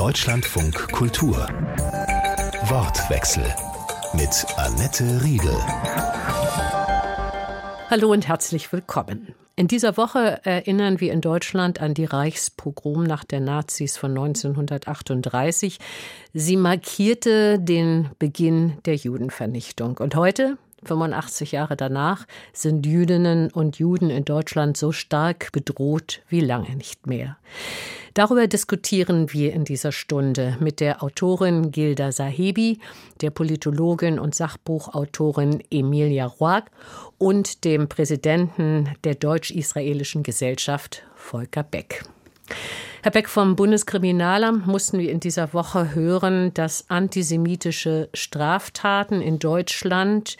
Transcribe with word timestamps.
Deutschlandfunk 0.00 0.92
Kultur. 0.92 1.36
Wortwechsel 2.70 3.44
mit 4.14 4.46
Annette 4.56 5.22
Riedel. 5.22 5.54
Hallo 7.90 8.10
und 8.10 8.26
herzlich 8.26 8.72
willkommen. 8.72 9.34
In 9.56 9.68
dieser 9.68 9.98
Woche 9.98 10.40
erinnern 10.42 11.00
wir 11.00 11.12
in 11.12 11.20
Deutschland 11.20 11.82
an 11.82 11.92
die 11.92 12.06
Reichspogromnacht 12.06 13.30
der 13.30 13.40
Nazis 13.40 13.98
von 13.98 14.12
1938. 14.12 15.78
Sie 16.32 16.56
markierte 16.56 17.58
den 17.58 18.08
Beginn 18.18 18.78
der 18.86 18.96
Judenvernichtung. 18.96 19.98
Und 19.98 20.14
heute, 20.14 20.56
85 20.82 21.52
Jahre 21.52 21.76
danach, 21.76 22.26
sind 22.54 22.86
Jüdinnen 22.86 23.50
und 23.50 23.78
Juden 23.78 24.08
in 24.08 24.24
Deutschland 24.24 24.78
so 24.78 24.92
stark 24.92 25.52
bedroht 25.52 26.22
wie 26.30 26.40
lange 26.40 26.74
nicht 26.74 27.06
mehr. 27.06 27.36
Darüber 28.14 28.46
diskutieren 28.46 29.32
wir 29.32 29.52
in 29.52 29.64
dieser 29.64 29.92
Stunde 29.92 30.56
mit 30.60 30.80
der 30.80 31.02
Autorin 31.02 31.70
Gilda 31.70 32.10
Sahebi, 32.10 32.80
der 33.20 33.30
Politologin 33.30 34.18
und 34.18 34.34
Sachbuchautorin 34.34 35.62
Emilia 35.70 36.26
Roig 36.26 36.64
und 37.18 37.64
dem 37.64 37.88
Präsidenten 37.88 38.88
der 39.04 39.14
Deutsch-Israelischen 39.14 40.22
Gesellschaft 40.22 41.04
Volker 41.14 41.62
Beck. 41.62 42.02
Herr 43.02 43.12
Beck, 43.12 43.28
vom 43.28 43.56
Bundeskriminalamt 43.56 44.66
mussten 44.66 44.98
wir 44.98 45.10
in 45.10 45.20
dieser 45.20 45.54
Woche 45.54 45.94
hören, 45.94 46.52
dass 46.52 46.90
antisemitische 46.90 48.08
Straftaten 48.12 49.22
in 49.22 49.38
Deutschland 49.38 50.36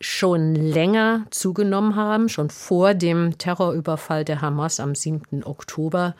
schon 0.00 0.54
länger 0.54 1.26
zugenommen 1.30 1.96
haben, 1.96 2.28
schon 2.28 2.48
vor 2.48 2.94
dem 2.94 3.36
Terrorüberfall 3.38 4.24
der 4.24 4.40
Hamas 4.40 4.80
am 4.80 4.94
7. 4.94 5.44
Oktober 5.44 6.14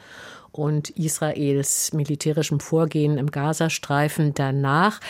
und 0.52 0.90
Israels 0.90 1.92
militärischem 1.92 2.60
Vorgehen 2.60 3.18
im 3.18 3.30
Gazastreifen 3.30 4.34
danach. 4.34 5.00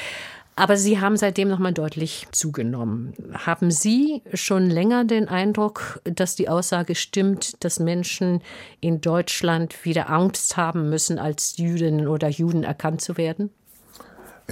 Aber 0.56 0.76
sie 0.76 1.00
haben 1.00 1.16
seitdem 1.16 1.48
noch 1.48 1.58
mal 1.58 1.72
deutlich 1.72 2.26
zugenommen. 2.32 3.14
Haben 3.32 3.70
Sie 3.70 4.22
schon 4.34 4.68
länger 4.68 5.04
den 5.04 5.26
Eindruck, 5.26 6.02
dass 6.04 6.36
die 6.36 6.50
Aussage 6.50 6.94
stimmt, 6.94 7.64
dass 7.64 7.80
Menschen 7.80 8.42
in 8.80 9.00
Deutschland 9.00 9.86
wieder 9.86 10.10
Angst 10.10 10.58
haben 10.58 10.90
müssen, 10.90 11.18
als 11.18 11.56
Jüdinnen 11.56 12.08
oder 12.08 12.28
Juden 12.28 12.62
erkannt 12.62 13.00
zu 13.00 13.16
werden? 13.16 13.50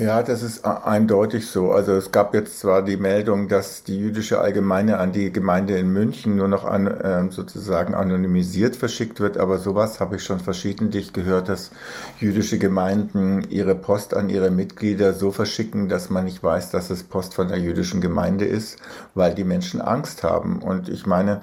Ja, 0.00 0.22
das 0.22 0.42
ist 0.42 0.64
eindeutig 0.64 1.48
so. 1.48 1.72
Also 1.72 1.92
es 1.92 2.12
gab 2.12 2.32
jetzt 2.34 2.60
zwar 2.60 2.82
die 2.82 2.96
Meldung, 2.96 3.48
dass 3.48 3.82
die 3.82 3.98
jüdische 3.98 4.38
Allgemeine 4.40 4.98
an 4.98 5.12
die 5.12 5.32
Gemeinde 5.32 5.76
in 5.76 5.92
München 5.92 6.36
nur 6.36 6.46
noch 6.46 6.64
an, 6.64 6.86
äh, 6.86 7.30
sozusagen 7.30 7.94
anonymisiert 7.94 8.76
verschickt 8.76 9.18
wird, 9.18 9.38
aber 9.38 9.58
sowas 9.58 9.98
habe 9.98 10.16
ich 10.16 10.24
schon 10.24 10.38
verschiedentlich 10.38 11.12
gehört, 11.12 11.48
dass 11.48 11.72
jüdische 12.20 12.58
Gemeinden 12.58 13.46
ihre 13.50 13.74
Post 13.74 14.14
an 14.14 14.28
ihre 14.28 14.50
Mitglieder 14.50 15.14
so 15.14 15.32
verschicken, 15.32 15.88
dass 15.88 16.10
man 16.10 16.26
nicht 16.26 16.42
weiß, 16.42 16.70
dass 16.70 16.90
es 16.90 17.02
Post 17.02 17.34
von 17.34 17.48
der 17.48 17.58
jüdischen 17.58 18.00
Gemeinde 18.00 18.44
ist, 18.44 18.78
weil 19.14 19.34
die 19.34 19.44
Menschen 19.44 19.80
Angst 19.80 20.22
haben. 20.22 20.62
Und 20.62 20.88
ich 20.88 21.06
meine, 21.06 21.40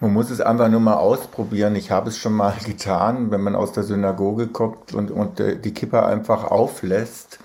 man 0.00 0.12
muss 0.12 0.30
es 0.30 0.42
einfach 0.42 0.68
nur 0.68 0.80
mal 0.80 0.96
ausprobieren. 0.96 1.76
Ich 1.76 1.90
habe 1.90 2.10
es 2.10 2.18
schon 2.18 2.34
mal 2.34 2.52
getan, 2.66 3.30
wenn 3.30 3.40
man 3.40 3.54
aus 3.54 3.72
der 3.72 3.84
Synagoge 3.84 4.48
kommt 4.48 4.92
und, 4.92 5.10
und 5.10 5.40
äh, 5.40 5.56
die 5.56 5.72
Kippa 5.72 6.04
einfach 6.04 6.44
auflässt 6.44 7.38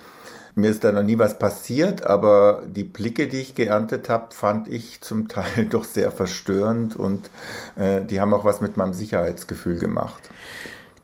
mir 0.56 0.70
ist 0.70 0.84
da 0.84 0.92
noch 0.92 1.04
nie 1.04 1.18
was 1.18 1.40
passiert, 1.40 2.06
aber 2.06 2.64
die 2.66 2.84
Blicke, 2.84 3.28
die 3.28 3.40
ich 3.40 3.56
geerntet 3.56 4.10
habe, 4.10 4.34
fand 4.34 4.68
ich 4.68 5.02
zum 5.02 5.28
Teil 5.28 5.66
doch 5.70 5.84
sehr 5.84 6.12
verstörend 6.12 6.96
und 6.96 7.30
äh, 7.76 8.02
die 8.02 8.20
haben 8.20 8.34
auch 8.34 8.46
was 8.46 8.62
mit 8.62 8.78
meinem 8.78 8.94
Sicherheitsgefühl 8.94 9.78
gemacht. 9.78 10.30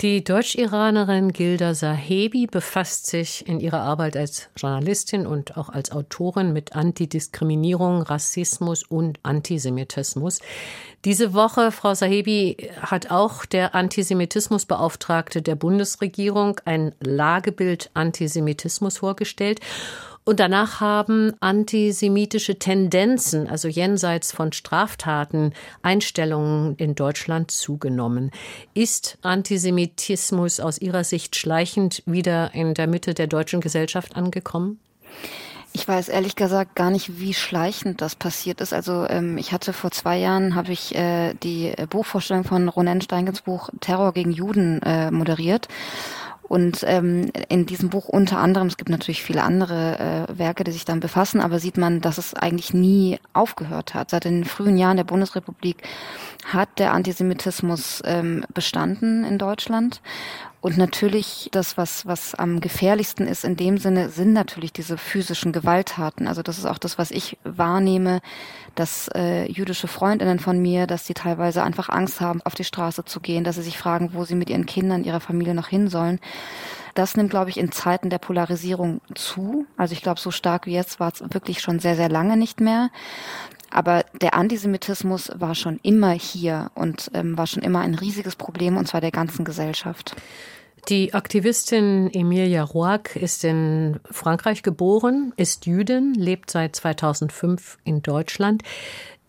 Die 0.01 0.23
Deutsch-Iranerin 0.23 1.33
Gilda 1.33 1.73
Sahebi 1.73 2.45
befasst 2.45 3.07
sich 3.07 3.47
in 3.47 3.59
ihrer 3.59 3.81
Arbeit 3.81 4.15
als 4.15 4.47
Journalistin 4.55 5.25
und 5.25 5.57
auch 5.57 5.69
als 5.69 5.91
Autorin 5.91 6.53
mit 6.53 6.75
Antidiskriminierung, 6.75 8.03
Rassismus 8.03 8.83
und 8.83 9.17
Antisemitismus. 9.23 10.39
Diese 11.03 11.33
Woche, 11.33 11.71
Frau 11.71 11.95
Sahebi, 11.95 12.69
hat 12.79 13.09
auch 13.09 13.45
der 13.45 13.73
Antisemitismusbeauftragte 13.73 15.41
der 15.41 15.55
Bundesregierung 15.55 16.61
ein 16.65 16.93
Lagebild 16.99 17.89
Antisemitismus 17.95 18.99
vorgestellt. 18.99 19.61
Und 20.27 20.41
danach 20.41 20.81
haben 20.81 21.31
antisemitische 21.39 22.59
Tendenzen, 22.59 23.47
also 23.47 23.69
jenseits 23.69 24.33
von 24.33 24.51
Straftaten, 24.51 25.53
Einstellungen 25.83 26.75
in 26.75 26.95
Deutschland 26.95 27.49
zugenommen. 27.49 28.31
Ist 28.73 29.19
Antisemitismus 29.21 30.59
aus 30.59 30.79
Ihrer 30.79 31.05
Sicht 31.05 31.37
schleichend 31.37 32.03
wieder 32.05 32.53
in 32.53 32.73
der 32.73 32.87
Mitte 32.87 33.13
der 33.13 33.27
deutschen 33.27 33.61
Gesellschaft 33.61 34.17
angekommen? 34.17 34.81
Ich 35.71 35.87
weiß 35.87 36.09
ehrlich 36.09 36.35
gesagt 36.35 36.75
gar 36.75 36.91
nicht, 36.91 37.21
wie 37.21 37.33
schleichend 37.33 38.01
das 38.01 38.17
passiert 38.17 38.59
ist. 38.59 38.73
Also 38.73 39.05
ähm, 39.07 39.37
ich 39.37 39.53
hatte 39.53 39.71
vor 39.71 39.91
zwei 39.91 40.17
Jahren 40.17 40.55
habe 40.55 40.73
ich 40.73 40.93
äh, 40.93 41.35
die 41.35 41.71
Buchvorstellung 41.89 42.43
von 42.43 42.67
Ronen 42.67 42.99
Steingens 42.99 43.43
Buch 43.43 43.69
Terror 43.79 44.11
gegen 44.11 44.31
Juden 44.31 44.81
äh, 44.81 45.09
moderiert. 45.09 45.69
Und 46.47 46.83
ähm, 46.87 47.31
in 47.49 47.65
diesem 47.65 47.89
Buch 47.89 48.07
unter 48.07 48.39
anderem, 48.39 48.67
es 48.67 48.77
gibt 48.77 48.89
natürlich 48.89 49.23
viele 49.23 49.43
andere 49.43 50.27
äh, 50.29 50.37
Werke, 50.37 50.63
die 50.63 50.71
sich 50.71 50.85
dann 50.85 50.99
befassen, 50.99 51.41
aber 51.41 51.59
sieht 51.59 51.77
man, 51.77 52.01
dass 52.01 52.17
es 52.17 52.33
eigentlich 52.33 52.73
nie 52.73 53.19
aufgehört 53.33 53.93
hat. 53.93 54.11
Seit 54.11 54.25
den 54.25 54.45
frühen 54.45 54.77
Jahren 54.77 54.97
der 54.97 55.03
Bundesrepublik 55.03 55.77
hat 56.45 56.79
der 56.79 56.93
Antisemitismus 56.93 58.01
ähm, 58.05 58.45
bestanden 58.53 59.25
in 59.25 59.37
Deutschland. 59.37 60.01
Und 60.59 60.77
natürlich 60.77 61.49
das, 61.51 61.77
was, 61.77 62.05
was 62.07 62.33
am 62.33 62.59
gefährlichsten 62.61 63.27
ist 63.27 63.45
in 63.45 63.55
dem 63.55 63.77
Sinne, 63.77 64.09
sind 64.09 64.33
natürlich 64.33 64.73
diese 64.73 64.97
physischen 64.97 65.51
Gewalttaten. 65.51 66.27
Also 66.27 66.41
das 66.41 66.57
ist 66.57 66.65
auch 66.65 66.79
das, 66.79 66.97
was 66.97 67.11
ich 67.11 67.37
wahrnehme, 67.43 68.21
dass 68.73 69.07
äh, 69.15 69.49
jüdische 69.51 69.87
Freundinnen 69.87 70.39
von 70.39 70.59
mir, 70.59 70.87
dass 70.87 71.05
sie 71.05 71.13
teilweise 71.13 71.63
einfach 71.63 71.89
Angst 71.89 72.21
haben, 72.21 72.41
auf 72.41 72.55
die 72.55 72.63
Straße 72.63 73.05
zu 73.05 73.19
gehen, 73.19 73.43
dass 73.43 73.55
sie 73.55 73.61
sich 73.61 73.77
fragen, 73.77 74.11
wo 74.13 74.25
sie 74.25 74.35
mit 74.35 74.49
ihren 74.49 74.65
Kindern, 74.65 75.03
ihrer 75.03 75.19
Familie 75.19 75.53
noch 75.53 75.67
hin 75.67 75.89
sollen. 75.89 76.19
Das 76.95 77.15
nimmt, 77.15 77.29
glaube 77.29 77.51
ich, 77.51 77.59
in 77.59 77.71
Zeiten 77.71 78.09
der 78.09 78.17
Polarisierung 78.17 79.01
zu. 79.13 79.67
Also 79.77 79.93
ich 79.93 80.01
glaube, 80.01 80.19
so 80.19 80.31
stark 80.31 80.65
wie 80.65 80.73
jetzt 80.73 80.99
war 80.99 81.13
es 81.13 81.21
wirklich 81.21 81.61
schon 81.61 81.77
sehr, 81.77 81.95
sehr 81.95 82.09
lange 82.09 82.37
nicht 82.37 82.59
mehr. 82.59 82.89
Aber 83.69 84.05
der 84.21 84.33
Antisemitismus 84.33 85.31
war 85.35 85.55
schon 85.55 85.79
immer 85.83 86.11
hier 86.11 86.71
und 86.75 87.11
ähm, 87.13 87.37
war 87.37 87.47
schon 87.47 87.63
immer 87.63 87.81
ein 87.81 87.95
riesiges 87.95 88.35
Problem, 88.35 88.77
und 88.77 88.87
zwar 88.87 89.01
der 89.01 89.11
ganzen 89.11 89.45
Gesellschaft. 89.45 90.15
Die 90.89 91.13
Aktivistin 91.13 92.09
Emilia 92.13 92.63
Roark 92.63 93.17
ist 93.17 93.43
in 93.43 93.99
Frankreich 94.09 94.63
geboren, 94.63 95.33
ist 95.35 95.65
Jüdin, 95.65 96.13
lebt 96.13 96.49
seit 96.49 96.77
2005 96.77 97.77
in 97.83 98.01
Deutschland. 98.01 98.63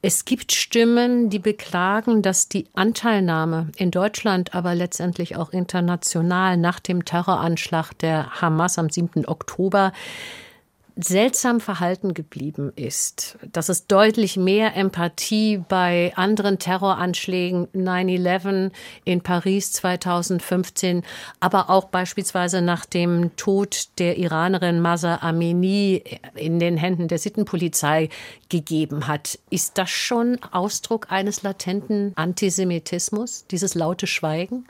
Es 0.01 0.25
gibt 0.25 0.53
Stimmen, 0.53 1.29
die 1.29 1.41
beklagen, 1.41 2.23
dass 2.23 2.49
die 2.49 2.69
Anteilnahme 2.75 3.73
in 3.77 3.91
Deutschland, 3.91 4.55
aber 4.55 4.77
letztendlich 4.77 5.35
auch 5.35 5.51
international 5.51 6.57
nach 6.57 6.79
dem 6.79 7.05
Terroranschlag 7.05 7.93
der 7.99 8.41
Hamas 8.41 8.79
am 8.79 8.91
7. 8.91 9.27
Oktober 9.27 9.93
seltsam 11.01 11.61
verhalten 11.61 12.13
geblieben 12.13 12.73
ist, 12.75 13.39
dass 13.53 13.69
es 13.69 13.87
deutlich 13.87 14.37
mehr 14.37 14.77
Empathie 14.77 15.59
bei 15.69 16.13
anderen 16.17 16.59
Terroranschlägen 16.59 17.69
9-11 17.69 18.73
in 19.05 19.21
Paris 19.23 19.73
2015, 19.73 21.05
aber 21.39 21.71
auch 21.71 21.87
beispielsweise 21.87 22.63
nach 22.63 22.85
dem 22.85 23.37
Tod 23.37 23.89
der 23.99 24.19
Iranerin 24.19 24.81
Masa 24.81 25.19
Amini 25.21 26.03
in 26.35 26.59
den 26.59 26.77
Händen 26.77 27.07
der 27.07 27.19
Sittenpolizei 27.19 28.09
gegeben 28.49 29.07
hat. 29.07 29.39
Ist 29.51 29.79
das 29.79 29.91
schon 29.91 30.39
Ausdruck 30.51 31.13
eines 31.13 31.43
latenten 31.43 32.13
Antisemitismus, 32.17 33.47
dieses 33.47 33.77
laute 33.77 34.09
Schweigen? 34.09 34.67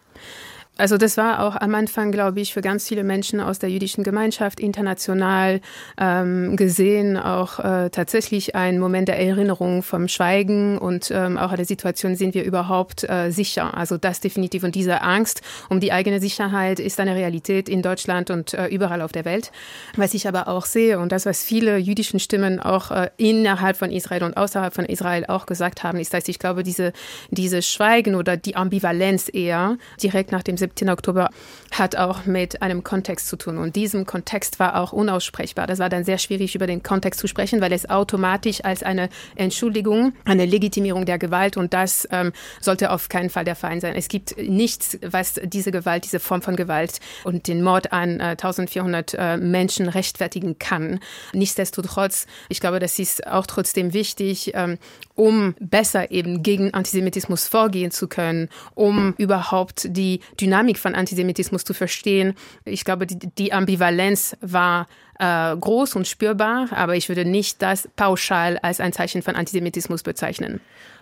Also 0.78 0.96
das 0.96 1.16
war 1.16 1.42
auch 1.42 1.56
am 1.56 1.74
Anfang, 1.74 2.12
glaube 2.12 2.40
ich, 2.40 2.54
für 2.54 2.60
ganz 2.60 2.86
viele 2.86 3.02
Menschen 3.02 3.40
aus 3.40 3.58
der 3.58 3.68
jüdischen 3.68 4.04
Gemeinschaft 4.04 4.60
international 4.60 5.60
ähm, 6.00 6.56
gesehen 6.56 7.16
auch 7.16 7.58
äh, 7.58 7.90
tatsächlich 7.90 8.54
ein 8.54 8.78
Moment 8.78 9.08
der 9.08 9.18
Erinnerung 9.18 9.82
vom 9.82 10.06
Schweigen 10.06 10.78
und 10.78 11.10
ähm, 11.10 11.36
auch 11.36 11.50
an 11.50 11.56
der 11.56 11.66
Situation 11.66 12.14
sind 12.14 12.32
wir 12.34 12.44
überhaupt 12.44 13.02
äh, 13.10 13.30
sicher. 13.30 13.76
Also 13.76 13.98
das 13.98 14.20
definitiv 14.20 14.62
und 14.62 14.76
diese 14.76 15.02
Angst 15.02 15.42
um 15.68 15.80
die 15.80 15.90
eigene 15.90 16.20
Sicherheit 16.20 16.78
ist 16.78 17.00
eine 17.00 17.16
Realität 17.16 17.68
in 17.68 17.82
Deutschland 17.82 18.30
und 18.30 18.54
äh, 18.54 18.68
überall 18.68 19.02
auf 19.02 19.10
der 19.10 19.24
Welt. 19.24 19.50
Was 19.96 20.14
ich 20.14 20.28
aber 20.28 20.46
auch 20.46 20.64
sehe 20.64 21.00
und 21.00 21.10
das, 21.10 21.26
was 21.26 21.42
viele 21.42 21.78
jüdischen 21.78 22.20
Stimmen 22.20 22.60
auch 22.60 22.92
äh, 22.92 23.10
innerhalb 23.16 23.76
von 23.76 23.90
Israel 23.90 24.22
und 24.22 24.36
außerhalb 24.36 24.72
von 24.72 24.84
Israel 24.84 25.24
auch 25.26 25.46
gesagt 25.46 25.82
haben, 25.82 25.98
ist, 25.98 26.14
dass 26.14 26.28
ich 26.28 26.38
glaube, 26.38 26.62
diese, 26.62 26.92
diese 27.30 27.62
Schweigen 27.62 28.14
oder 28.14 28.36
die 28.36 28.54
Ambivalenz 28.54 29.28
eher 29.32 29.76
direkt 30.00 30.30
nach 30.30 30.44
dem 30.44 30.56
7. 30.76 30.90
Oktober 30.90 31.30
hat 31.70 31.96
auch 31.96 32.26
mit 32.26 32.62
einem 32.62 32.82
Kontext 32.82 33.28
zu 33.28 33.36
tun. 33.36 33.58
Und 33.58 33.76
diesem 33.76 34.06
Kontext 34.06 34.58
war 34.58 34.80
auch 34.80 34.92
unaussprechbar. 34.92 35.66
Das 35.66 35.78
war 35.78 35.88
dann 35.88 36.04
sehr 36.04 36.18
schwierig, 36.18 36.54
über 36.54 36.66
den 36.66 36.82
Kontext 36.82 37.20
zu 37.20 37.26
sprechen, 37.26 37.60
weil 37.60 37.72
es 37.72 37.88
automatisch 37.88 38.64
als 38.64 38.82
eine 38.82 39.08
Entschuldigung, 39.36 40.12
eine 40.24 40.46
Legitimierung 40.46 41.04
der 41.04 41.18
Gewalt 41.18 41.56
und 41.56 41.74
das 41.74 42.06
ähm, 42.10 42.32
sollte 42.60 42.90
auf 42.90 43.08
keinen 43.08 43.30
Fall 43.30 43.44
der 43.44 43.56
Fall 43.56 43.80
sein. 43.80 43.94
Es 43.94 44.08
gibt 44.08 44.36
nichts, 44.38 44.98
was 45.02 45.40
diese 45.44 45.70
Gewalt, 45.70 46.04
diese 46.04 46.20
Form 46.20 46.42
von 46.42 46.56
Gewalt 46.56 47.00
und 47.24 47.48
den 47.48 47.62
Mord 47.62 47.92
an 47.92 48.20
äh, 48.20 48.30
1400 48.30 49.14
äh, 49.14 49.36
Menschen 49.36 49.88
rechtfertigen 49.88 50.58
kann. 50.58 51.00
Nichtsdestotrotz, 51.32 52.26
ich 52.48 52.60
glaube, 52.60 52.78
das 52.78 52.98
ist 52.98 53.26
auch 53.26 53.46
trotzdem 53.46 53.92
wichtig, 53.92 54.52
ähm, 54.54 54.78
um 55.14 55.54
besser 55.60 56.10
eben 56.10 56.42
gegen 56.42 56.72
Antisemitismus 56.74 57.48
vorgehen 57.48 57.90
zu 57.90 58.08
können, 58.08 58.48
um 58.74 59.14
überhaupt 59.18 59.88
die 59.90 60.20
Dynamik 60.40 60.57
von 60.78 60.94
Antisemitismus 60.94 61.64
zu 61.64 61.74
verstehen. 61.74 62.34
Ich 62.64 62.84
glaube, 62.84 63.06
die, 63.06 63.18
die 63.18 63.52
Ambivalenz 63.52 64.36
war 64.40 64.88
äh, 65.18 65.56
groß 65.56 65.96
und 65.96 66.06
spürbar, 66.06 66.68
aber 66.70 66.96
ich 66.96 67.08
würde 67.08 67.24
nicht 67.24 67.62
das 67.62 67.88
pauschal 67.96 68.58
als 68.58 68.80
ein 68.80 68.92
Zeichen 68.92 69.22
von 69.22 69.36
Antisemitismus 69.36 70.02
bezeichnen. 70.02 70.60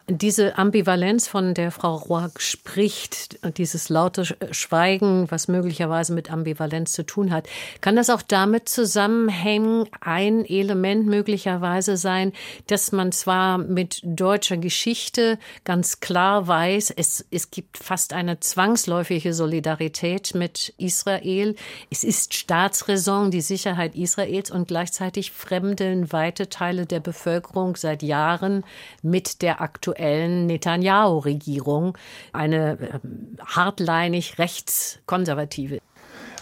Diese 0.08 0.56
Ambivalenz, 0.56 1.26
von 1.26 1.52
der 1.52 1.72
Frau 1.72 1.96
Roig 1.96 2.40
spricht, 2.40 3.40
dieses 3.58 3.88
laute 3.88 4.24
Schweigen, 4.52 5.28
was 5.32 5.48
möglicherweise 5.48 6.12
mit 6.12 6.30
Ambivalenz 6.30 6.92
zu 6.92 7.04
tun 7.04 7.32
hat, 7.32 7.48
kann 7.80 7.96
das 7.96 8.08
auch 8.08 8.22
damit 8.22 8.68
zusammenhängen, 8.68 9.88
ein 10.00 10.44
Element 10.44 11.08
möglicherweise 11.08 11.96
sein, 11.96 12.32
dass 12.68 12.92
man 12.92 13.10
zwar 13.10 13.58
mit 13.58 14.00
deutscher 14.04 14.58
Geschichte 14.58 15.40
ganz 15.64 15.98
klar 15.98 16.46
weiß, 16.46 16.90
es, 16.96 17.26
es 17.32 17.50
gibt 17.50 17.76
fast 17.76 18.12
eine 18.12 18.38
zwangsläufige 18.38 19.34
Solidarität 19.34 20.36
mit 20.36 20.72
Israel. 20.78 21.56
Es 21.90 22.04
ist 22.04 22.32
Staatsräson, 22.32 23.32
die 23.32 23.40
Sicherheit 23.40 23.96
Israels 23.96 24.05
und 24.52 24.68
gleichzeitig 24.68 25.32
fremdeln 25.32 26.12
weite 26.12 26.48
Teile 26.48 26.86
der 26.86 27.00
Bevölkerung 27.00 27.76
seit 27.76 28.02
Jahren 28.02 28.64
mit 29.02 29.42
der 29.42 29.60
aktuellen 29.60 30.46
Netanyahu-Regierung, 30.46 31.96
eine 32.32 32.78
äh, 32.78 32.98
hartleinig 33.44 34.38
rechtskonservative. 34.38 35.78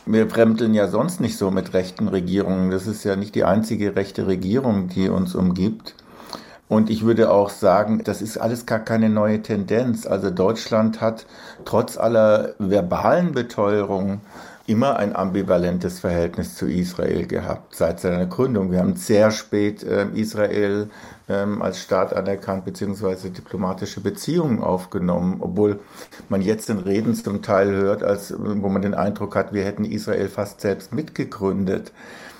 Wir 0.06 0.28
fremdeln 0.28 0.74
ja 0.74 0.88
sonst 0.88 1.20
nicht 1.20 1.38
so 1.38 1.50
mit 1.50 1.72
rechten 1.72 2.08
Regierungen. 2.08 2.70
Das 2.70 2.86
ist 2.86 3.04
ja 3.04 3.16
nicht 3.16 3.34
die 3.34 3.44
einzige 3.44 3.96
rechte 3.96 4.26
Regierung, 4.26 4.88
die 4.88 5.08
uns 5.08 5.34
umgibt. 5.34 5.94
Und 6.68 6.90
ich 6.90 7.04
würde 7.04 7.30
auch 7.30 7.50
sagen, 7.50 8.02
das 8.04 8.20
ist 8.20 8.36
alles 8.38 8.66
gar 8.66 8.80
keine 8.80 9.08
neue 9.08 9.40
Tendenz. 9.42 10.06
Also 10.06 10.30
Deutschland 10.30 11.00
hat 11.00 11.26
trotz 11.64 11.96
aller 11.96 12.54
verbalen 12.58 13.32
Beteuerungen 13.32 14.20
immer 14.66 14.96
ein 14.96 15.14
ambivalentes 15.14 16.00
Verhältnis 16.00 16.54
zu 16.54 16.66
Israel 16.66 17.26
gehabt, 17.26 17.74
seit 17.74 18.00
seiner 18.00 18.26
Gründung. 18.26 18.70
Wir 18.70 18.78
haben 18.78 18.96
sehr 18.96 19.30
spät 19.30 19.82
äh, 19.82 20.06
Israel 20.14 20.88
ähm, 21.28 21.60
als 21.60 21.80
Staat 21.80 22.14
anerkannt 22.14 22.64
bzw. 22.64 23.28
diplomatische 23.28 24.00
Beziehungen 24.00 24.62
aufgenommen, 24.62 25.36
obwohl 25.40 25.80
man 26.28 26.40
jetzt 26.40 26.70
in 26.70 26.78
Reden 26.78 27.14
zum 27.14 27.42
Teil 27.42 27.72
hört, 27.72 28.02
als, 28.02 28.34
wo 28.38 28.68
man 28.68 28.82
den 28.82 28.94
Eindruck 28.94 29.36
hat, 29.36 29.52
wir 29.52 29.64
hätten 29.64 29.84
Israel 29.84 30.28
fast 30.28 30.62
selbst 30.62 30.92
mitgegründet. 30.92 31.92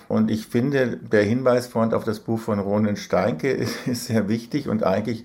Und 0.09 0.31
ich 0.31 0.47
finde, 0.47 0.99
der 0.99 1.23
Hinweis 1.23 1.67
vorhin 1.67 1.95
auf 1.95 2.05
das 2.05 2.21
Buch 2.21 2.39
von 2.39 2.59
Ronen 2.59 2.97
Steinke 2.97 3.49
ist 3.87 4.07
sehr 4.07 4.29
wichtig. 4.29 4.69
Und 4.69 4.85
eigentlich 4.85 5.25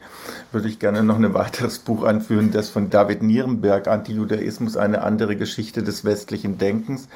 würde 0.51 0.67
ich 0.67 0.79
gerne 0.79 1.03
noch 1.03 1.17
ein 1.17 1.33
weiteres 1.33 1.79
Buch 1.79 2.03
anführen, 2.03 2.51
das 2.51 2.69
von 2.69 2.89
David 2.89 3.21
Nierenberg, 3.21 3.87
Antijudaismus, 3.87 4.77
eine 4.77 5.01
andere 5.01 5.35
Geschichte 5.35 5.83
des 5.83 6.05
westlichen 6.05 6.57
Denkens, 6.57 7.07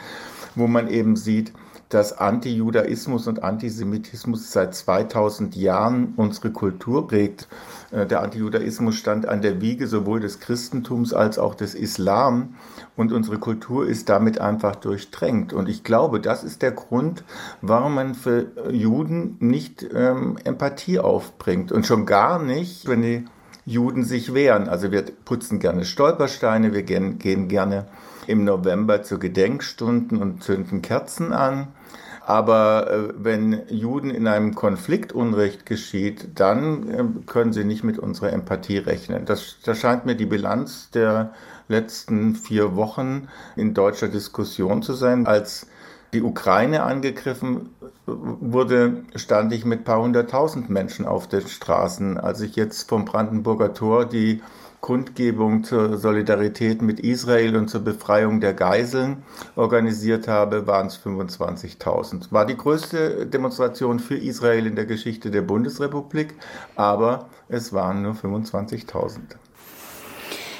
wo 0.56 0.68
man 0.68 0.88
eben 0.88 1.16
sieht, 1.16 1.52
dass 1.94 2.18
Antijudaismus 2.18 3.28
und 3.28 3.44
Antisemitismus 3.44 4.52
seit 4.52 4.74
2000 4.74 5.56
Jahren 5.56 6.14
unsere 6.18 6.52
Kultur 6.52 7.08
prägt. 7.08 7.48
Äh, 7.92 8.06
der 8.06 8.22
Antijudaismus 8.22 8.96
stand 8.96 9.28
an 9.28 9.42
der 9.42 9.62
Wiege 9.62 9.88
sowohl 9.88 10.20
des 10.20 10.40
Christentums 10.40 11.14
als 11.14 11.38
auch 11.38 11.56
des 11.56 11.76
Islam 11.76 12.56
und 12.96 13.12
unsere 13.12 13.38
Kultur 13.38 13.88
ist 13.88 14.10
damit 14.10 14.40
einfach 14.40 14.76
durchdrängt. 14.76 15.54
Und 15.54 15.70
ich 15.70 15.84
glaube, 15.84 16.20
das 16.20 16.44
ist 16.44 16.62
der 16.62 16.72
Grund, 16.72 17.24
warum 17.62 17.96
man 17.96 18.16
für 18.16 18.48
Juden 18.72 19.38
nicht 19.40 19.86
ähm, 19.94 20.38
Empathie 20.44 21.00
aufbringt 21.00 21.72
und 21.72 21.86
schon 21.86 22.06
gar 22.06 22.42
nicht, 22.42 22.88
wenn 22.88 23.02
die 23.02 23.26
Juden 23.66 24.04
sich 24.04 24.34
wehren. 24.34 24.68
Also 24.68 24.92
wir 24.92 25.04
putzen 25.26 25.60
gerne 25.60 25.86
Stolpersteine, 25.86 26.74
wir 26.74 26.84
gehen, 26.84 27.20
gehen 27.20 27.48
gerne 27.48 27.86
im 28.28 28.44
November 28.44 29.04
zu 29.04 29.20
Gedenkstunden 29.20 30.18
und 30.18 30.44
zünden 30.44 30.82
Kerzen 30.82 31.34
an. 31.34 31.68
Aber 32.26 32.90
äh, 32.90 33.14
wenn 33.18 33.68
Juden 33.68 34.10
in 34.10 34.28
einem 34.28 34.56
Konflikt 34.56 35.12
Unrecht 35.12 35.66
geschieht, 35.66 36.40
dann 36.40 36.90
äh, 36.90 37.04
können 37.26 37.52
sie 37.52 37.66
nicht 37.66 37.84
mit 37.84 38.00
unserer 38.00 38.32
Empathie 38.32 38.78
rechnen. 38.78 39.26
Das, 39.26 39.58
das 39.64 39.80
scheint 39.80 40.06
mir 40.06 40.16
die 40.16 40.26
Bilanz 40.26 40.90
der 40.92 41.34
letzten 41.68 42.36
vier 42.36 42.76
Wochen 42.76 43.28
in 43.56 43.74
deutscher 43.74 44.08
Diskussion 44.08 44.82
zu 44.84 44.94
sein. 44.94 45.28
Als 45.28 45.68
die 46.14 46.22
Ukraine 46.22 46.84
angegriffen 46.84 47.72
wurde, 48.06 49.04
stand 49.16 49.52
ich 49.52 49.66
mit 49.66 49.82
ein 49.82 49.84
paar 49.84 50.02
hunderttausend 50.02 50.70
Menschen 50.70 51.06
auf 51.06 51.28
den 51.28 51.48
Straßen. 51.48 52.18
Als 52.18 52.42
ich 52.42 52.56
jetzt 52.56 52.88
vom 52.88 53.06
Brandenburger 53.06 53.74
Tor 53.74 54.06
die 54.06 54.42
Kundgebung 54.84 55.64
zur 55.64 55.98
Solidarität 55.98 56.82
mit 56.82 57.00
Israel 57.00 57.56
und 57.56 57.70
zur 57.70 57.80
Befreiung 57.80 58.42
der 58.42 58.54
Geiseln 58.54 59.24
organisiert 59.56 60.28
habe, 60.28 60.68
waren 60.68 60.88
es 60.88 61.00
25.000. 61.00 62.34
War 62.34 62.46
die 62.46 62.58
größte 62.58 63.26
Demonstration 63.26 64.00
für 64.00 64.18
Israel 64.18 64.68
in 64.68 64.76
der 64.76 64.86
Geschichte 64.86 65.32
der 65.32 65.42
Bundesrepublik, 65.42 66.34
aber 66.76 67.30
es 67.48 67.72
waren 67.72 68.02
nur 68.02 68.12
25.000. 68.12 69.20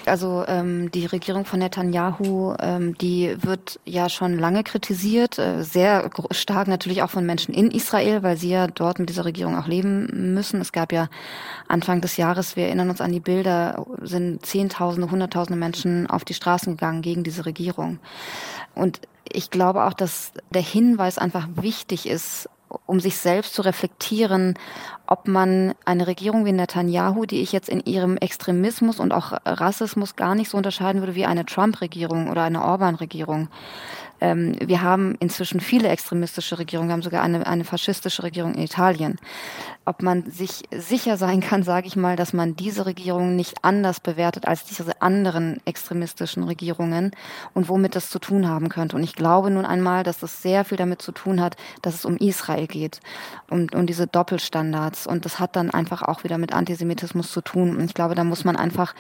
Also 0.06 0.44
ähm, 0.48 0.92
die 0.92 1.06
Regierung 1.06 1.46
von 1.46 1.60
Netanyahu, 1.60 2.56
ähm, 2.60 2.98
die 2.98 3.36
wird 3.42 3.80
ja 3.86 4.10
schon 4.10 4.38
lange 4.38 4.64
kritisiert, 4.64 5.40
äh, 5.40 5.64
sehr 5.64 6.10
stark 6.32 6.68
natürlich 6.68 7.04
auch 7.04 7.10
von 7.10 7.26
Menschen 7.26 7.54
in 7.54 7.72
Israel, 7.72 8.24
weil 8.24 8.38
sie 8.38 8.50
ja 8.50 8.68
dort 8.68 9.00
mit 9.00 9.10
dieser 9.10 9.26
Regierung 9.26 9.58
auch 9.58 9.68
leben 9.68 10.34
müssen. 10.34 10.60
Es 10.62 10.72
gab 10.72 10.92
ja 10.92 11.08
Anfang 11.68 12.02
des 12.02 12.18
Jahres, 12.18 12.56
wir 12.56 12.66
erinnern 12.66 12.90
uns 12.90 13.02
an 13.02 13.12
die 13.12 13.20
Bilder, 13.20 13.86
sind 14.02 14.46
Zehntausende, 14.46 15.10
Hunderttausende 15.10 15.60
Menschen 15.60 16.10
auf 16.10 16.26
die 16.26 16.34
Straßen 16.34 16.74
gegangen 16.74 17.02
gegen 17.02 17.24
diese 17.24 17.46
Regierung. 17.46 18.00
Und 18.76 19.02
ich 19.32 19.50
glaube 19.50 19.86
auch, 19.86 19.94
dass 19.94 20.32
der 20.50 20.62
Hinweis 20.62 21.18
einfach 21.18 21.48
wichtig 21.56 22.08
ist, 22.08 22.50
um 22.86 23.00
sich 23.00 23.18
selbst 23.18 23.54
zu 23.54 23.62
reflektieren, 23.62 24.56
ob 25.08 25.28
man 25.28 25.74
eine 25.86 26.08
Regierung 26.08 26.46
wie 26.46 26.52
Netanyahu, 26.52 27.26
die 27.26 27.42
ich 27.42 27.52
jetzt 27.52 27.70
in 27.70 27.82
ihrem 27.82 28.18
Extremismus 28.18 29.00
und 29.00 29.12
auch 29.12 29.34
Rassismus 29.46 30.16
gar 30.16 30.36
nicht 30.36 30.50
so 30.50 30.58
unterscheiden 30.58 31.02
würde 31.02 31.16
wie 31.16 31.26
eine 31.26 31.46
Trump-Regierung 31.46 32.30
oder 32.30 32.44
eine 32.44 32.64
Orban-Regierung, 32.64 33.50
ähm, 34.24 34.56
wir 34.64 34.82
haben 34.82 35.16
inzwischen 35.20 35.60
viele 35.60 35.90
extremistische 35.90 36.58
Regierungen, 36.58 36.88
wir 36.88 36.94
haben 36.94 37.02
sogar 37.02 37.24
eine, 37.24 37.46
eine 37.46 37.66
faschistische 37.66 38.24
Regierung 38.24 38.56
in 38.56 38.64
Italien. 38.64 39.20
Ob 39.84 40.02
man 40.02 40.32
sich 40.32 40.64
sicher 40.72 41.18
sein 41.18 41.42
kann, 41.42 41.64
sage 41.74 41.88
ich 41.88 41.98
mal, 41.98 42.16
dass 42.16 42.32
man 42.32 42.56
diese 42.56 42.86
Regierung 42.86 43.36
nicht 43.36 43.66
anders 43.66 44.00
bewertet 44.00 44.48
als 44.48 44.64
diese 44.64 45.02
anderen 45.02 45.60
extremistischen 45.66 46.44
Regierungen 46.44 47.12
und 47.54 47.68
womit 47.68 47.96
das 47.96 48.10
zu 48.10 48.18
tun 48.18 48.48
haben 48.48 48.70
könnte. 48.70 48.96
Und 48.96 49.04
ich 49.04 49.14
glaube 49.14 49.52
nun 49.52 49.66
einmal, 49.66 50.04
dass 50.04 50.20
das 50.20 50.42
sehr 50.42 50.64
viel 50.64 50.78
damit 50.78 51.02
zu 51.02 51.12
tun 51.12 51.42
hat, 51.42 51.58
dass 51.82 51.96
es 51.96 52.06
um 52.06 52.16
Israel 52.16 52.68
geht 52.68 53.02
und 53.50 53.76
um 53.76 53.86
diese 53.86 54.08
Doppelstandards. 54.08 54.93
Und 55.08 55.26
das 55.26 55.40
hat 55.40 55.56
dann 55.56 55.72
einfach 55.72 56.02
auch 56.02 56.24
wieder 56.24 56.38
mit 56.38 56.54
Antisemitismus 56.54 57.32
zu 57.32 57.42
tun. 57.42 57.76
Und 57.76 57.86
ich 57.86 57.94
glaube, 57.94 58.16
da 58.16 58.24
muss 58.24 58.46
man 58.46 58.56
einfach 58.56 58.94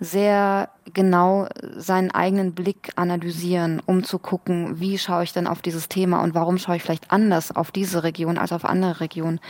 sehr 0.00 0.70
genau 0.94 1.46
seinen 1.76 2.10
eigenen 2.10 2.54
Blick 2.54 2.92
analysieren, 2.96 3.82
um 3.84 4.02
zu 4.02 4.18
gucken, 4.18 4.80
wie 4.80 4.96
schaue 4.96 5.24
ich 5.24 5.34
denn 5.34 5.46
auf 5.46 5.60
dieses 5.60 5.88
Thema 5.88 6.22
und 6.22 6.34
warum 6.34 6.56
schaue 6.56 6.76
ich 6.76 6.82
vielleicht 6.82 7.12
anders 7.12 7.54
auf 7.54 7.70
diese 7.70 8.02
Region 8.02 8.38
als 8.38 8.52
auf 8.52 8.64
andere 8.64 9.00
Regionen. 9.00 9.40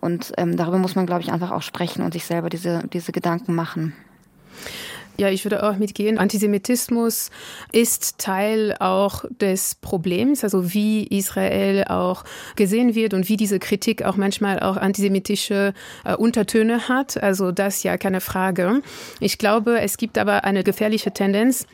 Und 0.00 0.32
ähm, 0.38 0.56
darüber 0.56 0.78
muss 0.78 0.96
man, 0.96 1.06
glaube 1.06 1.22
ich, 1.22 1.30
einfach 1.30 1.50
auch 1.52 1.62
sprechen 1.62 2.02
und 2.02 2.12
sich 2.12 2.24
selber 2.24 2.48
diese, 2.48 2.88
diese 2.88 3.12
Gedanken 3.12 3.54
machen. 3.54 3.92
Ja, 5.18 5.28
ich 5.28 5.44
würde 5.44 5.62
auch 5.62 5.76
mitgehen. 5.76 6.18
Antisemitismus 6.18 7.30
ist 7.70 8.18
Teil 8.18 8.74
auch 8.80 9.24
des 9.40 9.74
Problems, 9.74 10.42
also 10.42 10.72
wie 10.72 11.04
Israel 11.06 11.84
auch 11.84 12.24
gesehen 12.56 12.94
wird 12.94 13.12
und 13.12 13.28
wie 13.28 13.36
diese 13.36 13.58
Kritik 13.58 14.04
auch 14.04 14.16
manchmal 14.16 14.60
auch 14.60 14.76
antisemitische 14.76 15.74
äh, 16.04 16.14
Untertöne 16.14 16.88
hat. 16.88 17.22
Also 17.22 17.52
das 17.52 17.82
ja 17.82 17.98
keine 17.98 18.20
Frage. 18.20 18.80
Ich 19.20 19.36
glaube, 19.38 19.80
es 19.80 19.98
gibt 19.98 20.16
aber 20.16 20.44
eine 20.44 20.64
gefährliche 20.64 21.12
Tendenz, 21.12 21.66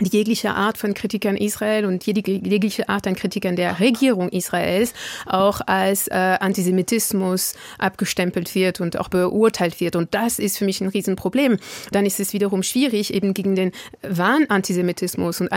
die 0.00 0.16
jegliche 0.16 0.50
Art 0.50 0.76
von 0.76 0.94
Kritik 0.94 1.24
an 1.26 1.36
Israel 1.36 1.86
und 1.86 2.06
jegliche 2.06 2.88
Art 2.88 3.06
an 3.06 3.14
Kritik 3.14 3.46
an 3.46 3.56
der 3.56 3.80
Regierung 3.80 4.28
Israels 4.28 4.92
auch 5.24 5.60
als 5.66 6.08
äh, 6.08 6.14
Antisemitismus 6.14 7.54
abgestempelt 7.78 8.54
wird 8.54 8.80
und 8.80 8.98
auch 8.98 9.08
beurteilt 9.08 9.80
wird. 9.80 9.96
Und 9.96 10.14
das 10.14 10.38
ist 10.38 10.58
für 10.58 10.64
mich 10.64 10.80
ein 10.80 10.88
Riesenproblem. 10.88 11.58
Dann 11.92 12.04
ist 12.04 12.20
es 12.20 12.32
wiederum 12.32 12.62
schwierig, 12.62 13.14
eben 13.14 13.32
gegen 13.32 13.54
den 13.54 13.72
wahren 14.02 14.48
Antisemitismus 14.50 15.40
und 15.40 15.50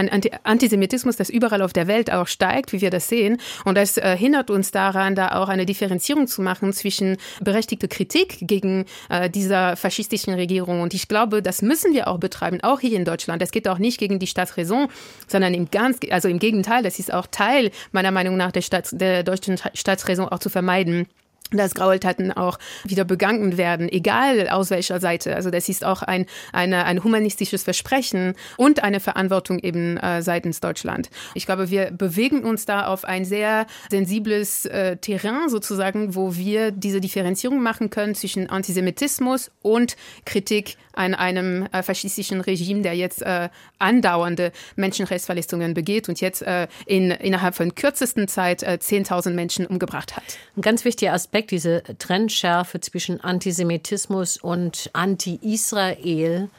Antisemitismus, 0.44 1.18
das 1.18 1.30
überall 1.30 1.62
auf 1.62 1.74
der 1.74 1.88
Welt 1.88 2.12
auch 2.12 2.28
steigt, 2.28 2.72
wie 2.72 2.82
wir 2.82 2.90
das 2.90 3.10
sehen. 3.10 3.38
Und 3.66 3.76
das 3.76 3.98
äh, 3.98 4.16
hindert 4.18 4.50
uns 4.50 4.72
daran, 4.72 5.16
da 5.16 5.36
auch 5.36 5.50
eine 5.50 5.66
Differenzierung 5.66 6.28
zu 6.28 6.42
machen 6.42 6.72
zwischen 6.72 7.18
berechtigter 7.42 7.88
Kritik 7.88 8.38
gegen 8.42 8.86
äh, 9.10 9.30
dieser 9.30 9.76
faschistischen 9.76 10.34
Regierung. 10.34 10.82
Und 10.82 10.94
ich 10.94 11.08
glaube, 11.08 11.42
das 11.42 11.62
müssen 11.62 11.94
wir 11.94 12.08
auch 12.08 12.20
betreiben, 12.20 12.60
auch 12.62 12.80
hier 12.80 12.96
in 12.96 13.06
Deutschland. 13.06 13.42
Es 13.42 13.52
geht 13.52 13.68
auch 13.68 13.80
nicht 13.80 13.98
gegen 13.98 14.20
die 14.20 14.29
Staatsräson, 14.30 14.88
sondern 15.28 15.54
im 15.54 15.70
ganz, 15.70 16.00
also 16.10 16.28
im 16.28 16.40
Gegenteil, 16.40 16.84
das 16.84 17.00
ist 17.00 17.14
auch 17.14 17.28
Teil 17.28 17.72
meiner 17.92 18.12
Meinung 18.12 18.38
nach 18.38 18.52
der, 18.52 18.62
Staats, 18.62 18.92
der 18.92 19.24
deutschen 19.24 19.58
Staatsräson 19.74 20.30
auch 20.30 20.40
zu 20.40 20.50
vermeiden 20.50 21.08
dass 21.52 21.74
Graueltaten 21.74 22.32
auch 22.32 22.60
wieder 22.84 23.06
begangen 23.06 23.58
werden, 23.58 23.90
egal 23.90 24.50
aus 24.50 24.70
welcher 24.70 25.00
Seite. 25.00 25.36
Also 25.36 25.50
das 25.50 25.70
ist 25.70 25.84
auch 25.84 26.04
ein, 26.04 26.26
eine, 26.54 26.86
ein 26.86 27.04
humanistisches 27.04 27.64
Versprechen 27.64 28.36
und 28.58 28.84
eine 28.84 29.00
Verantwortung 29.00 29.60
eben 29.60 29.98
äh, 29.98 30.22
seitens 30.22 30.60
Deutschland. 30.60 31.10
Ich 31.34 31.46
glaube, 31.46 31.70
wir 31.70 31.92
bewegen 31.92 32.44
uns 32.44 32.66
da 32.66 32.88
auf 32.88 33.06
ein 33.06 33.26
sehr 33.26 33.66
sensibles 33.90 34.66
äh, 34.66 34.98
Terrain 34.98 35.50
sozusagen, 35.50 36.16
wo 36.16 36.36
wir 36.36 36.72
diese 36.72 37.02
Differenzierung 37.02 37.62
machen 37.62 37.90
können 37.90 38.16
zwischen 38.16 38.50
Antisemitismus 38.50 39.52
und 39.62 39.96
Kritik 40.26 40.78
an 40.94 41.16
einem 41.16 41.68
äh, 41.72 41.82
faschistischen 41.82 42.42
Regime, 42.42 42.82
der 42.82 42.94
jetzt 42.94 43.22
äh, 43.22 43.50
andauernde 43.78 44.52
Menschenrechtsverletzungen 44.76 45.74
begeht 45.74 46.10
und 46.10 46.20
jetzt 46.20 46.42
äh, 46.42 46.68
in, 46.86 47.12
innerhalb 47.12 47.56
von 47.56 47.74
kürzesten 47.74 48.28
Zeit 48.28 48.64
äh, 48.64 48.78
10.000 48.82 49.32
Menschen 49.32 49.66
umgebracht 49.66 50.18
hat. 50.18 50.24
Ein 50.58 50.62
ganz 50.62 50.84
wichtiger 50.84 51.14
Aspekt 51.14 51.39
Aspekt, 51.40 51.52
diese 51.52 51.84
Trennschärfe 52.00 52.82
zwischen 52.82 53.22
Antisemitismus 53.22 54.36
und 54.36 54.90
Anti-Israel 54.92 56.50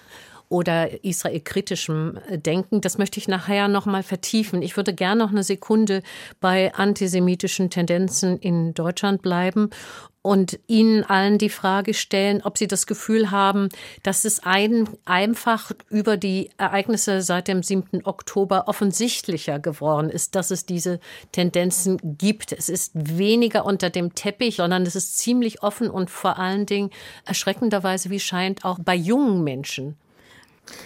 oder 0.50 1.04
israelkritischem 1.04 2.18
Denken. 2.28 2.82
Das 2.82 2.98
möchte 2.98 3.18
ich 3.18 3.28
nachher 3.28 3.68
noch 3.68 3.86
mal 3.86 4.02
vertiefen. 4.02 4.60
Ich 4.60 4.76
würde 4.76 4.92
gerne 4.92 5.22
noch 5.22 5.30
eine 5.30 5.44
Sekunde 5.44 6.02
bei 6.40 6.74
antisemitischen 6.74 7.70
Tendenzen 7.70 8.36
in 8.36 8.74
Deutschland 8.74 9.22
bleiben 9.22 9.70
und 10.22 10.58
Ihnen 10.66 11.04
allen 11.04 11.38
die 11.38 11.48
Frage 11.48 11.94
stellen, 11.94 12.42
ob 12.42 12.58
Sie 12.58 12.66
das 12.66 12.86
Gefühl 12.86 13.30
haben, 13.30 13.68
dass 14.02 14.24
es 14.24 14.40
ein, 14.40 14.88
einfach 15.04 15.70
über 15.88 16.16
die 16.16 16.50
Ereignisse 16.58 17.22
seit 17.22 17.48
dem 17.48 17.62
7. 17.62 18.04
Oktober 18.04 18.66
offensichtlicher 18.66 19.60
geworden 19.60 20.10
ist, 20.10 20.34
dass 20.34 20.50
es 20.50 20.66
diese 20.66 20.98
Tendenzen 21.32 22.18
gibt. 22.18 22.52
Es 22.52 22.68
ist 22.68 22.90
weniger 22.94 23.64
unter 23.64 23.88
dem 23.88 24.14
Teppich, 24.14 24.56
sondern 24.56 24.82
es 24.82 24.96
ist 24.96 25.16
ziemlich 25.16 25.62
offen 25.62 25.88
und 25.88 26.10
vor 26.10 26.38
allen 26.38 26.66
Dingen 26.66 26.90
erschreckenderweise, 27.24 28.10
wie 28.10 28.20
scheint, 28.20 28.64
auch 28.64 28.78
bei 28.80 28.96
jungen 28.96 29.42
Menschen. 29.44 29.96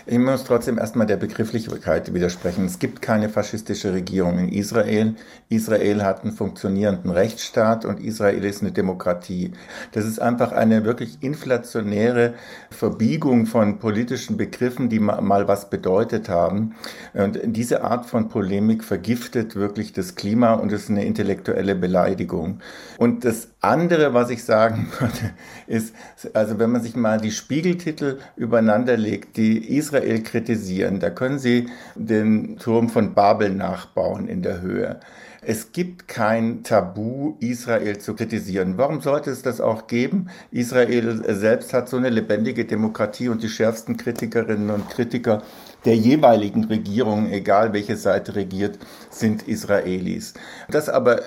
Ich 0.07 0.19
muss 0.19 0.45
trotzdem 0.45 0.79
erstmal 0.79 1.07
der 1.07 1.17
Begrifflichkeit 1.17 2.13
widersprechen. 2.13 2.67
Es 2.67 2.79
gibt 2.79 3.01
keine 3.01 3.29
faschistische 3.29 3.93
Regierung 3.93 4.39
in 4.39 4.49
Israel. 4.51 5.15
Israel 5.49 6.03
hat 6.03 6.23
einen 6.23 6.33
funktionierenden 6.33 7.11
Rechtsstaat 7.11 7.85
und 7.85 8.01
Israel 8.01 8.45
ist 8.45 8.63
eine 8.63 8.73
Demokratie. 8.73 9.53
Das 9.93 10.05
ist 10.05 10.21
einfach 10.21 10.53
eine 10.53 10.85
wirklich 10.85 11.23
inflationäre 11.23 12.35
Verbiegung 12.71 13.47
von 13.47 13.79
politischen 13.79 14.37
Begriffen, 14.37 14.89
die 14.89 15.01
mal 15.01 15.49
was 15.49 15.71
bedeutet 15.71 16.29
haben. 16.29 16.75
Und 17.15 17.41
diese 17.45 17.83
Art 17.83 18.07
von 18.07 18.29
Polemik 18.29 18.85
vergiftet 18.85 19.57
wirklich 19.57 19.93
das 19.93 20.15
Klima 20.15 20.55
und 20.55 20.73
ist 20.73 20.91
eine 20.91 21.05
intellektuelle 21.05 21.75
Beleidigung. 21.75 22.61
Und 22.99 23.25
das 23.25 23.49
andere, 23.61 24.15
was 24.15 24.31
ich 24.31 24.45
sagen 24.45 24.89
würde, 24.99 25.35
ist, 25.67 25.95
also 26.35 26.59
wenn 26.59 26.71
man 26.71 26.83
sich 26.83 26.97
mal 26.97 27.21
die 27.21 27.31
Spiegeltitel 27.31 28.19
übereinander 28.37 28.97
legt, 28.97 29.37
die 29.37 29.74
Israel 29.77 30.23
kritisieren. 30.23 31.01
Da 31.01 31.11
können 31.11 31.39
Sie 31.39 31.69
den 31.95 32.57
Turm 32.59 32.89
von 32.89 33.15
Babel 33.15 33.51
nachbauen 33.51 34.29
in 34.29 34.43
der 34.43 34.61
Höhe. 34.61 35.01
Es 35.47 35.73
gibt 35.73 36.09
kein 36.09 36.63
Tabu, 36.63 37.35
Israel 37.39 37.99
zu 37.99 38.15
kritisieren. 38.15 38.79
Warum 38.79 39.03
sollte 39.03 39.31
es 39.31 39.43
das 39.43 39.61
auch 39.61 39.87
geben? 39.87 40.29
Israel 40.51 41.23
selbst 41.35 41.75
hat 41.75 41.89
so 41.89 41.99
eine 41.99 42.09
lebendige 42.09 42.65
Demokratie 42.65 43.29
und 43.29 43.43
die 43.43 43.51
schärfsten 43.51 43.99
Kritikerinnen 43.99 44.71
und 44.71 44.89
Kritiker 44.89 45.43
der 45.85 45.97
jeweiligen 45.97 46.65
Regierung, 46.65 47.31
egal 47.31 47.75
welche 47.75 47.97
Seite 47.97 48.37
regiert, 48.37 48.79
sind 49.11 49.47
Israelis. 49.47 50.33
Das 50.71 50.89
aber 50.89 51.21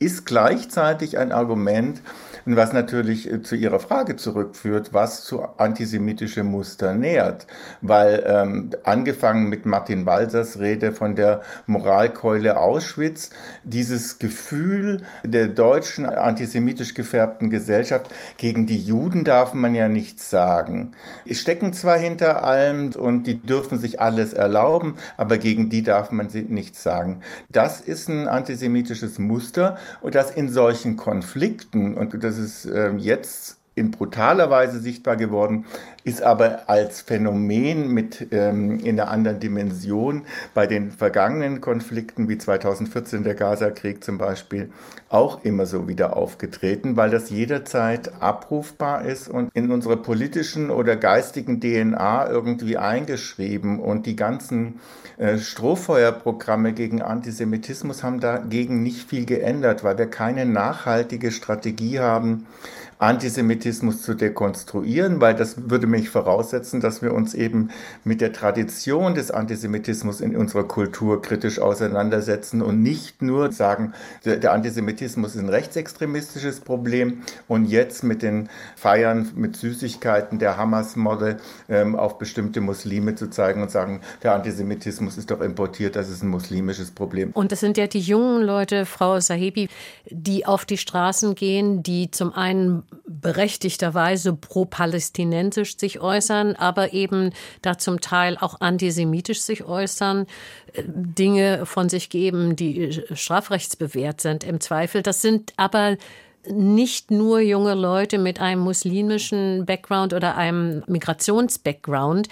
ist 0.00 0.26
gleichzeitig 0.26 1.16
ein 1.18 1.30
Argument, 1.30 2.02
was 2.44 2.72
natürlich 2.72 3.30
äh, 3.30 3.42
zu 3.42 3.54
Ihrer 3.56 3.80
Frage 3.80 4.16
zurückführt, 4.16 4.92
was 4.92 5.24
zu 5.24 5.42
antisemitische 5.58 6.44
Muster 6.44 6.94
nähert. 6.94 7.46
Weil 7.80 8.24
ähm, 8.26 8.70
angefangen 8.84 9.48
mit 9.48 9.66
Martin 9.66 10.06
Walsers 10.06 10.58
Rede 10.58 10.92
von 10.92 11.16
der 11.16 11.42
Moralkeule 11.66 12.58
Auschwitz, 12.58 13.30
dieses 13.64 14.18
Gefühl 14.18 15.02
der 15.24 15.48
deutschen 15.48 16.06
antisemitisch 16.06 16.94
gefärbten 16.94 17.50
Gesellschaft, 17.50 18.12
gegen 18.36 18.66
die 18.66 18.80
Juden 18.80 19.24
darf 19.24 19.54
man 19.54 19.74
ja 19.74 19.88
nichts 19.88 20.30
sagen. 20.30 20.92
Stecken 21.30 21.72
zwar 21.72 21.98
hinter 21.98 22.44
allem 22.44 22.92
und 22.92 23.24
die 23.24 23.40
dürfen 23.40 23.78
sich 23.78 24.00
alles 24.00 24.32
erlauben, 24.32 24.96
aber 25.16 25.38
gegen 25.38 25.70
die 25.70 25.82
darf 25.82 26.10
man 26.10 26.28
nichts 26.48 26.82
sagen. 26.82 27.20
Das 27.48 27.80
ist 27.80 28.08
ein 28.08 28.28
antisemitisches 28.28 29.18
Muster 29.18 29.76
und 30.00 30.14
das 30.14 30.30
in 30.30 30.48
solchen 30.48 30.96
Konflikten, 30.96 31.94
und 31.94 32.12
das 32.30 32.38
ist 32.38 32.64
äh, 32.66 32.92
jetzt 32.96 33.56
in 33.74 33.90
brutaler 33.90 34.50
Weise 34.50 34.78
sichtbar 34.78 35.16
geworden, 35.16 35.64
ist 36.04 36.22
aber 36.22 36.68
als 36.68 37.00
Phänomen 37.00 37.88
mit 37.88 38.28
ähm, 38.30 38.78
in 38.80 39.00
einer 39.00 39.10
anderen 39.10 39.40
Dimension 39.40 40.26
bei 40.54 40.66
den 40.66 40.90
vergangenen 40.90 41.60
Konflikten 41.60 42.28
wie 42.28 42.38
2014 42.38 43.24
der 43.24 43.34
Gaza-Krieg 43.34 44.04
zum 44.04 44.18
Beispiel 44.18 44.70
auch 45.08 45.44
immer 45.44 45.66
so 45.66 45.88
wieder 45.88 46.16
aufgetreten, 46.16 46.96
weil 46.96 47.10
das 47.10 47.30
jederzeit 47.30 48.20
abrufbar 48.20 49.04
ist 49.04 49.28
und 49.28 49.50
in 49.54 49.70
unserer 49.70 49.96
politischen 49.96 50.70
oder 50.70 50.96
geistigen 50.96 51.60
DNA 51.60 52.28
irgendwie 52.28 52.76
eingeschrieben 52.76 53.80
und 53.80 54.06
die 54.06 54.16
ganzen 54.16 54.80
Strohfeuerprogramme 55.38 56.72
gegen 56.72 57.02
Antisemitismus 57.02 58.02
haben 58.02 58.20
dagegen 58.20 58.82
nicht 58.82 59.06
viel 59.08 59.26
geändert, 59.26 59.84
weil 59.84 59.98
wir 59.98 60.06
keine 60.06 60.46
nachhaltige 60.46 61.30
Strategie 61.30 62.00
haben, 62.00 62.46
Antisemitismus 63.00 64.02
zu 64.02 64.12
dekonstruieren, 64.12 65.22
weil 65.22 65.34
das 65.34 65.70
würde 65.70 65.86
mich 65.86 66.10
voraussetzen, 66.10 66.80
dass 66.80 67.00
wir 67.00 67.14
uns 67.14 67.32
eben 67.32 67.70
mit 68.04 68.20
der 68.20 68.34
Tradition 68.34 69.14
des 69.14 69.30
Antisemitismus 69.30 70.20
in 70.20 70.36
unserer 70.36 70.64
Kultur 70.64 71.22
kritisch 71.22 71.58
auseinandersetzen 71.60 72.60
und 72.60 72.82
nicht 72.82 73.22
nur 73.22 73.52
sagen, 73.52 73.94
der 74.26 74.52
Antisemitismus 74.52 75.34
ist 75.34 75.40
ein 75.40 75.48
rechtsextremistisches 75.48 76.60
Problem 76.60 77.22
und 77.48 77.64
jetzt 77.64 78.04
mit 78.04 78.20
den 78.20 78.50
Feiern 78.76 79.30
mit 79.34 79.56
Süßigkeiten 79.56 80.38
der 80.38 80.58
Hamas-Model 80.58 81.38
ähm, 81.70 81.96
auf 81.96 82.18
bestimmte 82.18 82.60
Muslime 82.60 83.14
zu 83.14 83.30
zeigen 83.30 83.62
und 83.62 83.70
sagen, 83.70 84.02
der 84.22 84.34
Antisemitismus 84.34 85.16
ist 85.16 85.30
doch 85.30 85.40
importiert, 85.40 85.96
das 85.96 86.10
ist 86.10 86.22
ein 86.22 86.28
muslimisches 86.28 86.90
Problem. 86.90 87.30
Und 87.32 87.50
das 87.50 87.60
sind 87.60 87.78
ja 87.78 87.86
die 87.86 88.00
jungen 88.00 88.42
Leute, 88.42 88.84
Frau 88.84 89.20
Sahibi, 89.20 89.68
die 90.10 90.44
auf 90.44 90.66
die 90.66 90.76
Straßen 90.76 91.34
gehen, 91.34 91.82
die 91.82 92.10
zum 92.10 92.34
einen 92.34 92.82
berechtigterweise 93.06 94.32
pro-palästinensisch 94.34 95.76
sich 95.76 96.00
äußern, 96.00 96.56
aber 96.56 96.92
eben 96.92 97.30
da 97.62 97.78
zum 97.78 98.00
Teil 98.00 98.36
auch 98.38 98.60
antisemitisch 98.60 99.40
sich 99.40 99.64
äußern, 99.64 100.26
äh, 100.72 100.82
Dinge 100.86 101.66
von 101.66 101.88
sich 101.88 102.10
geben, 102.10 102.56
die 102.56 103.02
strafrechtsbewehrt 103.12 104.20
sind 104.20 104.44
im 104.44 104.60
Zweifel. 104.60 105.02
Das 105.02 105.22
sind 105.22 105.52
aber 105.56 105.96
nicht 106.48 107.10
nur 107.10 107.40
junge 107.40 107.74
Leute 107.74 108.18
mit 108.18 108.40
einem 108.40 108.62
muslimischen 108.62 109.66
Background 109.66 110.14
oder 110.14 110.36
einem 110.36 110.82
Migrationsbackground. 110.86 112.28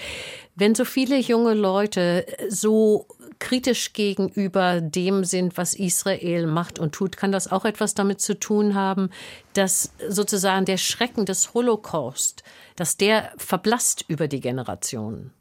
Wenn 0.55 0.75
so 0.75 0.85
viele 0.85 1.19
junge 1.19 1.55
Leute 1.55 2.25
so 2.49 3.07
kritisch 3.39 3.93
gegenüber 3.93 4.81
dem 4.81 5.25
sind, 5.25 5.57
was 5.57 5.75
Israel 5.75 6.47
macht 6.47 6.79
und 6.79 6.93
tut, 6.93 7.17
kann 7.17 7.33
das 7.33 7.51
auch 7.51 7.65
etwas 7.65 7.95
damit 7.95 8.21
zu 8.21 8.39
tun 8.39 8.75
haben, 8.75 9.11
dass 9.55 9.93
sozusagen 10.09 10.65
der 10.65 10.77
Schrecken 10.77 11.27
des 11.27 11.55
Holocaust, 11.55 12.43
dass 12.77 12.97
der 12.97 13.33
verblasst 13.37 14.05
über 14.09 14.29
die 14.29 14.41
Generationen. 14.41 15.33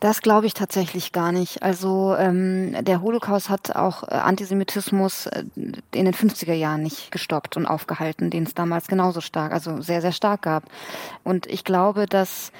Das 0.00 0.20
glaube 0.20 0.46
ich 0.46 0.52
tatsächlich 0.52 1.12
gar 1.12 1.32
nicht. 1.32 1.62
Also 1.62 2.14
ähm, 2.18 2.76
der 2.84 3.00
Holocaust 3.00 3.48
hat 3.48 3.74
auch 3.74 4.02
äh, 4.02 4.14
Antisemitismus 4.14 5.26
äh, 5.26 5.44
in 5.54 6.04
den 6.04 6.12
50er 6.12 6.52
Jahren 6.52 6.82
nicht 6.82 7.10
gestoppt 7.10 7.56
und 7.56 7.66
aufgehalten, 7.66 8.28
den 8.28 8.42
es 8.42 8.54
damals 8.54 8.88
genauso 8.88 9.22
stark, 9.22 9.52
also 9.52 9.80
sehr, 9.80 10.02
sehr 10.02 10.12
stark 10.12 10.42
gab. 10.42 10.64
Und 11.24 11.46
ich 11.46 11.64
glaube, 11.64 12.04
dass 12.06 12.52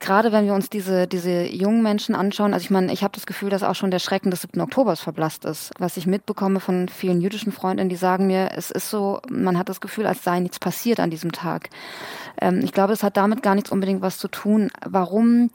gerade 0.00 0.32
wenn 0.32 0.46
wir 0.46 0.54
uns 0.54 0.70
diese, 0.70 1.06
diese 1.06 1.46
jungen 1.46 1.82
Menschen 1.82 2.14
anschauen, 2.14 2.54
also 2.54 2.64
ich 2.64 2.70
meine, 2.70 2.92
ich 2.92 3.02
habe 3.02 3.14
das 3.14 3.26
Gefühl, 3.26 3.50
dass 3.50 3.62
auch 3.62 3.74
schon 3.74 3.90
der 3.90 3.98
Schrecken 3.98 4.30
des 4.30 4.42
7. 4.42 4.60
Oktobers 4.60 5.00
verblasst 5.00 5.44
ist. 5.44 5.72
Was 5.78 5.96
ich 5.96 6.06
mitbekomme 6.06 6.60
von 6.60 6.88
vielen 6.88 7.20
jüdischen 7.20 7.52
Freundinnen, 7.52 7.88
die 7.88 7.96
sagen 7.96 8.26
mir, 8.26 8.50
es 8.56 8.70
ist 8.70 8.90
so, 8.90 9.20
man 9.30 9.58
hat 9.58 9.68
das 9.68 9.80
Gefühl, 9.80 10.06
als 10.06 10.24
sei 10.24 10.40
nichts 10.40 10.58
passiert 10.58 11.00
an 11.00 11.10
diesem 11.10 11.32
Tag. 11.32 11.70
Ähm, 12.40 12.60
ich 12.62 12.72
glaube, 12.72 12.92
es 12.92 13.02
hat 13.02 13.16
damit 13.16 13.42
gar 13.42 13.54
nichts 13.54 13.70
unbedingt 13.70 14.02
was 14.02 14.18
zu 14.18 14.28
tun. 14.28 14.70
Warum 14.86 15.50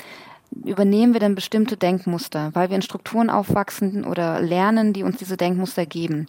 übernehmen 0.65 1.13
wir 1.13 1.19
denn 1.19 1.35
bestimmte 1.35 1.77
Denkmuster, 1.77 2.49
weil 2.53 2.69
wir 2.69 2.75
in 2.75 2.81
Strukturen 2.81 3.29
aufwachsen 3.29 4.03
oder 4.03 4.41
lernen, 4.41 4.93
die 4.93 5.03
uns 5.03 5.17
diese 5.17 5.37
Denkmuster 5.37 5.85
geben. 5.85 6.27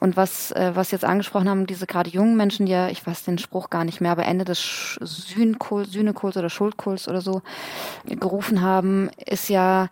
Und 0.00 0.16
was, 0.16 0.52
äh, 0.52 0.72
was 0.74 0.90
jetzt 0.90 1.04
angesprochen 1.04 1.48
haben, 1.48 1.66
diese 1.66 1.86
gerade 1.86 2.10
jungen 2.10 2.36
Menschen, 2.36 2.66
die 2.66 2.72
ja, 2.72 2.88
ich 2.88 3.06
weiß 3.06 3.24
den 3.24 3.38
Spruch 3.38 3.70
gar 3.70 3.84
nicht 3.84 4.00
mehr, 4.00 4.12
aber 4.12 4.24
Ende 4.24 4.44
des 4.44 4.98
Sühnekults 5.00 5.96
oder 6.36 6.50
Schuldkults 6.50 7.08
oder 7.08 7.20
so 7.20 7.42
gerufen 8.06 8.62
haben, 8.62 9.10
ist 9.26 9.48
ja 9.48 9.88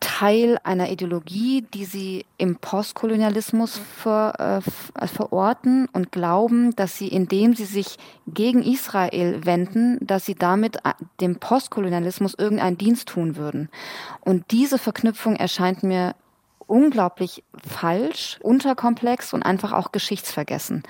Teil 0.00 0.58
einer 0.64 0.90
Ideologie, 0.90 1.62
die 1.62 1.84
sie 1.84 2.26
im 2.36 2.56
Postkolonialismus 2.56 3.78
ver, 3.78 4.60
äh, 4.94 5.06
verorten 5.06 5.88
und 5.92 6.12
glauben, 6.12 6.76
dass 6.76 6.98
sie, 6.98 7.08
indem 7.08 7.54
sie 7.54 7.64
sich 7.64 7.96
gegen 8.26 8.62
Israel 8.62 9.44
wenden, 9.44 9.98
dass 10.06 10.26
sie 10.26 10.34
damit 10.34 10.76
äh, 10.84 10.92
dem 11.20 11.36
Postkolonialismus 11.36 12.34
irgendeinen 12.34 12.78
Dienst 12.78 13.08
tun 13.08 13.36
würden. 13.36 13.70
Und 14.20 14.44
diese 14.50 14.78
Verknüpfung 14.78 15.36
erscheint 15.36 15.82
mir 15.82 16.14
unglaublich 16.68 17.42
falsch, 17.66 18.38
unterkomplex 18.42 19.32
und 19.32 19.42
einfach 19.42 19.72
auch 19.72 19.90
geschichtsvergessen. 19.90 20.84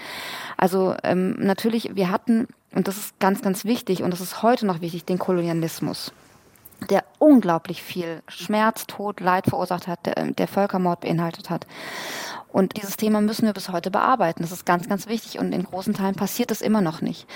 Also 0.57 0.95
ähm, 1.03 1.37
natürlich, 1.39 1.95
wir 1.95 2.11
hatten, 2.11 2.49
und 2.75 2.89
das 2.89 2.99
ist 2.99 3.19
ganz, 3.21 3.41
ganz 3.41 3.65
wichtig, 3.65 4.03
und 4.03 4.11
das 4.11 4.21
ist 4.21 4.43
heute 4.43 4.67
noch 4.67 4.81
wichtig, 4.81 5.07
den 5.07 5.19
Kolonialismus 5.19 6.13
der 6.91 7.05
unglaublich 7.19 7.83
viel 7.83 8.23
Schmerz, 8.29 8.87
Tod, 8.87 9.21
Leid 9.21 9.47
verursacht 9.47 9.87
hat, 9.87 10.07
der, 10.07 10.33
der 10.33 10.49
Völkermord 10.49 11.01
beinhaltet 11.01 11.51
hat. 11.51 11.67
Und 12.51 12.77
dieses 12.77 12.97
Thema 12.97 13.21
müssen 13.21 13.47
wir 13.47 13.53
bis 13.53 13.69
heute 13.69 13.91
bearbeiten. 13.91 14.43
Das 14.43 14.53
ist 14.53 14.65
ganz, 14.65 14.89
ganz 14.89 15.07
wichtig 15.07 15.39
und 15.39 15.53
in 15.53 15.65
großen 15.65 15.95
Teilen 15.95 16.15
passiert 16.15 16.51
es 16.51 16.63
immer 16.63 16.81
noch 16.81 17.03
nicht. 17.03 17.27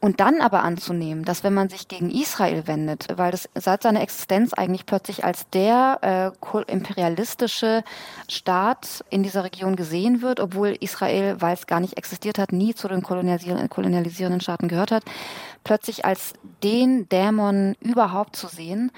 Und 0.00 0.20
dann 0.20 0.40
aber 0.40 0.62
anzunehmen, 0.62 1.24
dass 1.24 1.44
wenn 1.44 1.54
man 1.54 1.68
sich 1.68 1.88
gegen 1.88 2.10
Israel 2.10 2.66
wendet, 2.66 3.06
weil 3.16 3.30
das 3.30 3.48
seit 3.54 3.82
seiner 3.82 4.02
Existenz 4.02 4.52
eigentlich 4.52 4.86
plötzlich 4.86 5.24
als 5.24 5.48
der 5.50 6.34
äh, 6.42 6.62
imperialistische 6.72 7.84
Staat 8.28 9.04
in 9.10 9.22
dieser 9.22 9.44
Region 9.44 9.76
gesehen 9.76 10.22
wird, 10.22 10.40
obwohl 10.40 10.76
Israel, 10.80 11.36
weil 11.40 11.54
es 11.54 11.66
gar 11.66 11.80
nicht 11.80 11.96
existiert 11.96 12.38
hat, 12.38 12.52
nie 12.52 12.74
zu 12.74 12.88
den 12.88 13.02
kolonialisierenden, 13.02 13.68
kolonialisierenden 13.68 14.40
Staaten 14.40 14.68
gehört 14.68 14.90
hat, 14.90 15.04
plötzlich 15.64 16.04
als 16.04 16.34
den 16.62 17.08
Dämon 17.08 17.74
überhaupt 17.80 18.36
zu 18.36 18.46
sehen 18.46 18.92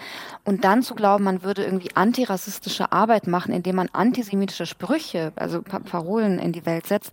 und 0.45 0.65
dann 0.65 0.83
zu 0.83 0.95
glauben, 0.95 1.25
man 1.25 1.43
würde 1.43 1.65
irgendwie 1.65 1.95
antirassistische 1.95 2.93
Arbeit 2.93 3.27
machen, 3.27 3.55
indem 3.55 3.77
man 3.77 3.89
antisemitische 3.93 4.67
Sprüche, 4.67 5.33
also 5.37 5.63
Parolen 5.63 6.39
in 6.39 6.53
die 6.53 6.67
Welt 6.67 6.87
setzt, 6.87 7.13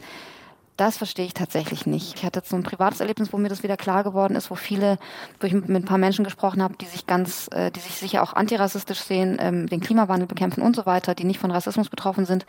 das 0.78 0.98
verstehe 0.98 1.26
ich 1.26 1.36
tatsächlich 1.36 1.86
nicht. 1.86 2.16
Ich 2.16 2.26
hatte 2.26 2.40
jetzt 2.40 2.50
so 2.50 2.56
ein 2.56 2.64
privates 2.64 3.00
Erlebnis, 3.00 3.32
wo 3.32 3.38
mir 3.38 3.50
das 3.50 3.62
wieder 3.62 3.78
klar 3.78 4.04
geworden 4.04 4.36
ist, 4.36 4.50
wo 4.50 4.56
viele, 4.56 4.98
wo 5.40 5.46
ich 5.46 5.54
mit 5.54 5.70
ein 5.70 5.86
paar 5.86 6.00
Menschen 6.00 6.26
gesprochen 6.26 6.64
habe, 6.64 6.76
die 6.78 6.86
sich 6.86 7.06
ganz, 7.06 7.48
äh, 7.52 7.70
die 7.70 7.80
sich 7.80 7.94
sicher 7.94 8.24
auch 8.24 8.34
antirassistisch 8.34 9.02
sehen, 9.02 9.38
ähm, 9.40 9.68
den 9.68 9.82
Klimawandel 9.82 10.28
bekämpfen 10.28 10.64
und 10.64 10.76
so 10.76 10.88
weiter, 10.88 11.14
die 11.14 11.26
nicht 11.26 11.40
von 11.40 11.52
Rassismus 11.52 11.90
betroffen 11.90 12.26
sind, 12.26 12.48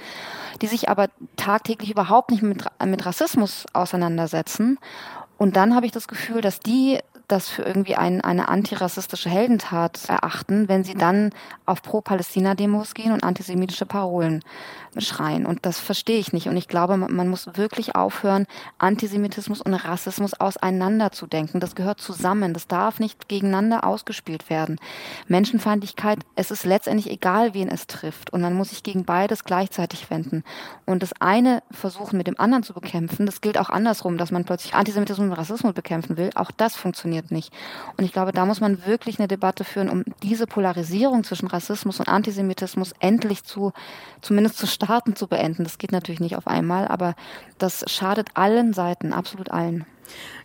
die 0.62 0.68
sich 0.68 0.88
aber 0.88 1.08
tagtäglich 1.36 1.90
überhaupt 1.90 2.30
nicht 2.30 2.42
mit, 2.42 2.64
mit 2.84 3.04
Rassismus 3.04 3.66
auseinandersetzen 3.74 4.78
und 5.44 5.56
dann 5.56 5.74
habe 5.74 5.84
ich 5.84 5.92
das 5.92 6.08
Gefühl, 6.08 6.40
dass 6.40 6.58
die 6.58 7.00
das 7.28 7.50
für 7.50 7.64
irgendwie 7.64 7.96
ein, 7.96 8.22
eine 8.22 8.48
antirassistische 8.48 9.28
Heldentat 9.28 10.08
erachten, 10.08 10.70
wenn 10.70 10.84
sie 10.84 10.94
dann 10.94 11.32
auf 11.66 11.82
Pro-Palästina-Demos 11.82 12.94
gehen 12.94 13.12
und 13.12 13.22
antisemitische 13.22 13.84
Parolen 13.84 14.42
schreien. 15.00 15.46
Und 15.46 15.66
das 15.66 15.78
verstehe 15.78 16.18
ich 16.18 16.32
nicht. 16.32 16.48
Und 16.48 16.56
ich 16.56 16.68
glaube, 16.68 16.96
man 16.96 17.28
muss 17.28 17.56
wirklich 17.56 17.94
aufhören, 17.94 18.46
Antisemitismus 18.78 19.60
und 19.60 19.74
Rassismus 19.74 20.34
auseinanderzudenken. 20.34 21.60
Das 21.60 21.74
gehört 21.74 22.00
zusammen. 22.00 22.54
Das 22.54 22.66
darf 22.66 23.00
nicht 23.00 23.28
gegeneinander 23.28 23.84
ausgespielt 23.84 24.50
werden. 24.50 24.78
Menschenfeindlichkeit, 25.28 26.20
es 26.36 26.50
ist 26.50 26.64
letztendlich 26.64 27.10
egal, 27.10 27.54
wen 27.54 27.68
es 27.68 27.86
trifft. 27.86 28.32
Und 28.32 28.40
man 28.40 28.54
muss 28.54 28.70
sich 28.70 28.82
gegen 28.82 29.04
beides 29.04 29.44
gleichzeitig 29.44 30.10
wenden. 30.10 30.44
Und 30.84 31.02
das 31.02 31.12
eine 31.20 31.62
versuchen 31.70 32.16
mit 32.16 32.26
dem 32.26 32.38
anderen 32.38 32.62
zu 32.62 32.74
bekämpfen, 32.74 33.26
das 33.26 33.40
gilt 33.40 33.58
auch 33.58 33.70
andersrum, 33.70 34.18
dass 34.18 34.30
man 34.30 34.44
plötzlich 34.44 34.74
Antisemitismus 34.74 35.28
und 35.28 35.32
Rassismus 35.32 35.74
bekämpfen 35.74 36.16
will. 36.16 36.30
Auch 36.34 36.50
das 36.50 36.76
funktioniert 36.76 37.30
nicht. 37.30 37.52
Und 37.96 38.04
ich 38.04 38.12
glaube, 38.12 38.32
da 38.32 38.46
muss 38.46 38.60
man 38.60 38.86
wirklich 38.86 39.18
eine 39.18 39.28
Debatte 39.28 39.64
führen, 39.64 39.88
um 39.88 40.04
diese 40.22 40.46
Polarisierung 40.46 41.24
zwischen 41.24 41.48
Rassismus 41.48 42.00
und 42.00 42.08
Antisemitismus 42.08 42.92
endlich 43.00 43.44
zu, 43.44 43.72
zumindest 44.20 44.58
zu 44.58 44.66
starten, 44.66 44.83
zu 45.14 45.26
beenden. 45.26 45.64
Das 45.64 45.78
geht 45.78 45.92
natürlich 45.92 46.20
nicht 46.20 46.36
auf 46.36 46.46
einmal, 46.46 46.88
aber 46.88 47.14
das 47.58 47.84
schadet 47.88 48.28
allen 48.34 48.72
Seiten, 48.72 49.12
absolut 49.12 49.50
allen. 49.50 49.86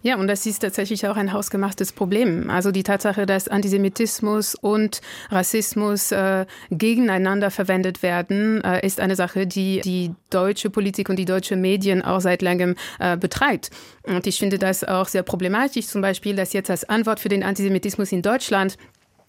Ja, 0.02 0.16
und 0.16 0.28
das 0.28 0.46
ist 0.46 0.60
tatsächlich 0.60 1.08
auch 1.08 1.18
ein 1.18 1.34
hausgemachtes 1.34 1.92
Problem. 1.92 2.50
Also 2.50 2.72
die 2.72 2.84
Tatsache, 2.84 3.26
dass 3.26 3.48
Antisemitismus 3.48 4.56
und 4.56 5.02
Rassismus 5.30 6.12
äh, 6.12 6.46
gegeneinander 6.72 7.52
verwendet 7.52 8.02
werden, 8.02 8.64
äh, 8.64 8.86
ist 8.86 9.02
eine 9.02 9.16
Sache, 9.16 9.46
die 9.46 9.82
die 9.82 10.12
deutsche 10.30 10.70
Politik 10.70 11.10
und 11.10 11.18
die 11.18 11.26
deutsche 11.26 11.58
Medien 11.58 12.02
auch 12.02 12.22
seit 12.22 12.42
langem 12.42 12.76
äh, 13.00 13.18
betreibt. 13.18 13.72
Und 14.04 14.26
ich 14.26 14.40
finde 14.40 14.58
das 14.58 14.84
auch 14.84 15.08
sehr 15.08 15.24
problematisch, 15.24 15.88
zum 15.88 16.02
Beispiel, 16.02 16.36
dass 16.36 16.54
jetzt 16.54 16.70
als 16.70 16.88
Antwort 16.88 17.20
für 17.20 17.30
den 17.30 17.44
Antisemitismus 17.44 18.12
in 18.12 18.22
Deutschland 18.22 18.78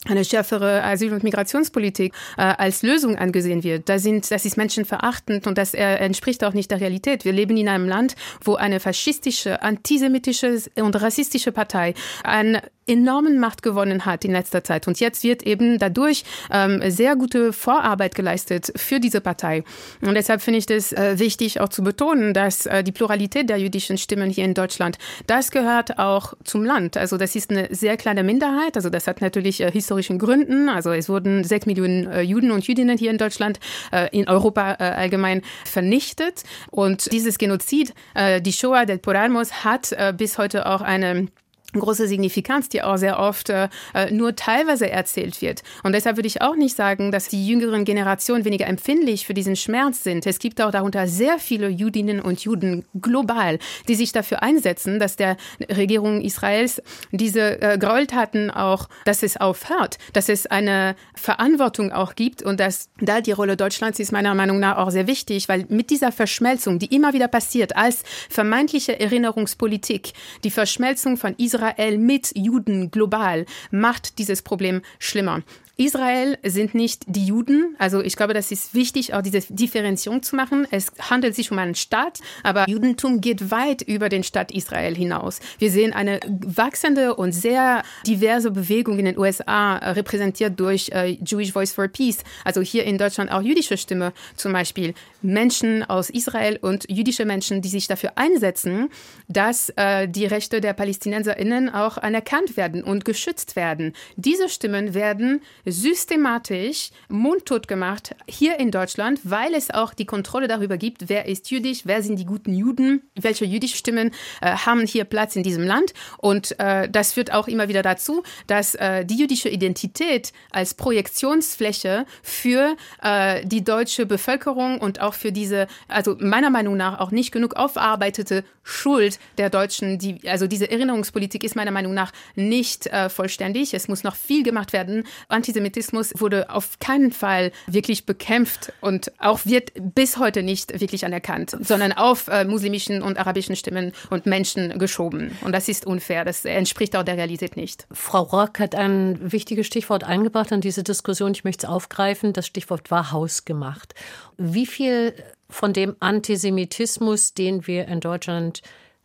eine 0.09 0.25
schärfere 0.25 0.83
Asyl- 0.83 1.13
und 1.13 1.23
Migrationspolitik 1.23 2.15
äh, 2.39 2.43
als 2.43 2.83
Lösung 2.83 3.17
angesehen 3.17 3.63
wird. 3.63 3.89
Da 3.89 3.99
sind, 3.99 4.31
das 4.31 4.47
ist 4.47 4.57
menschenverachtend 4.57 5.47
und 5.47 5.59
das 5.59 5.75
äh, 5.75 5.81
entspricht 5.81 6.43
auch 6.43 6.55
nicht 6.55 6.71
der 6.71 6.81
Realität. 6.81 7.25
Wir 7.25 7.33
leben 7.33 7.57
in 7.57 7.69
einem 7.69 7.87
Land, 7.87 8.17
wo 8.43 8.55
eine 8.55 8.81
faschistische, 8.81 9.63
antisemitische 9.63 10.63
und 10.77 11.01
rassistische 11.01 11.53
Partei 11.53 11.95
ein 12.25 12.63
enormen 12.91 13.39
Macht 13.39 13.63
gewonnen 13.63 14.05
hat 14.05 14.25
in 14.25 14.33
letzter 14.33 14.65
Zeit. 14.65 14.89
Und 14.89 15.01
jetzt 15.01 15.23
wird 15.23 15.45
eben 15.45 15.79
dadurch 15.79 16.25
ähm, 16.51 16.83
sehr 16.91 17.17
gute 17.17 17.53
Vorarbeit 17.53 18.15
geleistet 18.15 18.73
für 18.77 19.01
diese 19.01 19.21
Partei. 19.21 19.63
Und 20.01 20.15
deshalb 20.15 20.43
finde 20.43 20.59
ich 20.59 20.69
es 20.69 20.93
äh, 20.93 21.19
wichtig, 21.19 21.61
auch 21.61 21.69
zu 21.69 21.83
betonen, 21.83 22.35
dass 22.35 22.67
äh, 22.67 22.83
die 22.83 22.93
Pluralität 22.93 23.49
der 23.49 23.59
jüdischen 23.59 23.97
Stimmen 23.97 24.31
hier 24.31 24.45
in 24.45 24.55
Deutschland, 24.55 24.99
das 25.27 25.51
gehört 25.51 25.99
auch 25.99 26.35
zum 26.45 26.65
Land. 26.65 26.97
Also 26.97 27.17
das 27.17 27.37
ist 27.37 27.51
eine 27.51 27.69
sehr 27.71 27.97
kleine 27.97 28.25
Minderheit. 28.25 28.77
Also 28.77 28.91
das 28.91 29.07
hat 29.07 29.21
natürlich 29.21 29.61
äh, 29.61 29.71
historischen 29.71 30.19
Gründen. 30.19 30.69
Also 30.69 30.91
es 30.91 31.09
wurden 31.09 31.45
sechs 31.45 31.67
Millionen 31.67 32.07
äh, 32.11 32.23
Juden 32.23 32.51
und 32.51 32.67
Jüdinnen 32.67 32.99
hier 32.99 33.11
in 33.11 33.19
Deutschland, 33.19 33.61
äh, 33.93 34.09
in 34.11 34.29
Europa 34.29 34.77
äh, 34.81 34.85
allgemein 34.85 35.43
vernichtet. 35.65 36.43
Und 36.71 37.13
dieses 37.13 37.39
Genozid, 37.39 37.95
äh, 38.15 38.41
die 38.41 38.53
Shoah 38.53 38.85
del 38.85 38.99
Poralmos, 38.99 39.65
hat 39.65 39.93
äh, 39.93 40.13
bis 40.17 40.39
heute 40.39 40.67
auch 40.67 40.81
eine 40.81 41.29
große 41.73 42.09
Signifikanz, 42.09 42.69
die 42.69 42.83
auch 42.83 42.97
sehr 42.97 43.19
oft 43.19 43.51
äh, 43.51 43.69
nur 44.11 44.37
teilweise 44.37 44.91
erzählt 44.91 45.41
wird. 45.43 45.63
Und 45.83 45.93
deshalb 45.93 46.17
würde 46.17 46.27
ich 46.27 46.43
auch 46.43 46.57
nicht 46.57 46.77
sagen, 46.77 47.13
dass 47.13 47.29
die 47.29 47.47
jüngeren 47.47 47.85
Generationen 47.85 48.45
weniger 48.45 48.67
empfindlich 48.67 49.27
für 49.27 49.35
diesen 49.35 49.57
Schmerz 49.57 50.03
sind. 50.03 50.27
Es 50.27 50.39
gibt 50.39 50.61
auch 50.61 50.71
darunter 50.71 51.07
sehr 51.07 51.39
viele 51.39 51.69
Judinnen 51.69 52.21
und 52.21 52.41
Juden 52.41 52.85
global, 53.01 53.59
die 53.89 53.95
sich 53.95 54.13
dafür 54.13 54.43
einsetzen, 54.43 54.99
dass 54.99 55.17
der 55.17 55.37
Regierung 55.69 56.21
Israels 56.21 56.83
diese 57.13 57.61
äh, 57.61 57.79
Gräueltaten 57.79 58.51
auch, 58.51 58.89
dass 59.05 59.23
es 59.23 59.37
aufhört, 59.37 59.99
dass 60.13 60.29
es 60.29 60.47
eine 60.47 60.97
Verantwortung 61.15 61.93
auch 61.93 62.15
gibt 62.15 62.43
und 62.43 62.61
dass 62.61 62.91
da 63.01 63.21
die 63.21 63.33
Rolle 63.33 63.57
Deutschlands 63.57 63.99
ist 63.99 64.13
meiner 64.13 64.35
Meinung 64.35 64.59
nach 64.59 64.77
auch 64.77 64.91
sehr 64.91 65.07
wichtig, 65.07 65.49
weil 65.49 65.67
mit 65.69 65.91
dieser 65.91 66.13
Verschmelzung, 66.13 66.79
die 66.79 66.95
immer 66.95 67.13
wieder 67.13 67.29
passiert, 67.29 67.77
als 67.77 68.03
vermeintliche 68.29 68.99
Erinnerungspolitik, 68.99 70.13
die 70.45 70.51
Verschmelzung 70.51 71.17
von 71.17 71.35
Israel 71.37 71.60
Israel 71.61 71.99
mit 71.99 72.33
Juden 72.35 72.91
global 72.91 73.45
macht 73.71 74.19
dieses 74.19 74.41
Problem 74.41 74.81
schlimmer. 74.99 75.43
Israel 75.81 76.37
sind 76.45 76.75
nicht 76.75 77.05
die 77.07 77.25
Juden. 77.25 77.75
Also 77.79 78.03
ich 78.03 78.15
glaube, 78.15 78.35
das 78.35 78.53
ist 78.53 78.75
wichtig, 78.75 79.15
auch 79.15 79.23
diese 79.23 79.41
Differenzierung 79.49 80.23
zu 80.23 80.37
machen. 80.37 80.67
Es 80.71 80.93
handelt 81.09 81.35
sich 81.35 81.51
um 81.51 81.59
einen 81.59 81.75
Staat, 81.75 82.21
aber 82.43 82.69
Judentum 82.69 83.23
geht 83.23 83.51
weit 83.51 83.81
über 83.81 84.11
den 84.11 84.23
Staat 84.23 84.53
Israel 84.53 84.95
hinaus. 84.95 85.41
Wir 85.59 85.71
sehen 85.71 85.95
eine 85.95 86.21
wachsende 86.45 87.15
und 87.15 87.33
sehr 87.33 87.83
diverse 88.07 88.51
Bewegung 88.51 88.99
in 88.99 89.07
den 89.07 89.19
USA, 89.19 89.77
repräsentiert 89.79 90.61
durch 90.61 90.91
äh, 90.91 91.17
Jewish 91.25 91.53
Voice 91.53 91.73
for 91.73 91.89
Peace. 91.89 92.19
Also 92.45 92.61
hier 92.61 92.85
in 92.85 92.99
Deutschland 92.99 93.33
auch 93.33 93.41
jüdische 93.41 93.79
Stimme 93.79 94.13
zum 94.37 94.53
Beispiel. 94.53 94.93
Menschen 95.23 95.83
aus 95.83 96.11
Israel 96.11 96.59
und 96.61 96.91
jüdische 96.91 97.25
Menschen, 97.25 97.63
die 97.63 97.69
sich 97.69 97.87
dafür 97.87 98.13
einsetzen, 98.17 98.91
dass 99.29 99.71
äh, 99.77 100.07
die 100.09 100.27
Rechte 100.27 100.61
der 100.61 100.75
PalästinenserInnen 100.75 101.71
auch 101.71 101.97
anerkannt 101.97 102.59
werden 102.59 102.85
und 102.85 103.07
geschützt 103.07 103.57
werden. 103.57 103.95
Diese 104.17 104.51
Stimmen 104.51 104.93
werden 104.93 105.41
systematisch 105.71 106.91
mundtot 107.09 107.69
gemacht 107.69 108.15
hier 108.27 108.59
in 108.59 108.71
Deutschland, 108.71 109.21
weil 109.25 109.55
es 109.55 109.71
auch 109.71 109.95
die 109.95 110.07
Kontrolle 110.07 110.49
darüber 110.49 110.77
gibt, 110.77 111.09
wer 111.09 111.27
ist 111.27 111.51
jüdisch, 111.51 111.83
wer 111.85 112.03
sind 112.03 112.19
die 112.19 112.25
guten 112.25 112.55
Juden, 112.55 113.03
welche 113.15 113.45
jüdische 113.45 113.77
Stimmen 113.77 114.11
äh, 114.41 114.53
haben 114.53 114.87
hier 114.87 115.05
Platz 115.05 115.37
in 115.37 115.43
diesem 115.43 115.65
Land. 115.65 115.93
Und 116.19 116.59
äh, 116.59 116.89
das 116.89 117.13
führt 117.13 117.33
auch 117.33 117.49
immer 117.49 117.69
wieder 117.69 117.83
dazu, 117.83 118.23
dass 118.47 118.75
äh, 118.75 119.05
die 119.05 119.17
jüdische 119.17 119.49
Identität 119.49 120.33
als 120.51 120.75
Projektionsfläche 120.75 122.07
für 122.23 122.77
äh, 123.03 123.45
die 123.47 123.65
deutsche 123.65 124.07
Bevölkerung 124.07 124.81
und 124.81 125.01
auch 125.01 125.15
für 125.15 125.33
diese, 125.33 125.67
also 125.89 126.17
meiner 126.19 126.51
Meinung 126.51 126.77
nach 126.77 127.01
auch 127.01 127.11
nicht 127.11 127.33
genug 127.33 127.55
aufarbeitete 127.55 128.45
Schuld 128.63 129.19
der 129.39 129.51
Deutschen, 129.51 129.99
die, 129.99 130.29
also 130.29 130.47
diese 130.47 130.71
Erinnerungspolitik 130.71 131.45
ist 131.45 131.57
meiner 131.57 131.71
Meinung 131.71 131.95
nach 131.95 132.13
nicht 132.35 132.87
äh, 132.87 133.09
vollständig. 133.09 133.75
Es 133.75 133.89
muss 133.89 134.05
noch 134.05 134.15
viel 134.15 134.43
gemacht 134.43 134.73
werden. 134.73 135.05
Antisemitismus 135.51 136.13
wurde 136.17 136.49
auf 136.49 136.79
keinen 136.79 137.11
Fall 137.11 137.51
wirklich 137.67 138.07
bekämpft 138.07 138.73
und 138.81 139.11
auch 139.19 139.41
wird 139.45 139.73
bis 139.75 140.17
heute 140.17 140.45
nicht 140.45 140.81
wirklich 140.81 141.05
anerkannt, 141.05 141.57
sondern 141.61 141.93
auf 141.93 142.29
äh, 142.29 142.45
muslimischen 142.45 143.03
und 143.03 143.19
arabischen 143.19 143.57
Stimmen 143.57 143.91
und 144.11 144.27
Menschen 144.27 144.79
geschoben. 144.79 145.37
Und 145.43 145.51
das 145.51 145.69
ist 145.69 145.87
unfair. 145.87 146.25
Das 146.25 146.45
entspricht 146.45 146.95
auch 146.95 147.03
der 147.03 147.17
Realität 147.17 147.57
nicht. 147.57 147.89
Frau 147.91 148.23
Rock 148.23 148.61
hat 148.61 148.77
ein 148.77 149.33
wichtiges 149.33 149.67
Stichwort 149.67 150.05
eingebracht 150.05 150.53
in 150.53 150.61
diese 150.61 150.85
Diskussion. 150.85 151.33
Ich 151.33 151.43
möchte 151.43 151.67
es 151.67 151.73
aufgreifen. 151.73 152.33
Das 152.33 152.47
Stichwort 152.47 152.93
war 152.93 153.11
hausgemacht. 153.11 153.95
Wie 154.39 154.67
viel 154.67 155.15
von 155.49 155.73
dem 155.73 155.97
Antisemitismus, 155.99 157.35
den 157.35 157.67
wir 157.67 157.89
in 157.89 157.99
Deutschland 157.99 158.63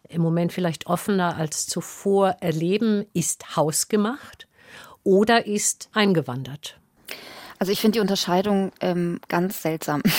im 0.10 0.22
Moment 0.22 0.54
vielleicht 0.54 0.86
offener 0.86 1.38
als 1.38 1.66
zuvor 1.66 2.38
erleben, 2.40 3.08
ist 3.14 3.56
hausgemacht 3.56 4.48
oder 5.06 5.48
ist 5.48 5.90
eingewandert? 5.94 6.78
Also 7.58 7.72
ich 7.72 7.80
finde 7.80 7.94
die 7.94 8.02
Unterscheidung 8.02 8.74
ähm, 8.82 9.22
ganz 9.30 9.62
seltsam. 9.62 10.02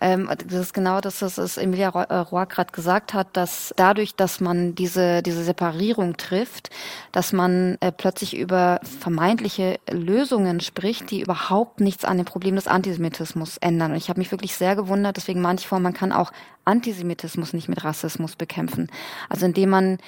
Ähm, 0.00 0.28
das 0.46 0.60
ist 0.60 0.74
genau 0.74 1.00
das, 1.00 1.22
was 1.22 1.56
Emilia 1.56 1.88
Rohr 1.88 2.42
äh, 2.42 2.46
gerade 2.46 2.72
gesagt 2.72 3.14
hat, 3.14 3.28
dass 3.34 3.72
dadurch, 3.76 4.14
dass 4.14 4.40
man 4.40 4.74
diese, 4.74 5.22
diese 5.22 5.42
Separierung 5.42 6.16
trifft, 6.16 6.70
dass 7.12 7.32
man 7.32 7.78
äh, 7.80 7.92
plötzlich 7.92 8.36
über 8.36 8.80
vermeintliche 9.00 9.78
Lösungen 9.90 10.60
spricht, 10.60 11.10
die 11.10 11.22
überhaupt 11.22 11.80
nichts 11.80 12.04
an 12.04 12.18
dem 12.18 12.26
Problem 12.26 12.56
des 12.56 12.68
Antisemitismus 12.68 13.56
ändern. 13.58 13.92
Und 13.92 13.96
ich 13.96 14.08
habe 14.08 14.18
mich 14.18 14.30
wirklich 14.30 14.54
sehr 14.54 14.76
gewundert, 14.76 15.16
deswegen 15.16 15.40
manche 15.40 15.66
ich 15.66 15.80
man 15.80 15.94
kann 15.94 16.12
auch 16.12 16.30
Antisemitismus 16.64 17.52
nicht 17.52 17.68
mit 17.68 17.84
Rassismus 17.84 18.36
bekämpfen. 18.36 18.90
Also 19.28 19.46
indem 19.46 19.70
man 19.70 19.98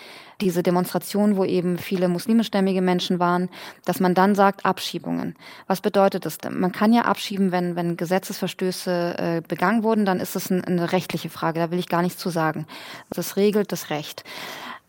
diese 0.40 0.62
Demonstration, 0.62 1.36
wo 1.36 1.44
eben 1.44 1.78
viele 1.78 2.08
muslimischstämmige 2.08 2.80
Menschen 2.80 3.18
waren, 3.18 3.48
dass 3.84 4.00
man 4.00 4.14
dann 4.14 4.34
sagt 4.34 4.64
Abschiebungen. 4.64 5.34
Was 5.66 5.80
bedeutet 5.80 6.26
das? 6.26 6.38
Man 6.48 6.72
kann 6.72 6.92
ja 6.92 7.02
abschieben, 7.02 7.50
wenn, 7.50 7.76
wenn 7.76 7.96
Gesetzesverstöße 7.96 9.16
äh, 9.18 9.42
begangen 9.46 9.82
wurden, 9.82 10.04
dann 10.04 10.20
ist 10.20 10.36
es 10.36 10.50
ein, 10.50 10.64
eine 10.64 10.92
rechtliche 10.92 11.28
Frage, 11.28 11.60
da 11.60 11.70
will 11.70 11.78
ich 11.78 11.88
gar 11.88 12.02
nichts 12.02 12.18
zu 12.18 12.30
sagen. 12.30 12.66
Das 13.10 13.36
regelt 13.36 13.72
das 13.72 13.90
Recht. 13.90 14.24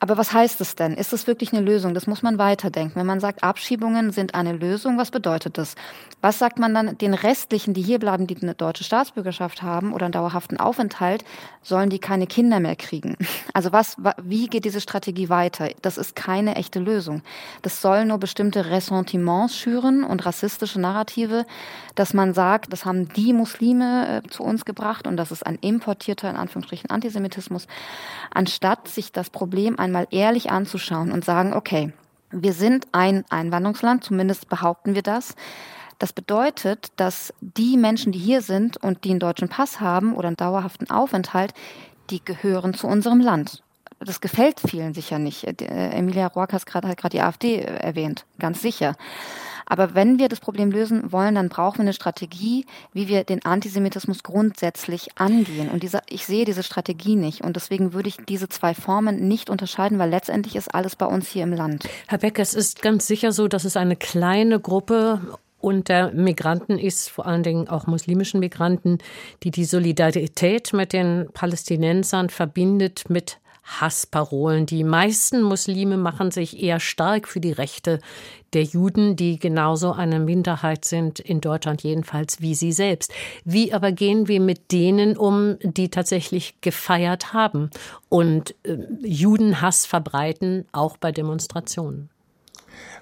Aber 0.01 0.17
was 0.17 0.31
heißt 0.31 0.61
es 0.61 0.75
denn? 0.75 0.93
Ist 0.93 1.11
es 1.11 1.27
wirklich 1.27 1.51
eine 1.51 1.61
Lösung? 1.61 1.93
Das 1.93 2.07
muss 2.07 2.23
man 2.23 2.37
weiterdenken. 2.37 2.95
Wenn 2.95 3.05
man 3.05 3.19
sagt, 3.19 3.43
Abschiebungen 3.43 4.11
sind 4.11 4.33
eine 4.33 4.53
Lösung, 4.53 4.97
was 4.97 5.11
bedeutet 5.11 5.57
das? 5.57 5.75
Was 6.21 6.39
sagt 6.39 6.57
man 6.57 6.73
dann 6.73 6.97
den 6.97 7.13
restlichen, 7.13 7.73
die 7.73 7.81
hier 7.81 7.99
bleiben, 7.99 8.25
die 8.25 8.41
eine 8.41 8.55
deutsche 8.55 8.85
Staatsbürgerschaft 8.85 9.61
haben 9.61 9.93
oder 9.93 10.05
einen 10.05 10.13
dauerhaften 10.13 10.57
Aufenthalt, 10.57 11.25
sollen 11.63 11.89
die 11.89 11.99
keine 11.99 12.27
Kinder 12.27 12.59
mehr 12.59 12.75
kriegen? 12.75 13.17
Also 13.51 13.73
was, 13.73 13.97
wie 14.21 14.47
geht 14.47 14.63
diese 14.63 14.79
Strategie 14.79 15.27
weiter? 15.27 15.69
Das 15.81 15.97
ist 15.97 16.15
keine 16.15 16.55
echte 16.55 16.79
Lösung. 16.79 17.23
Das 17.61 17.81
soll 17.81 18.05
nur 18.05 18.17
bestimmte 18.17 18.69
Ressentiments 18.69 19.57
schüren 19.57 20.05
und 20.05 20.25
rassistische 20.25 20.79
Narrative, 20.79 21.45
dass 21.95 22.13
man 22.13 22.33
sagt, 22.33 22.71
das 22.71 22.85
haben 22.85 23.09
die 23.09 23.33
Muslime 23.33 24.21
äh, 24.23 24.29
zu 24.29 24.43
uns 24.43 24.63
gebracht 24.63 25.07
und 25.07 25.17
das 25.17 25.31
ist 25.31 25.45
ein 25.45 25.55
importierter, 25.55 26.29
in 26.29 26.37
Anführungsstrichen, 26.37 26.89
Antisemitismus, 26.89 27.67
anstatt 28.33 28.87
sich 28.87 29.11
das 29.11 29.29
Problem 29.29 29.77
einmal 29.89 30.07
ehrlich 30.11 30.51
anzuschauen 30.51 31.11
und 31.11 31.25
sagen, 31.25 31.53
okay, 31.53 31.91
wir 32.31 32.53
sind 32.53 32.87
ein 32.91 33.25
Einwanderungsland, 33.29 34.03
zumindest 34.03 34.49
behaupten 34.49 34.95
wir 34.95 35.01
das. 35.01 35.35
Das 35.97 36.13
bedeutet, 36.13 36.91
dass 36.95 37.33
die 37.41 37.75
Menschen, 37.75 38.11
die 38.11 38.19
hier 38.19 38.41
sind 38.41 38.77
und 38.77 39.03
die 39.03 39.09
einen 39.09 39.19
deutschen 39.19 39.49
Pass 39.49 39.81
haben 39.81 40.15
oder 40.15 40.27
einen 40.27 40.37
dauerhaften 40.37 40.89
Aufenthalt, 40.89 41.53
die 42.09 42.23
gehören 42.23 42.73
zu 42.73 42.87
unserem 42.87 43.19
Land. 43.19 43.63
Das 43.99 44.21
gefällt 44.21 44.61
vielen 44.61 44.93
sicher 44.93 45.19
nicht. 45.19 45.43
Äh, 45.43 45.89
Emilia 45.89 46.27
Roark 46.27 46.53
hat 46.53 46.65
gerade 46.65 46.95
die 47.11 47.21
AfD 47.21 47.59
erwähnt, 47.59 48.25
ganz 48.39 48.61
sicher. 48.61 48.95
Aber 49.69 49.95
wenn 49.95 50.19
wir 50.19 50.27
das 50.27 50.41
Problem 50.41 50.71
lösen 50.71 51.11
wollen, 51.11 51.35
dann 51.35 51.47
brauchen 51.47 51.77
wir 51.77 51.83
eine 51.83 51.93
Strategie, 51.93 52.65
wie 52.91 53.07
wir 53.07 53.23
den 53.23 53.45
Antisemitismus 53.45 54.23
grundsätzlich 54.23 55.17
angehen. 55.17 55.69
Und 55.69 55.83
diese, 55.83 56.01
ich 56.09 56.25
sehe 56.25 56.43
diese 56.43 56.63
Strategie 56.63 57.15
nicht. 57.15 57.41
Und 57.41 57.55
deswegen 57.55 57.93
würde 57.93 58.09
ich 58.09 58.17
diese 58.27 58.49
zwei 58.49 58.73
Formen 58.73 59.27
nicht 59.27 59.49
unterscheiden, 59.49 59.99
weil 59.99 60.09
letztendlich 60.09 60.55
ist 60.55 60.73
alles 60.73 60.95
bei 60.95 61.05
uns 61.05 61.29
hier 61.29 61.43
im 61.43 61.53
Land. 61.53 61.87
Herr 62.07 62.17
Beck, 62.17 62.39
es 62.39 62.53
ist 62.53 62.81
ganz 62.81 63.07
sicher 63.07 63.31
so, 63.31 63.47
dass 63.47 63.63
es 63.63 63.77
eine 63.77 63.95
kleine 63.95 64.59
Gruppe 64.59 65.21
unter 65.61 66.11
Migranten 66.13 66.79
ist, 66.79 67.09
vor 67.09 67.27
allen 67.27 67.43
Dingen 67.43 67.67
auch 67.67 67.85
muslimischen 67.85 68.39
Migranten, 68.39 68.97
die 69.43 69.51
die 69.51 69.65
Solidarität 69.65 70.73
mit 70.73 70.93
den 70.93 71.27
Palästinensern 71.33 72.29
verbindet 72.29 73.09
mit 73.09 73.39
Hassparolen. 73.63 74.65
Die 74.65 74.83
meisten 74.83 75.41
Muslime 75.41 75.97
machen 75.97 76.31
sich 76.31 76.61
eher 76.61 76.79
stark 76.79 77.27
für 77.27 77.39
die 77.39 77.51
Rechte 77.51 77.99
der 78.53 78.63
Juden, 78.63 79.15
die 79.15 79.37
genauso 79.37 79.91
eine 79.91 80.19
Minderheit 80.19 80.85
sind, 80.85 81.19
in 81.19 81.39
Deutschland 81.41 81.83
jedenfalls, 81.83 82.41
wie 82.41 82.55
sie 82.55 82.71
selbst. 82.71 83.11
Wie 83.45 83.73
aber 83.73 83.91
gehen 83.91 84.27
wir 84.27 84.39
mit 84.39 84.71
denen 84.71 85.17
um, 85.17 85.57
die 85.61 85.89
tatsächlich 85.89 86.59
gefeiert 86.61 87.33
haben 87.33 87.69
und 88.09 88.55
äh, 88.63 88.77
Judenhass 89.03 89.85
verbreiten, 89.85 90.65
auch 90.71 90.97
bei 90.97 91.11
Demonstrationen? 91.11 92.09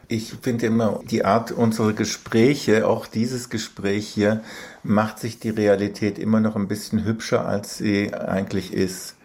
Ich 0.09 0.33
finde 0.41 0.67
immer, 0.67 1.01
die 1.09 1.25
Art 1.25 1.51
unserer 1.51 1.91
Gespräche, 1.91 2.87
auch 2.87 3.07
dieses 3.07 3.49
Gespräch 3.49 4.07
hier, 4.07 4.41
macht 4.81 5.19
sich 5.19 5.39
die 5.39 5.49
Realität 5.49 6.17
immer 6.17 6.39
noch 6.39 6.55
ein 6.55 6.69
bisschen 6.69 7.03
hübscher, 7.03 7.45
als 7.45 7.77
sie 7.77 8.13
eigentlich 8.13 8.73
ist. 8.73 9.16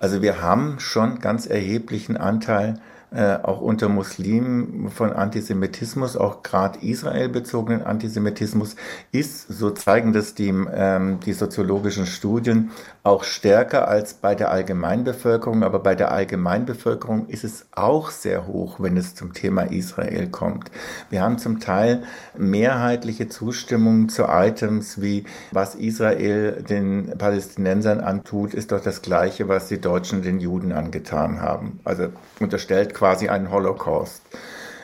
Also 0.00 0.22
wir 0.22 0.40
haben 0.40 0.78
schon 0.78 1.18
ganz 1.20 1.46
erheblichen 1.46 2.16
Anteil 2.16 2.74
äh, 3.10 3.38
auch 3.42 3.62
unter 3.62 3.88
Muslimen 3.88 4.90
von 4.90 5.14
Antisemitismus, 5.14 6.16
auch 6.16 6.42
gerade 6.42 6.78
israelbezogenen 6.80 7.82
Antisemitismus, 7.82 8.76
ist, 9.12 9.48
so 9.48 9.70
zeigen 9.70 10.12
das 10.12 10.34
die, 10.34 10.48
ähm, 10.48 11.18
die 11.24 11.32
soziologischen 11.32 12.04
Studien, 12.04 12.70
auch 13.04 13.24
stärker 13.24 13.88
als 13.88 14.12
bei 14.12 14.34
der 14.34 14.50
Allgemeinbevölkerung. 14.50 15.62
Aber 15.62 15.78
bei 15.78 15.94
der 15.94 16.12
Allgemeinbevölkerung 16.12 17.28
ist 17.28 17.44
es 17.44 17.66
auch 17.72 18.10
sehr 18.10 18.46
hoch, 18.46 18.78
wenn 18.78 18.98
es 18.98 19.14
zum 19.14 19.32
Thema 19.32 19.62
Israel 19.62 20.28
kommt. 20.28 20.70
Wir 21.08 21.22
haben 21.22 21.38
zum 21.38 21.60
Teil 21.60 22.02
mehrheitliche 22.36 23.28
Zustimmung 23.28 24.10
zu 24.10 24.24
Items 24.24 25.00
wie, 25.00 25.24
was 25.50 25.74
Israel 25.74 26.62
den 26.62 27.14
Palästinensern 27.16 28.00
antut, 28.00 28.52
ist 28.52 28.72
doch 28.72 28.82
das 28.82 29.00
Gleiche, 29.00 29.48
was 29.48 29.68
die 29.68 29.80
Deutschen 29.80 30.20
den 30.20 30.40
Juden 30.40 30.72
angetan 30.72 31.40
haben. 31.40 31.80
Also 31.84 32.08
unterstellt 32.40 32.97
quasi 32.98 33.28
einen 33.28 33.50
Holocaust. 33.50 34.22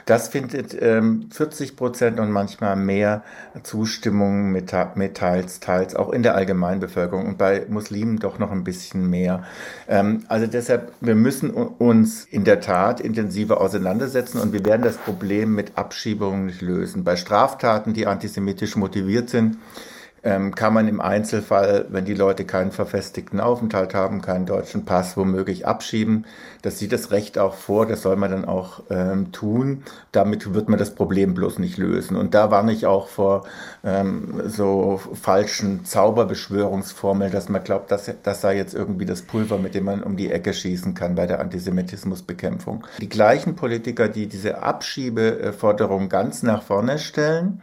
Das 0.06 0.28
findet 0.28 0.76
ähm, 0.82 1.30
40 1.32 1.76
Prozent 1.76 2.20
und 2.20 2.30
manchmal 2.30 2.76
mehr 2.76 3.22
Zustimmung 3.62 4.52
mit, 4.52 4.72
mit 4.96 5.16
teils, 5.16 5.60
teils, 5.60 5.96
auch 5.96 6.12
in 6.12 6.22
der 6.22 6.34
Allgemeinbevölkerung 6.34 7.26
und 7.26 7.38
bei 7.38 7.64
Muslimen 7.68 8.18
doch 8.18 8.38
noch 8.38 8.52
ein 8.52 8.64
bisschen 8.64 9.08
mehr. 9.08 9.44
Ähm, 9.88 10.24
also 10.28 10.46
deshalb, 10.46 10.92
wir 11.00 11.14
müssen 11.14 11.50
uns 11.50 12.26
in 12.26 12.44
der 12.44 12.60
Tat 12.60 13.00
intensiver 13.00 13.62
auseinandersetzen 13.62 14.40
und 14.40 14.52
wir 14.52 14.64
werden 14.66 14.82
das 14.82 14.98
Problem 14.98 15.54
mit 15.54 15.78
Abschiebungen 15.78 16.46
nicht 16.46 16.60
lösen. 16.60 17.02
Bei 17.02 17.16
Straftaten, 17.16 17.94
die 17.94 18.06
antisemitisch 18.06 18.76
motiviert 18.76 19.30
sind, 19.30 19.56
ähm, 20.24 20.54
kann 20.54 20.72
man 20.72 20.88
im 20.88 21.00
Einzelfall, 21.00 21.86
wenn 21.90 22.06
die 22.06 22.14
Leute 22.14 22.44
keinen 22.44 22.72
verfestigten 22.72 23.40
Aufenthalt 23.40 23.94
haben, 23.94 24.22
keinen 24.22 24.46
deutschen 24.46 24.86
Pass, 24.86 25.16
womöglich 25.16 25.66
abschieben. 25.66 26.24
Das 26.64 26.78
sieht 26.78 26.92
das 26.92 27.10
Recht 27.10 27.36
auch 27.36 27.52
vor, 27.52 27.84
das 27.84 28.00
soll 28.00 28.16
man 28.16 28.30
dann 28.30 28.46
auch 28.46 28.84
ähm, 28.88 29.32
tun. 29.32 29.82
Damit 30.12 30.54
wird 30.54 30.70
man 30.70 30.78
das 30.78 30.94
Problem 30.94 31.34
bloß 31.34 31.58
nicht 31.58 31.76
lösen. 31.76 32.16
Und 32.16 32.32
da 32.32 32.50
warne 32.50 32.72
ich 32.72 32.86
auch 32.86 33.08
vor 33.08 33.44
ähm, 33.84 34.40
so 34.46 34.98
falschen 35.12 35.84
Zauberbeschwörungsformeln, 35.84 37.30
dass 37.30 37.50
man 37.50 37.62
glaubt, 37.62 37.90
dass 37.90 38.10
das 38.22 38.40
sei 38.40 38.56
jetzt 38.56 38.72
irgendwie 38.72 39.04
das 39.04 39.20
Pulver, 39.20 39.58
mit 39.58 39.74
dem 39.74 39.84
man 39.84 40.02
um 40.02 40.16
die 40.16 40.32
Ecke 40.32 40.54
schießen 40.54 40.94
kann 40.94 41.16
bei 41.16 41.26
der 41.26 41.40
Antisemitismusbekämpfung. 41.40 42.86
Die 42.98 43.10
gleichen 43.10 43.56
Politiker, 43.56 44.08
die 44.08 44.26
diese 44.26 44.62
Abschiebeforderung 44.62 46.08
ganz 46.08 46.42
nach 46.42 46.62
vorne 46.62 46.98
stellen, 46.98 47.60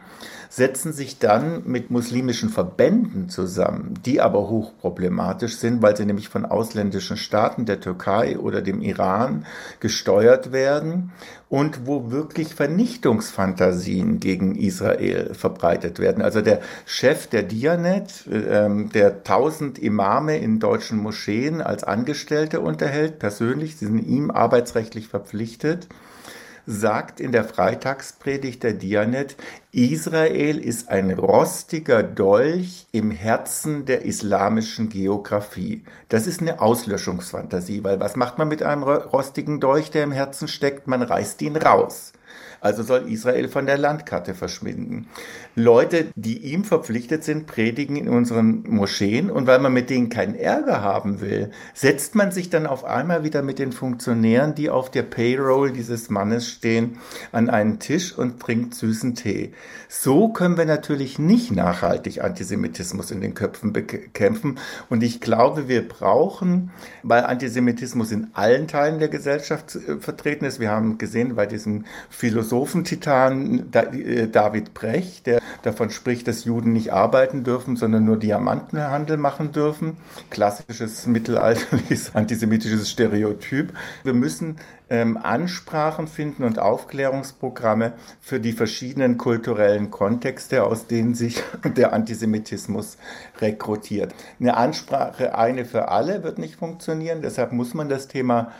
setzen 0.52 0.92
sich 0.92 1.18
dann 1.18 1.62
mit 1.64 1.90
muslimischen 1.90 2.50
Verbänden 2.50 3.30
zusammen, 3.30 3.94
die 4.04 4.20
aber 4.20 4.50
hochproblematisch 4.50 5.56
sind, 5.56 5.80
weil 5.80 5.96
sie 5.96 6.04
nämlich 6.04 6.28
von 6.28 6.44
ausländischen 6.44 7.16
Staaten, 7.16 7.64
der 7.64 7.80
Türkei 7.80 8.38
oder 8.38 8.60
dem 8.60 8.82
Iran 8.92 9.46
gesteuert 9.80 10.52
werden 10.52 11.12
und 11.48 11.86
wo 11.86 12.10
wirklich 12.10 12.54
Vernichtungsfantasien 12.54 14.20
gegen 14.20 14.54
Israel 14.54 15.34
verbreitet 15.34 15.98
werden. 15.98 16.22
Also 16.22 16.40
der 16.40 16.60
Chef 16.86 17.26
der 17.26 17.42
Dianet, 17.42 18.26
äh, 18.26 18.68
der 18.94 19.24
tausend 19.24 19.78
Imame 19.78 20.38
in 20.38 20.60
deutschen 20.60 20.98
Moscheen 20.98 21.60
als 21.60 21.84
Angestellte 21.84 22.60
unterhält, 22.60 23.18
persönlich, 23.18 23.76
sie 23.76 23.86
sind 23.86 24.06
ihm 24.06 24.30
arbeitsrechtlich 24.30 25.08
verpflichtet, 25.08 25.88
sagt 26.66 27.20
in 27.20 27.32
der 27.32 27.44
Freitagspredigt 27.44 28.62
der 28.62 28.74
Dianet, 28.74 29.36
Israel 29.72 30.58
ist 30.58 30.88
ein 30.88 31.10
rostiger 31.10 32.02
Dolch 32.02 32.86
im 32.92 33.10
Herzen 33.10 33.84
der 33.84 34.04
islamischen 34.04 34.88
Geografie. 34.88 35.84
Das 36.08 36.26
ist 36.26 36.40
eine 36.40 36.60
Auslöschungsfantasie, 36.60 37.82
weil 37.84 38.00
was 38.00 38.16
macht 38.16 38.38
man 38.38 38.48
mit 38.48 38.62
einem 38.62 38.82
rostigen 38.82 39.60
Dolch, 39.60 39.90
der 39.90 40.04
im 40.04 40.12
Herzen 40.12 40.48
steckt? 40.48 40.86
Man 40.86 41.02
reißt 41.02 41.42
ihn 41.42 41.56
raus. 41.56 42.12
Also 42.60 42.84
soll 42.84 43.10
Israel 43.10 43.48
von 43.48 43.66
der 43.66 43.76
Landkarte 43.76 44.34
verschwinden. 44.34 45.08
Leute, 45.54 46.06
die 46.14 46.38
ihm 46.38 46.64
verpflichtet 46.64 47.24
sind, 47.24 47.46
predigen 47.46 47.96
in 47.96 48.08
unseren 48.08 48.64
Moscheen. 48.68 49.30
Und 49.30 49.46
weil 49.46 49.58
man 49.58 49.72
mit 49.72 49.90
denen 49.90 50.08
keinen 50.08 50.34
Ärger 50.34 50.82
haben 50.82 51.20
will, 51.20 51.50
setzt 51.74 52.14
man 52.14 52.32
sich 52.32 52.50
dann 52.50 52.66
auf 52.66 52.84
einmal 52.84 53.24
wieder 53.24 53.42
mit 53.42 53.58
den 53.58 53.72
Funktionären, 53.72 54.54
die 54.54 54.70
auf 54.70 54.90
der 54.90 55.02
Payroll 55.02 55.72
dieses 55.72 56.10
Mannes 56.10 56.48
stehen, 56.48 56.98
an 57.32 57.50
einen 57.50 57.78
Tisch 57.78 58.16
und 58.16 58.40
trinkt 58.40 58.74
süßen 58.74 59.14
Tee. 59.14 59.52
So 59.88 60.28
können 60.28 60.56
wir 60.56 60.66
natürlich 60.66 61.18
nicht 61.18 61.50
nachhaltig 61.52 62.22
Antisemitismus 62.22 63.10
in 63.10 63.20
den 63.20 63.34
Köpfen 63.34 63.72
bekämpfen. 63.72 64.58
Und 64.88 65.02
ich 65.02 65.20
glaube, 65.20 65.68
wir 65.68 65.86
brauchen, 65.86 66.70
weil 67.02 67.24
Antisemitismus 67.24 68.10
in 68.12 68.28
allen 68.32 68.68
Teilen 68.68 68.98
der 68.98 69.08
Gesellschaft 69.08 69.76
äh, 69.76 69.98
vertreten 69.98 70.44
ist, 70.44 70.60
wir 70.60 70.70
haben 70.70 70.98
gesehen 70.98 71.36
bei 71.36 71.46
diesem 71.46 71.84
Philosophen 72.08 72.72
Philosophentitan 72.82 73.72
äh, 73.72 74.28
David 74.28 74.74
Brecht, 74.74 75.26
der 75.26 75.41
davon 75.62 75.90
spricht, 75.90 76.28
dass 76.28 76.44
Juden 76.44 76.72
nicht 76.72 76.92
arbeiten 76.92 77.44
dürfen, 77.44 77.76
sondern 77.76 78.04
nur 78.04 78.18
Diamantenhandel 78.18 79.16
machen 79.16 79.52
dürfen. 79.52 79.96
Klassisches 80.30 81.06
mittelalterliches 81.06 82.14
antisemitisches 82.14 82.90
Stereotyp. 82.90 83.72
Wir 84.04 84.14
müssen 84.14 84.56
ähm, 84.90 85.16
Ansprachen 85.16 86.06
finden 86.06 86.44
und 86.44 86.58
Aufklärungsprogramme 86.58 87.94
für 88.20 88.40
die 88.40 88.52
verschiedenen 88.52 89.16
kulturellen 89.16 89.90
Kontexte, 89.90 90.64
aus 90.64 90.86
denen 90.86 91.14
sich 91.14 91.42
der 91.76 91.92
Antisemitismus 91.92 92.98
rekrutiert. 93.40 94.14
Eine 94.38 94.56
Ansprache, 94.56 95.34
eine 95.34 95.64
für 95.64 95.88
alle, 95.88 96.22
wird 96.22 96.38
nicht 96.38 96.56
funktionieren. 96.56 97.22
Deshalb 97.22 97.52
muss 97.52 97.72
man 97.72 97.88
das 97.88 98.08
Thema 98.08 98.52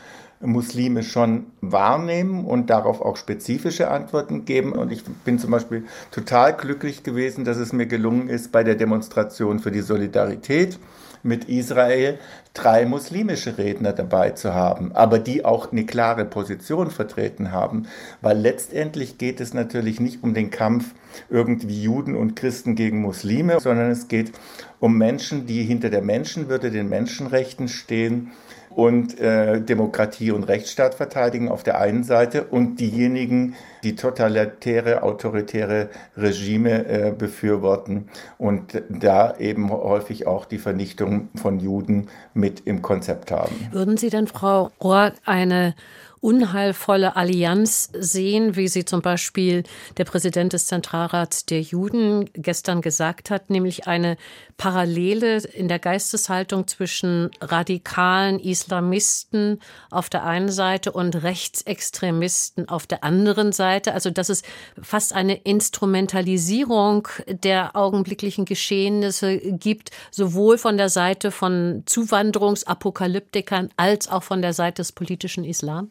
Muslime 0.43 1.03
schon 1.03 1.47
wahrnehmen 1.61 2.45
und 2.45 2.71
darauf 2.71 3.01
auch 3.01 3.17
spezifische 3.17 3.91
Antworten 3.91 4.45
geben. 4.45 4.73
Und 4.73 4.93
ich 4.93 5.05
bin 5.05 5.39
zum 5.39 5.51
Beispiel 5.51 5.85
total 6.11 6.55
glücklich 6.55 7.03
gewesen, 7.03 7.45
dass 7.45 7.57
es 7.57 7.73
mir 7.73 7.87
gelungen 7.87 8.29
ist, 8.29 8.53
bei 8.53 8.65
der 8.65 8.75
Demonstration 8.75 9.61
für 9.61 9.71
die 9.71 9.81
Solidarität 9.81 10.79
mit 11.23 11.45
Israel 11.45 12.19
drei 12.55 12.85
muslimische 12.85 13.57
Redner 13.57 13.93
dabei 13.93 14.31
zu 14.31 14.53
haben, 14.55 14.93
aber 14.93 15.19
die 15.19 15.45
auch 15.45 15.73
eine 15.73 15.87
klare 15.87 16.25
Position 16.25 16.91
vertreten 16.91 17.53
haben, 17.53 17.87
weil 18.21 18.39
letztendlich 18.39 19.19
geht 19.19 19.41
es 19.41 19.55
natürlich 19.55 20.01
nicht 20.01 20.23
um 20.23 20.35
den 20.35 20.51
Kampf 20.51 20.93
irgendwie 21.31 21.83
Juden 21.83 22.17
und 22.17 22.37
Christen 22.37 22.75
gegen 22.75 23.01
Muslime, 23.01 23.61
sondern 23.61 23.91
es 23.91 24.09
geht 24.09 24.33
um 24.81 24.99
Menschen, 24.99 25.47
die 25.47 25.63
hinter 25.63 25.91
der 25.91 26.03
Menschenwürde, 26.03 26.71
den 26.71 26.89
Menschenrechten 26.89 27.69
stehen 27.69 28.33
und 28.77 29.19
äh, 29.19 29.61
Demokratie 29.61 30.31
und 30.31 30.45
Rechtsstaat 30.45 30.95
verteidigen 30.95 31.49
auf 31.49 31.63
der 31.63 31.81
einen 31.81 32.05
Seite 32.05 32.45
und 32.45 32.81
diejenigen, 32.81 33.55
die 33.83 33.97
totalitäre, 33.97 35.03
autoritäre 35.03 35.89
Regime 36.17 36.87
äh, 36.87 37.13
befürworten 37.17 38.09
und 38.39 38.83
da 38.89 39.37
eben 39.39 39.71
häufig 39.71 40.27
auch 40.27 40.45
die 40.45 40.59
Vernichtung 40.59 41.29
von 41.35 41.61
Juden 41.61 42.09
mit 42.35 42.61
im 42.67 42.83
Konzept 42.83 43.31
haben. 43.31 43.55
Würden 43.73 43.97
Sie 43.97 44.11
denn, 44.11 44.27
Frau 44.27 44.71
Rohr, 44.81 45.13
eine 45.25 45.75
unheilvolle 46.23 47.17
Allianz 47.17 47.91
sehen, 47.99 48.55
wie 48.55 48.69
sie 48.69 48.85
zum 48.85 49.03
Beispiel 49.03 49.65
der 49.97 50.05
Präsident 50.05 50.53
des 50.53 50.67
Zentralrats 50.67 51.47
der 51.47 51.61
Juden 51.61 52.31
gestern 52.33 52.81
gesagt 52.81 53.29
hat, 53.29 53.51
nämlich 53.51 53.89
eine 53.89 54.17
Parallele 54.63 55.39
in 55.39 55.67
der 55.67 55.81
Geisteshaltung 55.81 56.69
zwischen 56.69 57.33
radikalen 57.41 58.39
Islamisten 58.39 59.59
auf 59.91 60.09
der 60.09 60.23
einen 60.23 60.51
Seite 60.51 60.93
und 60.93 61.21
Rechtsextremisten 61.25 62.69
auf 62.69 62.87
der 62.87 63.03
anderen 63.03 63.51
Seite. 63.51 63.93
Also 63.93 64.11
dass 64.11 64.29
es 64.29 64.45
fast 64.81 65.15
eine 65.15 65.35
Instrumentalisierung 65.35 67.09
der 67.27 67.75
augenblicklichen 67.75 68.45
Geschehnisse 68.45 69.37
gibt, 69.39 69.91
sowohl 70.13 70.59
von 70.59 70.77
der 70.77 70.91
Seite 70.91 71.33
von 71.33 71.83
Zuwanderungsapokalyptikern 71.87 73.71
als 73.77 74.09
auch 74.09 74.23
von 74.23 74.43
der 74.43 74.53
Seite 74.53 74.83
des 74.83 74.93
politischen 74.93 75.43
Islam? 75.43 75.91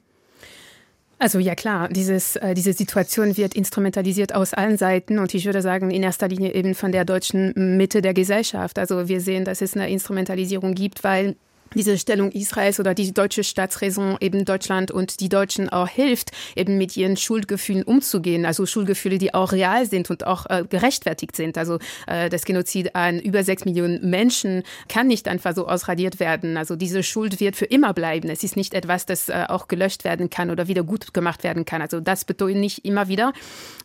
Also 1.21 1.37
ja 1.37 1.53
klar, 1.53 1.87
dieses, 1.87 2.35
äh, 2.37 2.55
diese 2.55 2.73
Situation 2.73 3.37
wird 3.37 3.53
instrumentalisiert 3.53 4.33
aus 4.33 4.55
allen 4.55 4.75
Seiten 4.75 5.19
und 5.19 5.35
ich 5.35 5.45
würde 5.45 5.61
sagen 5.61 5.91
in 5.91 6.01
erster 6.01 6.27
Linie 6.27 6.55
eben 6.55 6.73
von 6.73 6.91
der 6.91 7.05
deutschen 7.05 7.77
Mitte 7.77 8.01
der 8.01 8.15
Gesellschaft. 8.15 8.79
Also 8.79 9.07
wir 9.07 9.21
sehen, 9.21 9.45
dass 9.45 9.61
es 9.61 9.75
eine 9.75 9.87
Instrumentalisierung 9.87 10.73
gibt, 10.73 11.03
weil 11.03 11.35
diese 11.75 11.97
Stellung 11.97 12.31
Israels 12.31 12.79
oder 12.79 12.93
die 12.93 13.13
deutsche 13.13 13.43
Staatsräson 13.43 14.17
eben 14.19 14.45
Deutschland 14.45 14.91
und 14.91 15.19
die 15.19 15.29
Deutschen 15.29 15.69
auch 15.69 15.87
hilft, 15.87 16.31
eben 16.55 16.77
mit 16.77 16.97
ihren 16.97 17.17
Schuldgefühlen 17.17 17.83
umzugehen. 17.83 18.45
Also 18.45 18.65
Schuldgefühle, 18.65 19.17
die 19.17 19.33
auch 19.33 19.51
real 19.51 19.85
sind 19.85 20.09
und 20.09 20.25
auch 20.25 20.45
äh, 20.49 20.65
gerechtfertigt 20.69 21.35
sind. 21.35 21.57
Also 21.57 21.79
äh, 22.07 22.29
das 22.29 22.45
Genozid 22.45 22.95
an 22.95 23.19
über 23.19 23.43
sechs 23.43 23.65
Millionen 23.65 24.09
Menschen 24.09 24.63
kann 24.89 25.07
nicht 25.07 25.27
einfach 25.27 25.55
so 25.55 25.67
ausradiert 25.67 26.19
werden. 26.19 26.57
Also 26.57 26.75
diese 26.75 27.03
Schuld 27.03 27.39
wird 27.39 27.55
für 27.55 27.65
immer 27.65 27.93
bleiben. 27.93 28.29
Es 28.29 28.43
ist 28.43 28.55
nicht 28.55 28.73
etwas, 28.73 29.05
das 29.05 29.29
äh, 29.29 29.45
auch 29.47 29.67
gelöscht 29.67 30.03
werden 30.03 30.29
kann 30.29 30.51
oder 30.51 30.67
wieder 30.67 30.83
gut 30.83 31.13
gemacht 31.13 31.43
werden 31.43 31.65
kann. 31.65 31.81
Also 31.81 31.99
das 31.99 32.25
betone 32.25 32.65
ich 32.65 32.83
immer 32.85 33.07
wieder, 33.07 33.33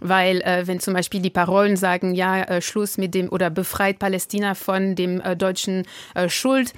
weil 0.01 0.41
äh, 0.43 0.67
wenn 0.67 0.81
zum 0.81 0.95
Beispiel 0.95 1.21
die 1.21 1.31
Parolen 1.31 1.77
sagen, 1.77 2.15
ja, 2.15 2.43
äh, 2.43 2.61
Schluss 2.61 2.99
mit 2.99 3.15
dem 3.15 3.29
oder 3.29 3.51
befreit 3.51 3.99
Palästina 3.99 4.55
von 4.55 4.95
dem 4.95 5.21
äh, 5.21 5.37
deutschen 5.37 5.85
äh, 6.15 6.29
Schuld, 6.29 6.73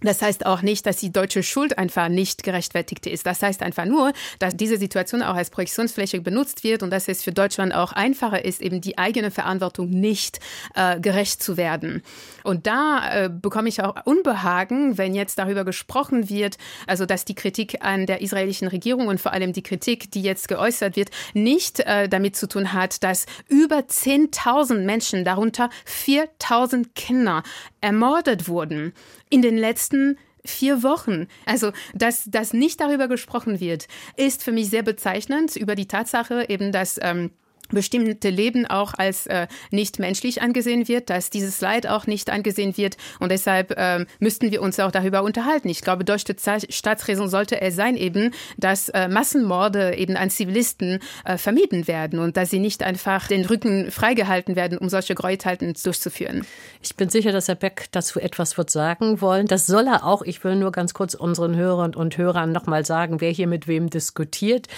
das 0.00 0.20
heißt 0.20 0.44
auch 0.46 0.62
nicht, 0.62 0.86
dass 0.86 0.98
die 0.98 1.12
deutsche 1.12 1.42
Schuld 1.42 1.78
einfach 1.78 2.08
nicht 2.08 2.42
gerechtfertigt 2.42 3.06
ist. 3.06 3.26
Das 3.26 3.42
heißt 3.42 3.62
einfach 3.62 3.86
nur, 3.86 4.12
dass 4.38 4.56
diese 4.56 4.76
Situation 4.76 5.22
auch 5.22 5.34
als 5.34 5.50
Projektionsfläche 5.50 6.20
benutzt 6.20 6.64
wird 6.64 6.82
und 6.82 6.90
dass 6.90 7.08
es 7.08 7.22
für 7.22 7.32
Deutschland 7.32 7.74
auch 7.74 7.92
einfacher 7.92 8.44
ist, 8.44 8.60
eben 8.60 8.80
die 8.80 8.98
eigene 8.98 9.30
Verantwortung 9.30 9.88
nicht 9.88 10.40
äh, 10.74 11.00
gerecht 11.00 11.42
zu 11.42 11.56
werden. 11.56 12.02
Und 12.42 12.66
da 12.66 13.24
äh, 13.24 13.30
bekomme 13.30 13.68
ich 13.68 13.82
auch 13.82 13.94
Unbehagen, 14.04 14.98
wenn 14.98 15.14
jetzt 15.14 15.38
darüber 15.38 15.64
gesprochen 15.64 16.28
wird, 16.28 16.58
also 16.86 17.06
dass 17.06 17.24
die 17.24 17.34
Kritik 17.34 17.82
an 17.82 18.06
der 18.06 18.20
israelischen 18.20 18.68
Regierung 18.68 19.06
und 19.06 19.20
vor 19.20 19.32
allem 19.32 19.52
die 19.52 19.62
Kritik, 19.62 20.10
die 20.10 20.22
jetzt 20.22 20.48
geäußert 20.48 20.96
wird, 20.96 21.10
nicht 21.32 21.80
äh, 21.80 22.08
damit 22.08 22.36
zu 22.36 22.46
tun 22.46 22.72
hat, 22.72 23.02
dass 23.02 23.26
über 23.48 23.78
10.000 23.78 24.80
Menschen, 24.80 25.24
darunter 25.24 25.70
4.000 25.86 26.88
Kinder, 26.94 27.42
ermordet 27.84 28.48
wurden 28.48 28.94
in 29.28 29.42
den 29.42 29.58
letzten 29.58 30.16
vier 30.44 30.82
Wochen. 30.82 31.26
Also, 31.44 31.72
dass, 31.94 32.24
dass 32.24 32.54
nicht 32.54 32.80
darüber 32.80 33.08
gesprochen 33.08 33.60
wird, 33.60 33.88
ist 34.16 34.42
für 34.42 34.52
mich 34.52 34.70
sehr 34.70 34.82
bezeichnend 34.82 35.54
über 35.56 35.74
die 35.74 35.86
Tatsache 35.86 36.46
eben, 36.48 36.72
dass 36.72 36.98
ähm, 37.02 37.30
bestimmte 37.68 38.30
Leben 38.30 38.66
auch 38.66 38.94
als 38.94 39.26
äh, 39.26 39.46
nicht 39.70 39.98
menschlich 39.98 40.42
angesehen 40.42 40.88
wird, 40.88 41.10
dass 41.10 41.30
dieses 41.30 41.60
Leid 41.60 41.86
auch 41.86 42.06
nicht 42.06 42.30
angesehen 42.30 42.76
wird 42.76 42.96
und 43.20 43.30
deshalb 43.30 43.74
ähm, 43.76 44.06
müssten 44.18 44.50
wir 44.50 44.62
uns 44.62 44.78
auch 44.80 44.90
darüber 44.90 45.22
unterhalten. 45.22 45.68
Ich 45.68 45.80
glaube, 45.80 46.04
deutsche 46.04 46.34
Staatsräson 46.68 47.28
sollte 47.28 47.60
es 47.60 47.76
sein 47.76 47.96
eben, 47.96 48.32
dass 48.56 48.88
äh, 48.90 49.08
Massenmorde 49.08 49.96
eben 49.96 50.16
an 50.16 50.30
Zivilisten 50.30 51.00
äh, 51.24 51.38
vermieden 51.38 51.88
werden 51.88 52.18
und 52.18 52.36
dass 52.36 52.50
sie 52.50 52.58
nicht 52.58 52.82
einfach 52.82 53.28
den 53.28 53.44
Rücken 53.44 53.90
freigehalten 53.90 54.56
werden, 54.56 54.78
um 54.78 54.88
solche 54.88 55.14
Gräueltaten 55.14 55.74
durchzuführen. 55.82 56.46
Ich 56.82 56.96
bin 56.96 57.08
sicher, 57.08 57.32
dass 57.32 57.48
Herr 57.48 57.54
Beck 57.54 57.86
dazu 57.92 58.20
etwas 58.20 58.58
wird 58.58 58.70
sagen 58.70 59.20
wollen. 59.20 59.46
Das 59.46 59.66
soll 59.66 59.86
er 59.86 60.04
auch. 60.04 60.22
Ich 60.22 60.42
will 60.44 60.56
nur 60.56 60.72
ganz 60.72 60.94
kurz 60.94 61.14
unseren 61.14 61.56
Hörern 61.56 61.94
und 61.94 62.16
Hörern 62.18 62.52
nochmal 62.52 62.84
sagen, 62.84 63.20
wer 63.20 63.30
hier 63.30 63.46
mit 63.46 63.68
wem 63.68 63.90
diskutiert. 63.90 64.68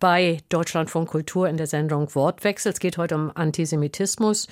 Bei 0.00 0.38
Deutschlandfunk 0.48 1.08
Kultur 1.08 1.48
in 1.48 1.56
der 1.56 1.66
Sendung 1.66 2.14
Wort 2.14 2.31
Wortwechsel. 2.32 2.72
Es 2.72 2.80
geht 2.80 2.96
heute 2.96 3.14
um 3.14 3.30
Antisemitismus. 3.34 4.48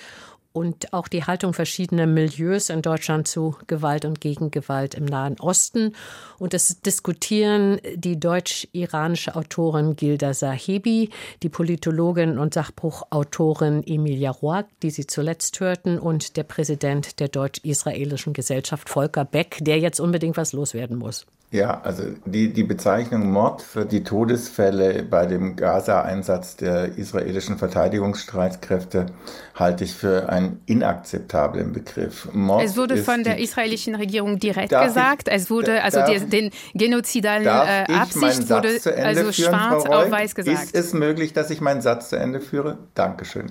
und 0.53 0.93
auch 0.93 1.07
die 1.07 1.23
Haltung 1.23 1.55
verschiedener 1.55 2.07
Milieus 2.07 2.71
in 2.71 2.83
Deutschland 2.83 3.29
zu 3.29 3.55
Gewalt 3.69 4.05
und 4.05 4.21
Gegengewalt 4.21 4.97
im 4.97 5.05
Nahen 5.05 5.39
Osten. 5.39 5.95
Und 6.41 6.55
das 6.55 6.81
diskutieren 6.81 7.81
die 7.95 8.19
deutsch-iranische 8.19 9.37
Autorin 9.37 9.95
Gilda 9.95 10.35
Sahebi, 10.35 11.11
die 11.45 11.49
Politologin 11.49 12.37
und 12.37 12.53
Sachbuchautorin 12.55 13.87
Emilia 13.87 14.33
Roark, 14.33 14.67
die 14.83 14.91
Sie 14.91 15.07
zuletzt 15.07 15.61
hörten, 15.61 16.01
und 16.01 16.37
der 16.37 16.43
Präsident 16.43 17.21
der 17.21 17.29
deutsch-israelischen 17.29 18.33
Gesellschaft 18.33 18.89
Volker 18.89 19.25
Beck, 19.25 19.59
der 19.61 19.79
jetzt 19.79 20.01
unbedingt 20.01 20.37
was 20.37 20.53
loswerden 20.53 20.99
muss. 20.99 21.27
Ja, 21.53 21.81
also 21.83 22.05
die, 22.27 22.53
die 22.53 22.63
Bezeichnung 22.63 23.33
Mord 23.33 23.61
für 23.61 23.85
die 23.85 24.05
Todesfälle 24.05 25.03
bei 25.03 25.27
dem 25.27 25.57
Gaza-Einsatz 25.57 26.55
der 26.55 26.97
israelischen 26.97 27.59
Verteidigungsstreitkräfte 27.59 29.07
halte 29.57 29.83
ich 29.83 29.95
für 29.95 30.29
einen 30.29 30.61
inakzeptablen 30.67 31.73
Begriff. 31.73 32.29
Mord 32.33 32.63
es 32.63 32.77
wurde 32.77 32.99
von 32.99 33.25
der 33.25 33.39
israelischen 33.41 33.97
Regierung 33.97 34.39
direkt 34.39 34.71
gesagt, 34.71 35.27
ich, 35.27 35.35
es 35.35 35.51
wurde 35.51 35.83
also 35.83 36.03
die, 36.09 36.21
den 36.25 36.51
genozidalen 36.73 37.45
äh, 37.45 37.93
Absicht 37.93 38.49
wurde 38.49 38.79
also 38.97 39.33
schwarz 39.33 39.87
auf 39.87 40.09
weiß 40.09 40.37
gesagt. 40.37 40.63
Ist 40.63 40.77
es 40.77 40.93
möglich, 40.93 41.33
dass 41.33 41.51
ich 41.51 41.61
meinen 41.61 41.83
Satz 41.83 42.11
zu 42.11 42.17
Ende 42.17 42.41
führe? 42.41 42.79
Dankeschön. 42.95 43.51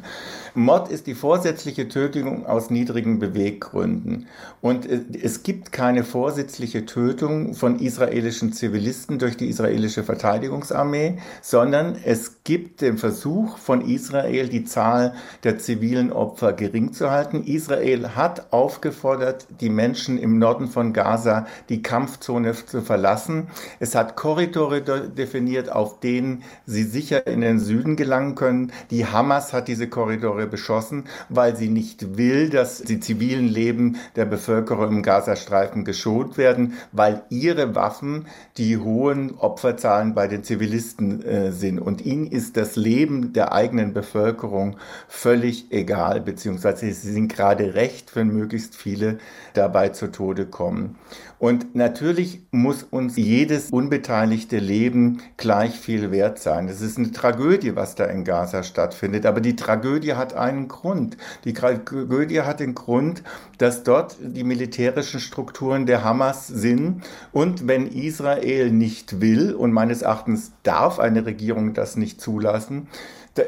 Mord 0.53 0.89
ist 0.89 1.05
die 1.05 1.15
vorsätzliche 1.15 1.89
Tötung 1.89 2.45
aus 2.45 2.69
niedrigen 2.69 3.19
Beweggründen. 3.19 4.27
Und 4.61 4.87
es 4.87 5.43
gibt 5.43 5.73
keine 5.73 6.05
vorsätzliche 6.05 6.85
Tötung 6.85 7.53
von 7.53 7.77
israelischen 7.89 8.53
Zivilisten 8.53 9.17
durch 9.17 9.35
die 9.35 9.49
israelische 9.49 10.03
Verteidigungsarmee, 10.03 11.17
sondern 11.41 11.95
es 12.05 12.43
gibt 12.43 12.81
den 12.81 12.99
Versuch 12.99 13.57
von 13.57 13.81
Israel, 13.81 14.47
die 14.47 14.63
Zahl 14.63 15.15
der 15.43 15.57
zivilen 15.57 16.13
Opfer 16.13 16.53
gering 16.53 16.93
zu 16.93 17.09
halten. 17.09 17.43
Israel 17.43 18.15
hat 18.15 18.53
aufgefordert, 18.53 19.47
die 19.59 19.69
Menschen 19.69 20.19
im 20.19 20.37
Norden 20.37 20.67
von 20.67 20.93
Gaza 20.93 21.47
die 21.69 21.81
Kampfzone 21.81 22.53
zu 22.53 22.81
verlassen. 22.81 23.47
Es 23.79 23.95
hat 23.95 24.15
Korridore 24.15 24.81
definiert, 24.81 25.71
auf 25.71 25.99
denen 25.99 26.43
sie 26.67 26.83
sicher 26.83 27.25
in 27.25 27.41
den 27.41 27.59
Süden 27.59 27.95
gelangen 27.95 28.35
können. 28.35 28.71
Die 28.91 29.07
Hamas 29.07 29.51
hat 29.51 29.67
diese 29.67 29.89
Korridore 29.89 30.45
beschossen, 30.45 31.05
weil 31.29 31.55
sie 31.55 31.69
nicht 31.69 32.17
will, 32.17 32.49
dass 32.49 32.83
die 32.83 32.99
zivilen 32.99 33.47
Leben 33.47 33.97
der 34.15 34.25
Bevölkerung 34.25 34.97
im 34.97 35.03
Gazastreifen 35.03 35.85
geschont 35.85 36.37
werden, 36.37 36.73
weil 36.91 37.23
ihre 37.29 37.75
Waffen 37.79 38.27
die 38.57 38.77
hohen 38.77 39.37
Opferzahlen 39.37 40.13
bei 40.13 40.27
den 40.27 40.43
Zivilisten 40.43 41.23
äh, 41.23 41.53
sind. 41.53 41.79
Und 41.79 42.05
ihnen 42.05 42.27
ist 42.27 42.57
das 42.57 42.75
Leben 42.75 43.31
der 43.31 43.53
eigenen 43.53 43.93
Bevölkerung 43.93 44.75
völlig 45.07 45.71
egal, 45.71 46.19
beziehungsweise 46.19 46.91
sie 46.91 47.13
sind 47.13 47.29
gerade 47.29 47.75
recht, 47.75 48.17
wenn 48.17 48.27
möglichst 48.27 48.75
viele 48.75 49.19
dabei 49.53 49.89
zu 49.89 50.07
Tode 50.07 50.45
kommen. 50.45 50.97
Und 51.39 51.73
natürlich 51.73 52.41
muss 52.51 52.83
uns 52.83 53.15
jedes 53.15 53.69
unbeteiligte 53.71 54.59
Leben 54.59 55.21
gleich 55.37 55.79
viel 55.79 56.11
wert 56.11 56.37
sein. 56.37 56.67
Es 56.67 56.81
ist 56.81 56.97
eine 56.97 57.11
Tragödie, 57.11 57.77
was 57.77 57.95
da 57.95 58.03
in 58.03 58.25
Gaza 58.25 58.61
stattfindet. 58.61 59.25
Aber 59.25 59.39
die 59.39 59.55
Tragödie 59.55 60.15
hat 60.15 60.33
einen 60.33 60.67
Grund. 60.67 61.15
Die 61.45 61.53
Tragödie 61.53 62.41
hat 62.41 62.59
den 62.59 62.75
Grund, 62.75 63.23
dass 63.57 63.83
dort 63.83 64.17
die 64.19 64.43
militärischen 64.43 65.21
Strukturen 65.21 65.85
der 65.85 66.03
Hamas 66.03 66.47
sind. 66.47 67.03
Und 67.31 67.69
wenn 67.69 67.87
Israel 67.87 68.69
nicht 68.69 69.21
will, 69.21 69.53
und 69.53 69.71
meines 69.71 70.01
Erachtens 70.01 70.51
darf 70.63 70.99
eine 70.99 71.25
Regierung 71.25 71.73
das 71.73 71.95
nicht 71.95 72.19
zulassen, 72.19 72.87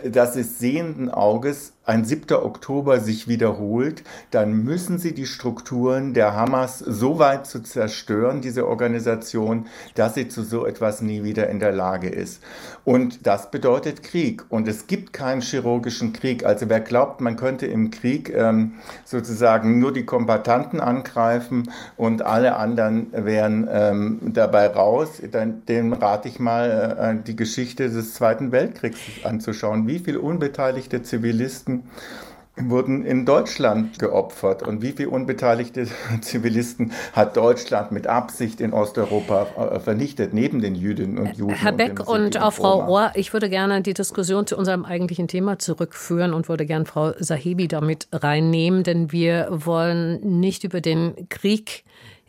dass 0.09 0.37
es 0.37 0.59
sehenden 0.59 1.09
Auges 1.09 1.73
ein 1.91 2.05
7. 2.05 2.37
Oktober 2.37 3.01
sich 3.01 3.27
wiederholt, 3.27 4.03
dann 4.31 4.63
müssen 4.63 4.97
sie 4.97 5.13
die 5.13 5.25
Strukturen 5.25 6.13
der 6.13 6.33
Hamas 6.33 6.79
so 6.79 7.19
weit 7.19 7.45
zu 7.45 7.61
zerstören, 7.61 8.39
diese 8.39 8.65
Organisation, 8.65 9.65
dass 9.95 10.15
sie 10.15 10.29
zu 10.29 10.43
so 10.43 10.65
etwas 10.65 11.01
nie 11.01 11.25
wieder 11.25 11.49
in 11.49 11.59
der 11.59 11.73
Lage 11.73 12.07
ist. 12.07 12.41
Und 12.85 13.27
das 13.27 13.51
bedeutet 13.51 14.03
Krieg. 14.03 14.45
Und 14.47 14.69
es 14.69 14.87
gibt 14.87 15.11
keinen 15.11 15.41
chirurgischen 15.41 16.13
Krieg. 16.13 16.45
Also 16.45 16.69
wer 16.69 16.79
glaubt, 16.79 17.19
man 17.19 17.35
könnte 17.35 17.65
im 17.65 17.91
Krieg 17.91 18.33
ähm, 18.33 18.75
sozusagen 19.03 19.79
nur 19.79 19.91
die 19.91 20.05
Kombatanten 20.05 20.79
angreifen 20.79 21.69
und 21.97 22.21
alle 22.21 22.55
anderen 22.55 23.07
wären 23.11 23.67
ähm, 23.69 24.19
dabei 24.33 24.67
raus, 24.67 25.21
dann, 25.29 25.65
dem 25.65 25.91
rate 25.91 26.29
ich 26.29 26.39
mal, 26.39 27.19
äh, 27.19 27.27
die 27.27 27.35
Geschichte 27.35 27.89
des 27.89 28.13
Zweiten 28.13 28.53
Weltkriegs 28.53 28.97
anzuschauen. 29.23 29.87
Wie 29.87 29.99
viele 29.99 30.21
unbeteiligte 30.21 31.03
Zivilisten 31.03 31.80
Wurden 32.57 33.05
in 33.05 33.25
Deutschland 33.25 33.97
geopfert. 33.97 34.61
Und 34.61 34.81
wie 34.81 34.91
viele 34.91 35.09
unbeteiligte 35.09 35.87
Zivilisten 36.21 36.91
hat 37.13 37.37
Deutschland 37.37 37.91
mit 37.91 38.07
Absicht 38.07 38.59
in 38.59 38.73
Osteuropa 38.73 39.47
äh, 39.57 39.79
vernichtet, 39.79 40.33
neben 40.33 40.61
den 40.61 40.75
Jüdinnen 40.75 41.17
und 41.17 41.37
Juden? 41.37 41.55
Herr 41.55 41.71
Beck 41.71 42.01
und, 42.01 42.35
und 42.35 42.41
auch 42.41 42.51
Frau 42.51 42.81
Rohr, 42.81 43.11
ich 43.15 43.31
würde 43.31 43.49
gerne 43.49 43.81
die 43.81 43.93
Diskussion 43.93 44.45
zu 44.45 44.57
unserem 44.57 44.83
eigentlichen 44.83 45.27
Thema 45.27 45.59
zurückführen 45.59 46.33
und 46.33 46.49
würde 46.49 46.65
gerne 46.65 46.85
Frau 46.85 47.13
Sahibi 47.17 47.67
damit 47.67 48.09
reinnehmen, 48.11 48.83
denn 48.83 49.11
wir 49.11 49.47
wollen 49.49 50.39
nicht 50.39 50.65
über 50.65 50.81
den 50.81 51.29
Krieg 51.29 51.85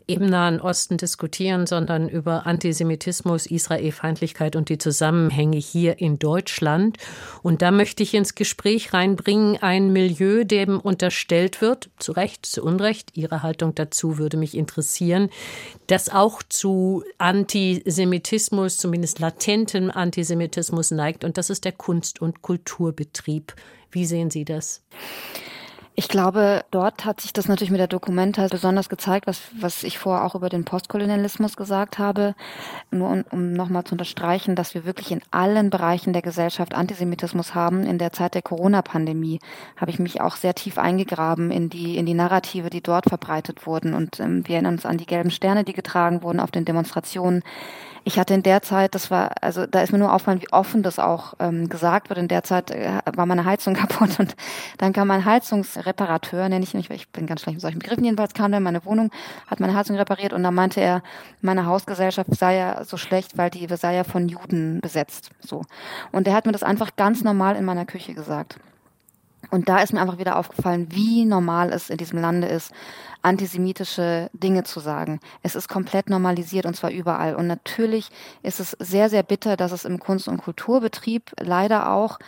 im 0.07 0.25
Nahen 0.25 0.59
Osten 0.59 0.97
diskutieren, 0.97 1.65
sondern 1.65 2.09
über 2.09 2.45
Antisemitismus, 2.45 3.45
Israelfeindlichkeit 3.45 4.55
und 4.55 4.69
die 4.69 4.77
Zusammenhänge 4.77 5.57
hier 5.57 5.99
in 5.99 6.19
Deutschland. 6.19 6.97
Und 7.41 7.61
da 7.61 7.71
möchte 7.71 8.03
ich 8.03 8.13
ins 8.13 8.35
Gespräch 8.35 8.93
reinbringen 8.93 9.61
ein 9.61 9.93
Milieu, 9.93 10.43
dem 10.43 10.79
unterstellt 10.79 11.61
wird, 11.61 11.89
zu 11.99 12.11
Recht, 12.11 12.45
zu 12.45 12.63
Unrecht, 12.63 13.11
Ihre 13.15 13.43
Haltung 13.43 13.75
dazu 13.75 14.17
würde 14.17 14.37
mich 14.37 14.55
interessieren, 14.57 15.29
das 15.87 16.09
auch 16.09 16.41
zu 16.43 17.03
Antisemitismus, 17.17 18.77
zumindest 18.77 19.19
latentem 19.19 19.91
Antisemitismus 19.91 20.91
neigt. 20.91 21.23
Und 21.23 21.37
das 21.37 21.49
ist 21.49 21.65
der 21.65 21.71
Kunst- 21.71 22.21
und 22.21 22.41
Kulturbetrieb. 22.41 23.53
Wie 23.91 24.05
sehen 24.05 24.31
Sie 24.31 24.45
das? 24.45 24.81
Ich 25.95 26.07
glaube, 26.07 26.65
dort 26.71 27.05
hat 27.05 27.21
sich 27.21 27.33
das 27.33 27.47
natürlich 27.47 27.69
mit 27.69 27.79
der 27.79 27.87
Dokumenta 27.87 28.47
besonders 28.47 28.89
gezeigt, 28.89 29.27
was, 29.27 29.41
was 29.59 29.83
ich 29.83 29.99
vorher 29.99 30.25
auch 30.25 30.33
über 30.33 30.49
den 30.49 30.65
Postkolonialismus 30.65 31.55
gesagt 31.55 31.99
habe. 31.99 32.33
Nur 32.93 33.09
um, 33.09 33.23
um 33.31 33.53
nochmal 33.53 33.83
zu 33.83 33.93
unterstreichen, 33.93 34.55
dass 34.55 34.73
wir 34.73 34.85
wirklich 34.85 35.11
in 35.11 35.21
allen 35.31 35.69
Bereichen 35.69 36.13
der 36.13 36.21
Gesellschaft 36.21 36.73
Antisemitismus 36.75 37.55
haben. 37.55 37.83
In 37.83 37.97
der 37.97 38.13
Zeit 38.13 38.35
der 38.35 38.41
Corona-Pandemie 38.41 39.39
habe 39.77 39.91
ich 39.91 39.99
mich 39.99 40.21
auch 40.21 40.35
sehr 40.35 40.55
tief 40.55 40.77
eingegraben 40.77 41.51
in 41.51 41.69
die, 41.69 41.97
in 41.97 42.05
die 42.05 42.13
Narrative, 42.13 42.69
die 42.69 42.81
dort 42.81 43.05
verbreitet 43.09 43.65
wurden. 43.65 43.93
Und 43.93 44.19
ähm, 44.19 44.47
wir 44.47 44.55
erinnern 44.55 44.75
uns 44.75 44.85
an 44.85 44.97
die 44.97 45.05
gelben 45.05 45.31
Sterne, 45.31 45.63
die 45.63 45.73
getragen 45.73 46.23
wurden 46.23 46.39
auf 46.39 46.51
den 46.51 46.65
Demonstrationen 46.65 47.43
ich 48.05 48.19
hatte 48.19 48.33
in 48.33 48.43
der 48.43 48.61
Zeit, 48.61 48.95
das 48.95 49.09
war, 49.11 49.31
also 49.41 49.65
da 49.65 49.81
ist 49.81 49.93
mir 49.93 49.97
nur 49.97 50.11
aufgefallen, 50.11 50.41
wie 50.41 50.51
offen 50.51 50.83
das 50.83 50.99
auch 50.99 51.35
ähm, 51.39 51.69
gesagt 51.69 52.09
wird. 52.09 52.19
In 52.19 52.27
der 52.27 52.43
Zeit 52.43 52.69
äh, 52.71 52.99
war 53.15 53.25
meine 53.25 53.45
Heizung 53.45 53.73
kaputt 53.75 54.19
und 54.19 54.35
dann 54.77 54.91
kam 54.91 55.07
mein 55.07 55.23
Heizungsreparateur, 55.23 56.49
nenne 56.49 56.63
ich 56.63 56.73
weil 56.73 56.97
ich 56.97 57.09
bin 57.09 57.27
ganz 57.27 57.41
schlecht 57.41 57.55
mit 57.55 57.61
solchen 57.61 57.79
Begriffen, 57.79 58.03
jedenfalls 58.03 58.33
kam 58.33 58.51
der 58.51 58.57
in 58.57 58.63
meine 58.63 58.83
Wohnung, 58.85 59.09
hat 59.47 59.59
meine 59.59 59.75
Heizung 59.75 59.95
repariert 59.95 60.33
und 60.33 60.43
dann 60.43 60.53
meinte 60.53 60.81
er, 60.81 61.01
meine 61.41 61.65
Hausgesellschaft 61.65 62.35
sei 62.35 62.57
ja 62.57 62.82
so 62.83 62.97
schlecht, 62.97 63.37
weil 63.37 63.49
die 63.49 63.65
ja 63.65 64.03
von 64.03 64.27
Juden 64.27 64.79
besetzt. 64.81 65.31
So. 65.39 65.63
Und 66.11 66.27
er 66.27 66.33
hat 66.33 66.45
mir 66.45 66.51
das 66.51 66.63
einfach 66.63 66.95
ganz 66.95 67.23
normal 67.23 67.55
in 67.55 67.65
meiner 67.65 67.85
Küche 67.85 68.13
gesagt. 68.13 68.59
Und 69.51 69.69
da 69.69 69.79
ist 69.79 69.93
mir 69.93 70.01
einfach 70.01 70.17
wieder 70.17 70.37
aufgefallen, 70.37 70.87
wie 70.91 71.25
normal 71.25 71.71
es 71.71 71.89
in 71.89 71.97
diesem 71.97 72.19
Lande 72.19 72.47
ist, 72.47 72.71
antisemitische 73.23 74.29
Dinge 74.33 74.63
zu 74.63 74.79
sagen. 74.79 75.19
Es 75.41 75.55
ist 75.55 75.67
komplett 75.67 76.09
normalisiert 76.09 76.65
und 76.65 76.75
zwar 76.75 76.91
überall. 76.91 77.35
Und 77.35 77.47
natürlich 77.47 78.09
ist 78.43 78.59
es 78.59 78.71
sehr, 78.79 79.09
sehr 79.09 79.23
bitter, 79.23 79.57
dass 79.57 79.71
es 79.71 79.85
im 79.85 79.99
Kunst- 79.99 80.27
und 80.27 80.37
Kulturbetrieb 80.37 81.31
leider 81.39 81.91
auch 81.91 82.19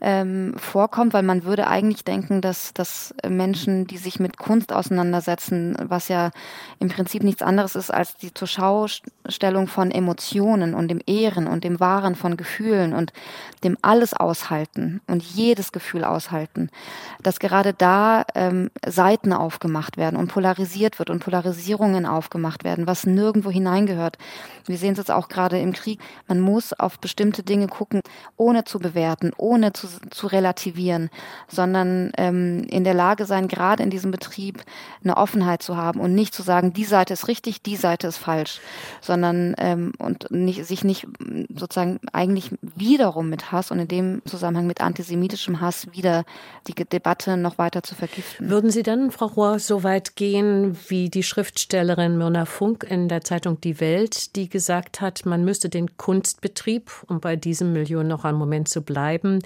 ähm, 0.00 0.54
vorkommt, 0.56 1.12
weil 1.12 1.22
man 1.22 1.44
würde 1.44 1.66
eigentlich 1.66 2.04
denken, 2.04 2.40
dass, 2.40 2.72
dass 2.72 3.14
Menschen, 3.28 3.86
die 3.86 3.98
sich 3.98 4.20
mit 4.20 4.38
Kunst 4.38 4.72
auseinandersetzen, 4.72 5.76
was 5.80 6.08
ja 6.08 6.30
im 6.78 6.88
Prinzip 6.88 7.22
nichts 7.22 7.42
anderes 7.42 7.74
ist 7.74 7.92
als 7.92 8.16
die 8.16 8.32
Zurschaustellung 8.32 9.66
von 9.66 9.90
Emotionen 9.90 10.74
und 10.74 10.88
dem 10.88 11.00
Ehren 11.06 11.46
und 11.46 11.64
dem 11.64 11.80
Wahren 11.80 12.14
von 12.14 12.36
Gefühlen 12.36 12.92
und 12.92 13.12
dem 13.64 13.76
alles 13.82 14.14
aushalten 14.14 15.00
und 15.08 15.22
jedes 15.22 15.72
Gefühl 15.72 16.04
aushalten, 16.04 16.70
dass 17.22 17.40
gerade 17.40 17.74
da 17.74 18.24
ähm, 18.34 18.70
Seiten 18.86 19.32
aufgemacht 19.32 19.96
werden 19.96 20.16
und 20.16 20.30
polarisiert 20.38 21.00
wird 21.00 21.10
und 21.10 21.18
Polarisierungen 21.18 22.06
aufgemacht 22.06 22.62
werden, 22.62 22.86
was 22.86 23.04
nirgendwo 23.04 23.50
hineingehört. 23.50 24.18
Wir 24.66 24.76
sehen 24.76 24.92
es 24.92 24.98
jetzt 24.98 25.10
auch 25.10 25.28
gerade 25.28 25.58
im 25.58 25.72
Krieg. 25.72 25.98
Man 26.28 26.38
muss 26.38 26.72
auf 26.72 27.00
bestimmte 27.00 27.42
Dinge 27.42 27.66
gucken, 27.66 28.02
ohne 28.36 28.62
zu 28.62 28.78
bewerten, 28.78 29.32
ohne 29.36 29.72
zu 29.72 29.88
zu, 30.12 30.28
relativieren, 30.28 31.10
sondern 31.48 32.12
ähm, 32.16 32.68
in 32.70 32.84
der 32.84 32.94
Lage 32.94 33.24
sein, 33.24 33.48
gerade 33.48 33.82
in 33.82 33.90
diesem 33.90 34.12
Betrieb 34.12 34.62
eine 35.02 35.16
Offenheit 35.16 35.60
zu 35.60 35.76
haben 35.76 35.98
und 35.98 36.14
nicht 36.14 36.34
zu 36.34 36.42
sagen, 36.42 36.72
die 36.72 36.84
Seite 36.84 37.14
ist 37.14 37.26
richtig, 37.26 37.60
die 37.62 37.74
Seite 37.74 38.06
ist 38.06 38.18
falsch, 38.18 38.60
sondern 39.00 39.56
ähm, 39.58 39.92
und 39.98 40.30
nicht, 40.30 40.66
sich 40.66 40.84
nicht 40.84 41.08
sozusagen 41.52 41.98
eigentlich 42.12 42.52
wiederum 42.60 43.28
mit 43.28 43.50
Hass 43.50 43.72
und 43.72 43.80
in 43.80 43.88
dem 43.88 44.22
Zusammenhang 44.24 44.68
mit 44.68 44.80
antisemitischem 44.82 45.60
Hass 45.60 45.90
wieder 45.92 46.24
die 46.68 46.74
Debatte 46.74 47.36
noch 47.36 47.58
weiter 47.58 47.82
zu 47.82 47.96
vergiften. 47.96 48.50
Würden 48.50 48.70
Sie 48.70 48.84
dann, 48.84 49.10
Frau 49.10 49.26
Rohr, 49.26 49.58
so 49.58 49.82
weit 49.82 50.14
gehen 50.14 50.27
wie 50.88 51.10
die 51.10 51.22
Schriftstellerin 51.22 52.18
Myrna 52.18 52.44
Funk 52.44 52.86
in 52.88 53.08
der 53.08 53.22
Zeitung 53.22 53.60
Die 53.60 53.80
Welt, 53.80 54.36
die 54.36 54.48
gesagt 54.48 55.00
hat, 55.00 55.26
man 55.26 55.44
müsste 55.44 55.68
den 55.68 55.96
Kunstbetrieb, 55.96 56.90
um 57.06 57.20
bei 57.20 57.36
diesem 57.36 57.72
Milieu 57.72 58.02
noch 58.02 58.24
einen 58.24 58.38
Moment 58.38 58.68
zu 58.68 58.82
bleiben, 58.82 59.40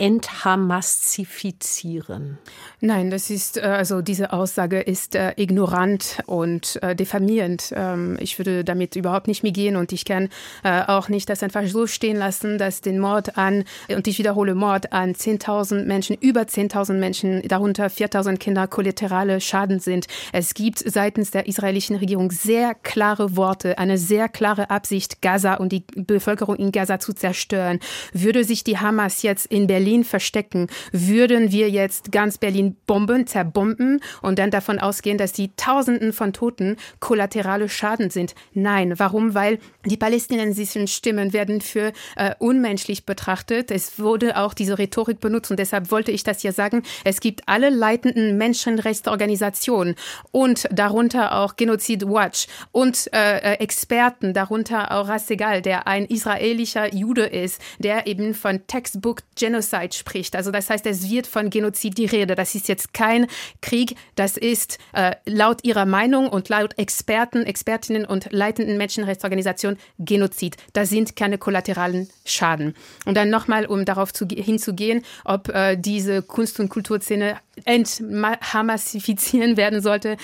enthamassifizieren? 0.00 2.38
Nein, 2.80 3.10
das 3.10 3.28
ist, 3.28 3.58
äh, 3.58 3.60
also 3.60 4.00
diese 4.00 4.32
Aussage 4.32 4.80
ist 4.80 5.14
äh, 5.14 5.34
ignorant 5.36 6.20
und 6.24 6.82
äh, 6.82 6.96
diffamierend. 6.96 7.74
Ähm, 7.76 8.16
ich 8.18 8.38
würde 8.38 8.64
damit 8.64 8.96
überhaupt 8.96 9.28
nicht 9.28 9.42
mitgehen 9.42 9.76
und 9.76 9.92
ich 9.92 10.06
kann 10.06 10.30
auch 10.62 11.08
nicht 11.08 11.28
das 11.28 11.42
einfach 11.42 11.66
so 11.66 11.86
stehen 11.86 12.16
lassen, 12.16 12.56
dass 12.58 12.80
den 12.80 12.98
Mord 12.98 13.36
an, 13.36 13.64
und 13.88 14.06
ich 14.06 14.18
wiederhole, 14.18 14.54
Mord 14.54 14.92
an 14.92 15.14
10.000 15.14 15.84
Menschen, 15.84 16.16
über 16.20 16.42
10.000 16.42 16.94
Menschen, 16.94 17.42
darunter 17.48 17.86
4.000 17.86 18.38
Kinder, 18.38 18.66
kollaterale 18.66 19.40
Schaden 19.40 19.80
sind. 19.80 20.06
Es 20.32 20.54
gibt 20.54 20.78
seitens 20.78 21.30
der 21.30 21.46
israelischen 21.46 21.96
Regierung 21.96 22.30
sehr 22.30 22.74
klare 22.74 23.36
Worte, 23.36 23.78
eine 23.78 23.98
sehr 23.98 24.28
klare 24.28 24.70
Absicht, 24.70 25.22
Gaza 25.22 25.54
und 25.54 25.72
die 25.72 25.84
Bevölkerung 25.94 26.56
in 26.56 26.72
Gaza 26.72 26.98
zu 26.98 27.12
zerstören. 27.12 27.80
Würde 28.12 28.44
sich 28.44 28.64
die 28.64 28.78
Hamas 28.78 29.22
jetzt 29.22 29.46
in 29.46 29.66
Berlin 29.66 30.04
verstecken, 30.04 30.68
würden 30.92 31.52
wir 31.52 31.70
jetzt 31.70 32.12
ganz 32.12 32.38
Berlin 32.38 32.76
bomben, 32.86 33.26
zerbomben 33.26 34.00
und 34.22 34.38
dann 34.38 34.50
davon 34.50 34.78
ausgehen, 34.78 35.18
dass 35.18 35.32
die 35.32 35.54
Tausenden 35.56 36.12
von 36.12 36.32
Toten 36.32 36.76
kollaterale 37.00 37.68
Schaden 37.68 38.10
sind. 38.10 38.34
Nein, 38.52 38.98
warum? 38.98 39.34
Weil 39.34 39.58
die 39.84 39.96
palästinensischen 39.96 40.86
Stimmen 40.86 41.32
werden 41.32 41.60
für 41.60 41.92
äh, 42.16 42.34
unmenschlich 42.38 43.06
betrachtet. 43.06 43.70
Es 43.70 43.98
wurde 43.98 44.36
auch 44.36 44.54
diese 44.54 44.78
Rhetorik 44.78 45.20
benutzt 45.20 45.50
und 45.50 45.58
deshalb 45.58 45.90
wollte 45.90 46.12
ich 46.12 46.24
das 46.24 46.40
hier 46.40 46.52
sagen. 46.52 46.82
Es 47.04 47.20
gibt 47.20 47.42
alle 47.46 47.70
leitenden 47.70 48.36
Menschenrechtsorganisationen 48.38 49.94
und 50.30 50.68
darunter 50.70 51.36
auch 51.36 51.56
Genocide 51.56 52.06
Watch 52.08 52.46
und 52.72 53.12
äh, 53.12 53.38
äh 53.38 53.60
Experten, 53.60 54.34
darunter 54.34 54.92
auch 54.92 55.08
Rassegal, 55.08 55.62
der 55.62 55.86
ein 55.86 56.06
israelischer 56.06 56.94
Jude 56.94 57.26
ist, 57.26 57.60
der 57.78 58.06
eben 58.06 58.34
von 58.34 58.66
Textbook 58.66 59.22
Genocide 59.36 59.92
spricht. 59.92 60.36
Also 60.36 60.50
das 60.50 60.70
heißt, 60.70 60.86
es 60.86 61.10
wird 61.10 61.26
von 61.26 61.50
Genozid 61.50 61.98
die 61.98 62.06
Rede. 62.06 62.34
Das 62.34 62.54
ist 62.54 62.68
jetzt 62.68 62.94
kein 62.94 63.26
Krieg, 63.60 63.96
das 64.14 64.36
ist 64.36 64.78
äh, 64.92 65.12
laut 65.26 65.64
ihrer 65.64 65.86
Meinung 65.86 66.28
und 66.28 66.48
laut 66.48 66.78
Experten, 66.78 67.44
Expertinnen 67.44 68.04
und 68.04 68.28
leitenden 68.32 68.76
Menschenrechtsorganisationen 68.78 69.78
Genozid. 69.98 70.56
Da 70.72 70.86
sind 70.86 71.16
keine 71.16 71.38
kollateralen 71.38 72.08
Schaden. 72.24 72.74
Und 73.06 73.16
dann 73.16 73.30
nochmal, 73.30 73.66
um 73.66 73.84
darauf 73.84 74.12
zu, 74.12 74.26
hinzugehen, 74.26 75.02
ob 75.24 75.48
äh, 75.48 75.76
diese 75.76 76.22
Kunst- 76.22 76.60
und 76.60 76.68
Kulturszene 76.68 77.36
enthamassifizieren 77.64 79.56
werden 79.56 79.82
sollte. 80.00 80.16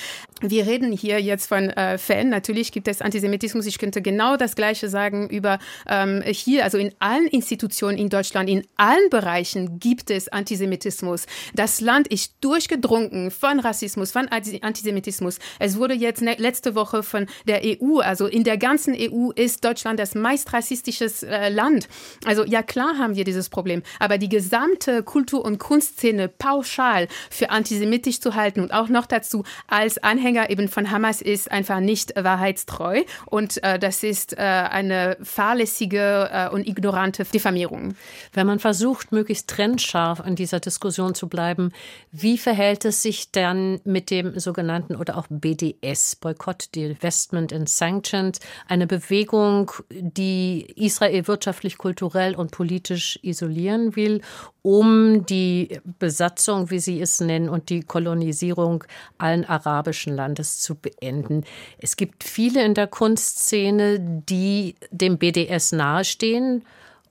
Wir 0.42 0.66
reden 0.66 0.92
hier 0.92 1.18
jetzt 1.18 1.46
von 1.46 1.70
äh, 1.70 1.96
Fällen. 1.96 2.28
Natürlich 2.28 2.70
gibt 2.70 2.88
es 2.88 3.00
Antisemitismus. 3.00 3.64
Ich 3.64 3.78
könnte 3.78 4.02
genau 4.02 4.36
das 4.36 4.54
Gleiche 4.54 4.90
sagen 4.90 5.30
über 5.30 5.58
ähm, 5.88 6.22
hier, 6.26 6.64
also 6.64 6.76
in 6.76 6.92
allen 6.98 7.26
Institutionen 7.28 7.96
in 7.96 8.10
Deutschland, 8.10 8.50
in 8.50 8.66
allen 8.76 9.08
Bereichen 9.08 9.78
gibt 9.80 10.10
es 10.10 10.28
Antisemitismus. 10.28 11.24
Das 11.54 11.80
Land 11.80 12.08
ist 12.08 12.34
durchgedrungen 12.42 13.30
von 13.30 13.60
Rassismus, 13.60 14.12
von 14.12 14.28
Antisemitismus. 14.28 15.38
Es 15.58 15.78
wurde 15.78 15.94
jetzt 15.94 16.20
ne, 16.20 16.34
letzte 16.36 16.74
Woche 16.74 17.02
von 17.02 17.26
der 17.48 17.62
EU, 17.64 18.00
also 18.00 18.26
in 18.26 18.44
der 18.44 18.58
ganzen 18.58 18.94
EU 18.94 19.30
ist 19.30 19.64
Deutschland 19.64 19.98
das 19.98 20.14
meist 20.14 20.52
rassistisches 20.52 21.22
äh, 21.22 21.48
Land. 21.48 21.88
Also 22.26 22.44
ja, 22.44 22.62
klar 22.62 22.98
haben 22.98 23.16
wir 23.16 23.24
dieses 23.24 23.48
Problem, 23.48 23.82
aber 24.00 24.18
die 24.18 24.28
gesamte 24.28 25.02
Kultur- 25.02 25.46
und 25.46 25.56
Kunstszene 25.56 26.28
pauschal 26.28 27.08
für 27.30 27.48
antisemitisch 27.48 28.20
zu 28.20 28.34
halten 28.34 28.60
und 28.60 28.74
auch 28.74 28.90
noch 28.90 29.06
dazu 29.06 29.44
als 29.66 29.98
Anhänger 29.98 30.50
eben 30.50 30.68
von 30.68 30.90
Hamas 30.90 31.22
ist 31.22 31.50
einfach 31.50 31.80
nicht 31.80 32.12
wahrheitstreu 32.16 33.02
und 33.26 33.62
äh, 33.62 33.78
das 33.78 34.02
ist 34.02 34.32
äh, 34.34 34.40
eine 34.40 35.16
fahrlässige 35.22 36.30
äh, 36.32 36.48
und 36.48 36.66
ignorante 36.66 37.24
Diffamierung. 37.24 37.94
Wenn 38.32 38.46
man 38.46 38.58
versucht, 38.58 39.12
möglichst 39.12 39.48
trennscharf 39.48 40.22
in 40.24 40.36
dieser 40.36 40.60
Diskussion 40.60 41.14
zu 41.14 41.28
bleiben, 41.28 41.72
wie 42.12 42.38
verhält 42.38 42.84
es 42.84 43.02
sich 43.02 43.32
dann 43.32 43.80
mit 43.84 44.10
dem 44.10 44.38
sogenannten 44.38 44.96
oder 44.96 45.16
auch 45.16 45.26
BDS, 45.28 46.16
Boykott, 46.16 46.74
Divestment 46.74 47.52
and 47.52 47.68
Sanctions, 47.68 48.40
eine 48.68 48.86
Bewegung, 48.86 49.72
die 49.90 50.66
Israel 50.76 51.26
wirtschaftlich, 51.26 51.78
kulturell 51.78 52.34
und 52.34 52.50
politisch 52.50 53.18
isolieren 53.22 53.96
will, 53.96 54.20
um 54.62 55.24
die 55.26 55.80
Besatzung, 56.00 56.70
wie 56.70 56.80
Sie 56.80 57.00
es 57.00 57.20
nennen, 57.20 57.48
und 57.48 57.68
die 57.68 57.82
Kolonisierung 57.82 58.82
allen 59.16 59.45
arabischen 59.48 60.14
Landes 60.14 60.60
zu 60.60 60.74
beenden. 60.74 61.44
Es 61.78 61.96
gibt 61.96 62.24
viele 62.24 62.64
in 62.64 62.74
der 62.74 62.86
Kunstszene, 62.86 63.98
die 64.00 64.76
dem 64.90 65.18
BDS 65.18 65.72
nahestehen 65.72 66.64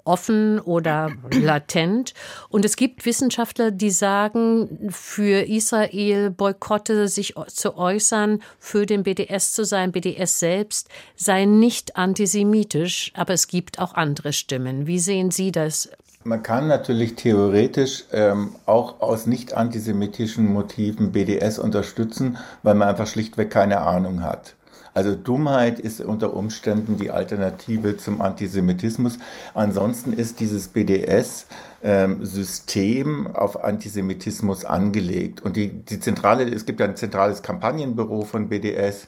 offen 0.05 0.59
oder 0.59 1.11
latent. 1.31 2.13
Und 2.49 2.63
es 2.63 2.77
gibt 2.77 3.05
Wissenschaftler, 3.05 3.71
die 3.71 3.89
sagen, 3.89 4.89
für 4.91 5.41
Israel 5.47 6.29
Boykotte 6.29 7.07
sich 7.07 7.33
zu 7.47 7.75
äußern, 7.75 8.41
für 8.59 8.85
den 8.85 9.03
BDS 9.03 9.53
zu 9.53 9.65
sein, 9.65 9.91
BDS 9.91 10.39
selbst 10.39 10.89
sei 11.15 11.45
nicht 11.45 11.97
antisemitisch, 11.97 13.11
aber 13.15 13.33
es 13.33 13.47
gibt 13.47 13.79
auch 13.79 13.95
andere 13.95 14.31
Stimmen. 14.31 14.87
Wie 14.87 14.99
sehen 14.99 15.31
Sie 15.31 15.51
das? 15.51 15.89
Man 16.27 16.41
kann 16.41 16.67
natürlich 16.67 17.13
theoretisch 17.13 18.05
ähm, 18.11 18.55
auch 18.65 18.99
aus 18.99 19.27
nicht 19.27 19.53
antisemitischen 19.53 20.51
Motiven 20.51 21.11
BDS 21.11 21.59
unterstützen, 21.59 22.39
weil 22.63 22.73
man 22.73 22.87
einfach 22.87 23.05
schlichtweg 23.05 23.51
keine 23.51 23.81
Ahnung 23.81 24.23
hat. 24.23 24.55
Also 24.95 25.13
Dummheit 25.13 25.79
ist 25.79 26.01
unter 26.01 26.33
Umständen 26.33 26.97
die 26.97 27.11
Alternative 27.11 27.97
zum 27.97 28.21
Antisemitismus. 28.21 29.19
Ansonsten 29.53 30.13
ist 30.13 30.39
dieses 30.39 30.69
BDS-System 30.69 33.27
ähm, 33.27 33.35
auf 33.35 33.63
Antisemitismus 33.63 34.65
angelegt. 34.65 35.43
Und 35.43 35.55
die, 35.55 35.69
die 35.69 35.99
zentrale, 35.99 36.49
es 36.49 36.65
gibt 36.65 36.79
ja 36.79 36.87
ein 36.87 36.95
zentrales 36.95 37.43
Kampagnenbüro 37.43 38.23
von 38.23 38.49
BDS, 38.49 39.05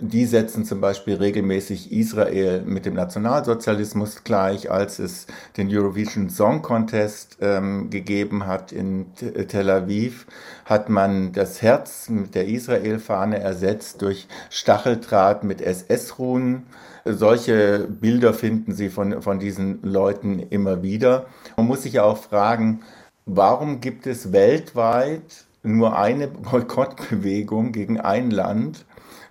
die 0.00 0.26
setzen 0.26 0.64
zum 0.64 0.80
Beispiel 0.80 1.14
regelmäßig 1.14 1.92
Israel 1.92 2.62
mit 2.62 2.86
dem 2.86 2.94
Nationalsozialismus 2.94 4.24
gleich, 4.24 4.70
als 4.70 4.98
es 4.98 5.26
den 5.56 5.68
Eurovision 5.70 6.30
Song 6.30 6.62
Contest 6.62 7.38
ähm, 7.40 7.90
gegeben 7.90 8.46
hat 8.46 8.72
in 8.72 9.06
Tel 9.14 9.70
Aviv, 9.70 10.26
hat 10.64 10.88
man 10.88 11.32
das 11.32 11.62
Herz 11.62 12.08
mit 12.08 12.34
der 12.34 12.46
Israel-Fahne 12.46 13.38
ersetzt 13.38 14.02
durch 14.02 14.28
Stacheldraht 14.50 15.44
mit 15.44 15.60
SS-Runen. 15.60 16.66
Solche 17.04 17.86
Bilder 17.88 18.34
finden 18.34 18.72
Sie 18.72 18.88
von, 18.88 19.22
von 19.22 19.38
diesen 19.38 19.82
Leuten 19.82 20.40
immer 20.40 20.82
wieder. 20.82 21.26
Man 21.56 21.66
muss 21.66 21.82
sich 21.82 21.94
ja 21.94 22.02
auch 22.02 22.18
fragen, 22.18 22.80
warum 23.24 23.80
gibt 23.80 24.06
es 24.06 24.32
weltweit 24.32 25.44
nur 25.62 25.98
eine 25.98 26.28
Boykottbewegung 26.28 27.72
gegen 27.72 28.00
ein 28.00 28.30
Land? 28.30 28.84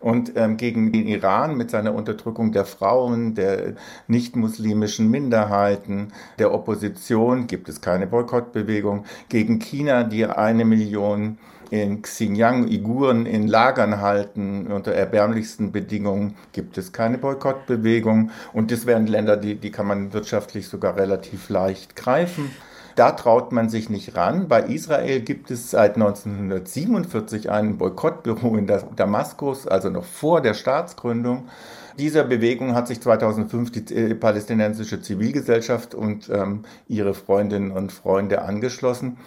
Und 0.05 0.33
ähm, 0.35 0.55
gegen 0.57 0.91
den 0.91 1.07
Iran 1.07 1.57
mit 1.57 1.71
seiner 1.71 1.95
Unterdrückung 1.95 2.51
der 2.51 2.65
Frauen, 2.65 3.33
der 3.33 3.73
nicht-muslimischen 4.07 5.09
Minderheiten, 5.09 6.09
der 6.37 6.53
Opposition 6.53 7.47
gibt 7.47 7.69
es 7.69 7.81
keine 7.81 8.05
Boykottbewegung. 8.05 9.05
Gegen 9.29 9.57
China, 9.57 10.03
die 10.03 10.27
eine 10.27 10.63
Million 10.63 11.39
in 11.71 12.03
Xinjiang 12.03 12.65
Uiguren 12.65 13.25
in 13.25 13.47
Lagern 13.47 13.99
halten 13.99 14.67
unter 14.67 14.91
erbärmlichsten 14.91 15.71
Bedingungen, 15.71 16.35
gibt 16.51 16.77
es 16.77 16.93
keine 16.93 17.17
Boykottbewegung. 17.17 18.29
Und 18.53 18.71
das 18.71 18.85
wären 18.85 19.07
Länder, 19.07 19.37
die, 19.37 19.55
die 19.55 19.71
kann 19.71 19.87
man 19.87 20.13
wirtschaftlich 20.13 20.67
sogar 20.67 20.97
relativ 20.97 21.49
leicht 21.49 21.95
greifen. 21.95 22.51
Da 22.95 23.11
traut 23.11 23.51
man 23.51 23.69
sich 23.69 23.89
nicht 23.89 24.15
ran. 24.15 24.47
Bei 24.47 24.61
Israel 24.61 25.19
gibt 25.19 25.51
es 25.51 25.71
seit 25.71 25.95
1947 25.95 27.51
ein 27.51 27.77
Boykottbüro 27.77 28.55
in 28.55 28.71
Damaskus, 28.95 29.67
also 29.67 29.89
noch 29.89 30.05
vor 30.05 30.41
der 30.41 30.53
Staatsgründung. 30.53 31.49
Dieser 31.97 32.25
Bewegung 32.25 32.75
hat 32.75 32.89
sich 32.89 32.99
2005 32.99 33.71
die 33.71 33.95
äh, 33.95 34.15
palästinensische 34.15 35.01
Zivilgesellschaft 35.01 35.95
und 35.95 36.29
ähm, 36.29 36.63
ihre 36.89 37.13
Freundinnen 37.13 37.71
und 37.71 37.93
Freunde 37.93 38.41
angeschlossen, 38.41 39.17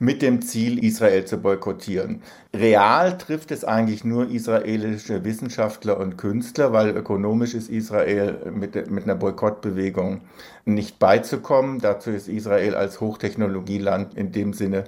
mit 0.00 0.22
dem 0.22 0.42
Ziel, 0.42 0.82
Israel 0.82 1.24
zu 1.24 1.38
boykottieren. 1.38 2.22
Real 2.52 3.16
trifft 3.16 3.52
es 3.52 3.64
eigentlich 3.64 4.04
nur 4.04 4.28
israelische 4.28 5.24
Wissenschaftler 5.24 6.00
und 6.00 6.18
Künstler, 6.18 6.72
weil 6.72 6.96
ökonomisch 6.96 7.54
ist 7.54 7.70
Israel 7.70 8.50
mit, 8.52 8.90
mit 8.90 9.04
einer 9.04 9.14
Boykottbewegung 9.14 10.22
nicht 10.64 10.98
beizukommen. 10.98 11.78
Dazu 11.78 12.10
ist 12.10 12.28
Israel 12.28 12.74
als 12.74 13.00
Hochtechnologieland 13.00 14.14
in 14.14 14.32
dem 14.32 14.52
Sinne 14.52 14.84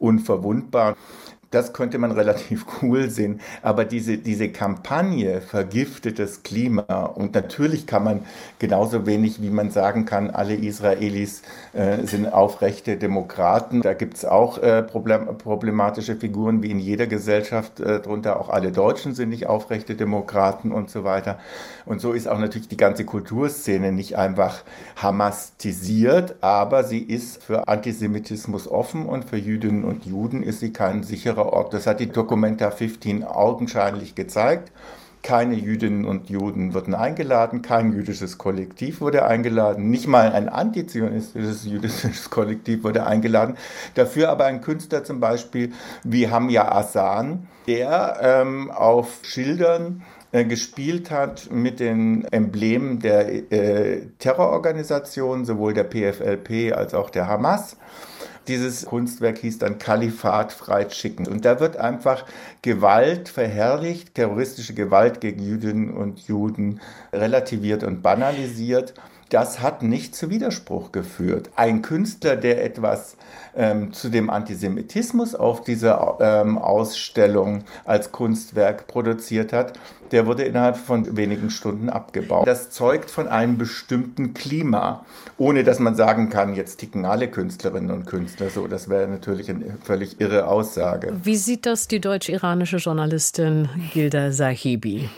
unverwundbar 0.00 0.96
das 1.50 1.72
könnte 1.72 1.98
man 1.98 2.12
relativ 2.12 2.64
cool 2.82 3.10
sehen. 3.10 3.40
Aber 3.62 3.84
diese, 3.84 4.18
diese 4.18 4.50
Kampagne 4.50 5.40
vergiftetes 5.40 6.42
Klima 6.42 7.04
und 7.04 7.34
natürlich 7.34 7.86
kann 7.86 8.04
man 8.04 8.20
genauso 8.58 9.06
wenig, 9.06 9.42
wie 9.42 9.50
man 9.50 9.70
sagen 9.70 10.04
kann, 10.04 10.30
alle 10.30 10.54
Israelis 10.54 11.42
äh, 11.72 12.04
sind 12.06 12.32
aufrechte 12.32 12.96
Demokraten. 12.96 13.82
Da 13.82 13.94
gibt 13.94 14.14
es 14.14 14.24
auch 14.24 14.58
äh, 14.58 14.82
problem, 14.82 15.38
problematische 15.38 16.16
Figuren 16.16 16.62
wie 16.62 16.70
in 16.70 16.78
jeder 16.78 17.06
Gesellschaft 17.06 17.80
äh, 17.80 18.00
drunter. 18.00 18.38
Auch 18.40 18.48
alle 18.48 18.70
Deutschen 18.72 19.14
sind 19.14 19.30
nicht 19.30 19.46
aufrechte 19.46 19.96
Demokraten 19.96 20.72
und 20.72 20.90
so 20.90 21.04
weiter. 21.04 21.38
Und 21.84 22.00
so 22.00 22.12
ist 22.12 22.28
auch 22.28 22.38
natürlich 22.38 22.68
die 22.68 22.76
ganze 22.76 23.04
Kulturszene 23.04 23.92
nicht 23.92 24.16
einfach 24.16 24.62
hamastisiert, 24.96 26.36
aber 26.40 26.84
sie 26.84 27.00
ist 27.00 27.42
für 27.42 27.66
Antisemitismus 27.66 28.68
offen 28.68 29.06
und 29.06 29.24
für 29.24 29.36
Jüdinnen 29.36 29.84
und 29.84 30.04
Juden 30.04 30.42
ist 30.42 30.60
sie 30.60 30.72
kein 30.72 31.02
sicherer 31.02 31.39
sicherer 31.40 31.52
Ort. 31.52 31.74
Das 31.74 31.86
hat 31.86 32.00
die 32.00 32.08
Documenta 32.08 32.70
15 32.70 33.24
augenscheinlich 33.24 34.14
gezeigt. 34.14 34.72
Keine 35.22 35.54
Jüdinnen 35.54 36.06
und 36.06 36.30
Juden 36.30 36.72
wurden 36.72 36.94
eingeladen, 36.94 37.60
kein 37.60 37.92
jüdisches 37.92 38.38
Kollektiv 38.38 39.02
wurde 39.02 39.26
eingeladen, 39.26 39.90
nicht 39.90 40.06
mal 40.06 40.32
ein 40.32 40.48
antizionistisches 40.48 41.66
jüdisches 41.66 42.30
Kollektiv 42.30 42.84
wurde 42.84 43.04
eingeladen. 43.04 43.58
Dafür 43.96 44.30
aber 44.30 44.46
ein 44.46 44.62
Künstler 44.62 45.04
zum 45.04 45.20
Beispiel 45.20 45.72
wie 46.04 46.30
Hamja 46.30 46.72
Asan, 46.72 47.48
der 47.66 48.18
ähm, 48.22 48.70
auf 48.70 49.18
Schildern 49.20 50.02
äh, 50.32 50.46
gespielt 50.46 51.10
hat 51.10 51.50
mit 51.50 51.80
den 51.80 52.24
Emblemen 52.32 53.00
der 53.00 53.52
äh, 53.52 54.06
Terrororganisationen, 54.18 55.44
sowohl 55.44 55.74
der 55.74 55.84
PFLP 55.84 56.74
als 56.74 56.94
auch 56.94 57.10
der 57.10 57.28
Hamas. 57.28 57.76
Dieses 58.50 58.84
Kunstwerk 58.84 59.38
hieß 59.38 59.58
dann 59.58 59.78
Kalifat 59.78 60.52
frei 60.52 60.90
schicken. 60.90 61.28
Und 61.28 61.44
da 61.44 61.60
wird 61.60 61.76
einfach 61.76 62.26
Gewalt 62.62 63.28
verherrlicht, 63.28 64.16
terroristische 64.16 64.74
Gewalt 64.74 65.20
gegen 65.20 65.40
Jüdinnen 65.40 65.90
und 65.92 66.18
Juden 66.26 66.80
relativiert 67.12 67.84
und 67.84 68.02
banalisiert 68.02 68.94
das 69.30 69.60
hat 69.60 69.82
nicht 69.82 70.16
zu 70.16 70.28
Widerspruch 70.28 70.90
geführt. 70.90 71.50
Ein 71.54 71.82
Künstler, 71.82 72.34
der 72.34 72.64
etwas 72.64 73.16
ähm, 73.56 73.92
zu 73.92 74.08
dem 74.08 74.28
Antisemitismus 74.28 75.36
auf 75.36 75.62
dieser 75.62 76.18
ähm, 76.20 76.58
Ausstellung 76.58 77.62
als 77.84 78.10
Kunstwerk 78.10 78.88
produziert 78.88 79.52
hat, 79.52 79.78
der 80.12 80.26
wurde 80.26 80.44
innerhalb 80.44 80.76
von 80.76 81.16
wenigen 81.16 81.50
Stunden 81.50 81.88
abgebaut. 81.88 82.46
Das 82.46 82.70
zeugt 82.70 83.10
von 83.10 83.28
einem 83.28 83.58
bestimmten 83.58 84.34
Klima, 84.34 85.04
ohne 85.38 85.64
dass 85.64 85.78
man 85.78 85.94
sagen 85.94 86.30
kann, 86.30 86.54
jetzt 86.54 86.78
ticken 86.78 87.04
alle 87.04 87.28
Künstlerinnen 87.28 87.90
und 87.90 88.06
Künstler 88.06 88.50
so. 88.50 88.66
Das 88.66 88.88
wäre 88.88 89.08
natürlich 89.08 89.48
eine 89.50 89.76
völlig 89.82 90.20
irre 90.20 90.46
Aussage. 90.46 91.12
Wie 91.22 91.36
sieht 91.36 91.66
das 91.66 91.88
die 91.88 92.00
deutsch-iranische 92.00 92.76
Journalistin 92.78 93.68
Gilda 93.92 94.32
Sahibi? 94.32 95.08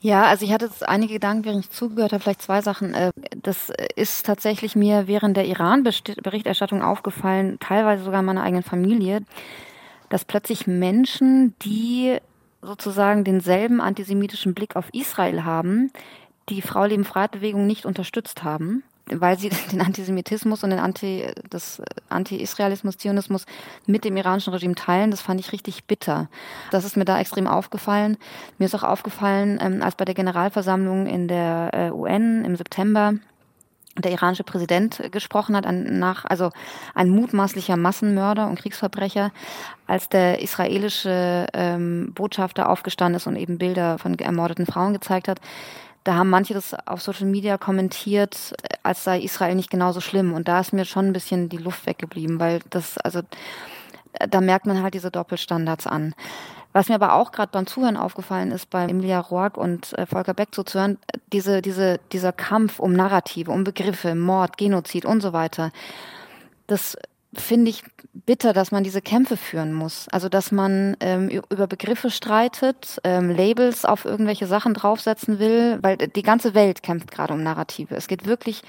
Ja, 0.00 0.24
also 0.24 0.44
ich 0.44 0.52
hatte 0.52 0.66
jetzt 0.66 0.86
einige 0.88 1.14
Gedanken, 1.14 1.44
während 1.46 1.64
ich 1.64 1.70
zugehört 1.70 2.12
habe, 2.12 2.22
vielleicht 2.22 2.42
zwei 2.42 2.60
Sachen. 2.60 2.94
Äh, 2.94 3.10
das 3.42 3.72
ist 3.96 4.26
tatsächlich 4.26 4.76
mir 4.76 5.08
während 5.08 5.36
der 5.36 5.46
Iran-Berichterstattung 5.46 6.82
aufgefallen, 6.82 7.58
teilweise 7.60 8.04
sogar 8.04 8.20
in 8.20 8.26
meiner 8.26 8.42
eigenen 8.42 8.62
Familie, 8.62 9.22
dass 10.08 10.24
plötzlich 10.24 10.66
Menschen, 10.66 11.54
die 11.62 12.18
sozusagen 12.66 13.24
denselben 13.24 13.80
antisemitischen 13.80 14.54
Blick 14.54 14.76
auf 14.76 14.88
Israel 14.92 15.44
haben, 15.44 15.90
die 16.48 16.62
Frau 16.62 16.84
Leben 16.84 17.04
Freiheit 17.04 17.32
Bewegung 17.32 17.66
nicht 17.66 17.86
unterstützt 17.86 18.42
haben 18.42 18.82
weil 19.08 19.38
sie 19.38 19.50
den 19.72 19.80
Antisemitismus 19.80 20.64
und 20.64 20.70
den 20.70 20.78
Anti, 20.78 21.26
das 21.48 21.80
Anti-Israelismus, 22.08 22.98
Zionismus 22.98 23.46
mit 23.86 24.04
dem 24.04 24.16
iranischen 24.16 24.52
Regime 24.52 24.74
teilen, 24.74 25.10
das 25.10 25.20
fand 25.20 25.40
ich 25.40 25.52
richtig 25.52 25.84
bitter. 25.84 26.28
Das 26.70 26.84
ist 26.84 26.96
mir 26.96 27.04
da 27.04 27.20
extrem 27.20 27.46
aufgefallen. 27.46 28.16
Mir 28.58 28.66
ist 28.66 28.74
auch 28.74 28.82
aufgefallen, 28.82 29.58
ähm, 29.60 29.82
als 29.82 29.94
bei 29.94 30.04
der 30.04 30.14
Generalversammlung 30.14 31.06
in 31.06 31.28
der 31.28 31.70
äh, 31.72 31.90
UN 31.90 32.44
im 32.44 32.56
September 32.56 33.14
der 33.98 34.12
iranische 34.12 34.44
Präsident 34.44 35.00
gesprochen 35.10 35.56
hat, 35.56 35.66
ein, 35.66 35.98
nach, 35.98 36.24
also 36.24 36.50
ein 36.94 37.08
mutmaßlicher 37.10 37.76
Massenmörder 37.76 38.48
und 38.48 38.58
Kriegsverbrecher, 38.58 39.32
als 39.86 40.08
der 40.08 40.42
israelische 40.42 41.46
ähm, 41.52 42.12
Botschafter 42.14 42.68
aufgestanden 42.68 43.16
ist 43.16 43.26
und 43.26 43.36
eben 43.36 43.58
Bilder 43.58 43.98
von 43.98 44.18
ermordeten 44.18 44.66
Frauen 44.66 44.92
gezeigt 44.92 45.28
hat, 45.28 45.40
da 46.06 46.14
haben 46.14 46.30
manche 46.30 46.54
das 46.54 46.72
auf 46.86 47.02
Social 47.02 47.26
Media 47.26 47.58
kommentiert, 47.58 48.54
als 48.84 49.02
sei 49.02 49.20
Israel 49.20 49.56
nicht 49.56 49.70
genauso 49.70 50.00
schlimm. 50.00 50.34
Und 50.34 50.46
da 50.46 50.60
ist 50.60 50.72
mir 50.72 50.84
schon 50.84 51.06
ein 51.06 51.12
bisschen 51.12 51.48
die 51.48 51.56
Luft 51.56 51.84
weggeblieben, 51.84 52.38
weil 52.38 52.60
das, 52.70 52.96
also 52.98 53.22
da 54.30 54.40
merkt 54.40 54.66
man 54.66 54.82
halt 54.82 54.94
diese 54.94 55.10
Doppelstandards 55.10 55.88
an. 55.88 56.14
Was 56.76 56.90
mir 56.90 56.96
aber 56.96 57.14
auch 57.14 57.32
gerade 57.32 57.52
beim 57.52 57.66
Zuhören 57.66 57.96
aufgefallen 57.96 58.50
ist, 58.50 58.68
bei 58.68 58.84
Emilia 58.84 59.18
Roark 59.18 59.56
und 59.56 59.96
äh, 59.96 60.04
Volker 60.04 60.34
Beck 60.34 60.54
zuzuhören, 60.54 60.98
diese, 61.32 61.62
diese, 61.62 61.98
dieser 62.12 62.34
Kampf 62.34 62.80
um 62.80 62.92
Narrative, 62.92 63.50
um 63.50 63.64
Begriffe, 63.64 64.14
Mord, 64.14 64.58
Genozid 64.58 65.06
und 65.06 65.22
so 65.22 65.32
weiter, 65.32 65.72
das 66.66 66.98
finde 67.32 67.70
ich 67.70 67.82
bitter, 68.12 68.52
dass 68.52 68.72
man 68.72 68.84
diese 68.84 69.00
Kämpfe 69.00 69.38
führen 69.38 69.72
muss. 69.72 70.06
Also 70.10 70.28
dass 70.28 70.52
man 70.52 70.98
ähm, 71.00 71.30
über 71.30 71.66
Begriffe 71.66 72.10
streitet, 72.10 73.00
ähm, 73.04 73.30
Labels 73.30 73.86
auf 73.86 74.04
irgendwelche 74.04 74.46
Sachen 74.46 74.74
draufsetzen 74.74 75.38
will, 75.38 75.78
weil 75.80 75.96
die 75.96 76.22
ganze 76.22 76.52
Welt 76.52 76.82
kämpft 76.82 77.10
gerade 77.10 77.32
um 77.32 77.42
Narrative. 77.42 77.94
Es 77.94 78.06
geht 78.06 78.26
wirklich 78.26 78.60